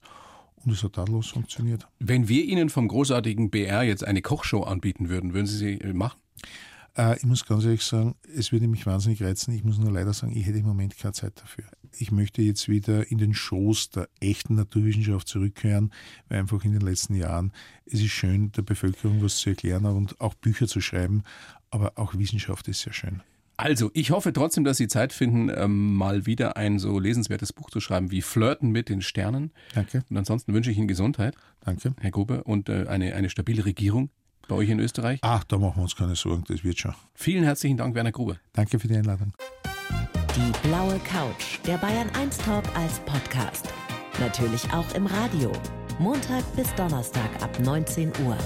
Und 0.56 0.74
es 0.74 0.84
hat 0.84 0.94
tadellos 0.94 1.28
funktioniert. 1.28 1.88
Wenn 2.00 2.28
wir 2.28 2.44
Ihnen 2.44 2.70
vom 2.70 2.88
großartigen 2.88 3.50
BR 3.50 3.84
jetzt 3.84 4.04
eine 4.04 4.22
Kochshow 4.22 4.64
anbieten 4.64 5.10
würden, 5.10 5.34
würden 5.34 5.48
Sie 5.48 5.58
sie 5.58 5.74
äh, 5.76 5.94
machen? 5.94 6.20
Äh, 7.00 7.18
ich 7.18 7.24
muss 7.24 7.46
ganz 7.46 7.64
ehrlich 7.64 7.84
sagen, 7.84 8.16
es 8.36 8.52
würde 8.52 8.68
mich 8.68 8.86
wahnsinnig 8.86 9.24
reizen. 9.24 9.54
Ich 9.54 9.64
muss 9.64 9.78
nur 9.78 9.92
leider 9.92 10.14
sagen, 10.14 10.36
ich 10.36 10.46
hätte 10.46 10.58
im 10.58 10.66
Moment 10.66 10.98
keine 10.98 11.14
Zeit 11.14 11.34
dafür. 11.40 11.64
Ich 11.98 12.12
möchte 12.12 12.42
jetzt 12.42 12.68
wieder 12.68 13.10
in 13.10 13.18
den 13.18 13.34
Schoß 13.34 13.92
der 13.92 14.10
echten 14.20 14.56
Naturwissenschaft 14.56 15.28
zurückkehren, 15.28 15.94
weil 16.28 16.40
einfach 16.40 16.64
in 16.66 16.74
den 16.74 16.82
letzten 16.82 17.16
Jahren 17.16 17.54
es 17.86 18.02
ist 18.02 18.12
schön, 18.12 18.52
der 18.52 18.64
Bevölkerung 18.64 19.24
was 19.24 19.38
zu 19.38 19.52
erklären 19.52 19.86
und 19.86 20.20
auch 20.20 20.34
Bücher 20.36 20.68
zu 20.68 20.82
schreiben, 20.82 21.24
aber 21.72 21.94
auch 21.96 22.18
Wissenschaft 22.18 22.68
ist 22.68 22.82
sehr 22.82 22.94
schön. 22.94 23.22
Also, 23.56 23.92
ich 23.94 24.12
hoffe 24.12 24.32
trotzdem, 24.32 24.64
dass 24.64 24.78
Sie 24.78 24.88
Zeit 24.88 25.12
finden, 25.12 25.52
ähm, 25.54 25.94
mal 25.96 26.26
wieder 26.26 26.56
ein 26.56 26.80
so 26.80 26.98
lesenswertes 26.98 27.52
Buch 27.52 27.70
zu 27.70 27.82
schreiben 27.82 28.10
wie 28.10 28.22
Flirten 28.22 28.72
mit 28.72 28.88
den 28.88 29.02
Sternen. 29.02 29.52
Danke. 29.74 30.06
Und 30.10 30.16
ansonsten 30.16 30.54
wünsche 30.54 30.72
ich 30.72 30.78
Ihnen 30.78 30.88
Gesundheit. 30.88 31.36
Danke. 31.60 31.94
Herr 32.00 32.12
Gruber, 32.12 32.46
und 32.46 32.70
äh, 32.70 32.86
eine, 32.88 33.16
eine 33.16 33.30
stabile 33.30 33.66
Regierung 33.66 34.12
bei 34.50 34.56
euch 34.56 34.70
in 34.70 34.80
Österreich. 34.80 35.20
Ach, 35.22 35.46
da 35.46 35.58
machen 35.58 35.78
wir 35.78 35.84
uns 35.84 35.96
keine 35.96 36.16
Sorgen, 36.16 36.44
das 36.48 36.64
wird 36.66 36.78
schon. 36.78 36.94
Vielen 37.14 37.46
herzlichen 37.46 37.78
Dank, 37.78 37.96
Werner 37.96 38.12
Gruber. 38.12 38.36
Danke 38.52 38.80
für 38.80 38.90
die 38.90 38.98
Einladung. 38.98 39.32
Die 40.36 40.68
blaue 40.68 41.00
Couch, 41.00 41.60
der 41.66 41.78
Bayern 41.78 42.10
1 42.20 42.38
Talk 42.40 42.66
als 42.76 43.00
Podcast. 43.00 43.70
Natürlich 44.20 44.64
auch 44.74 44.94
im 44.96 45.06
Radio. 45.06 45.52
Montag 46.00 46.44
bis 46.56 46.74
Donnerstag 46.76 47.30
ab 47.42 47.58
19 47.60 48.12
Uhr. 48.26 48.38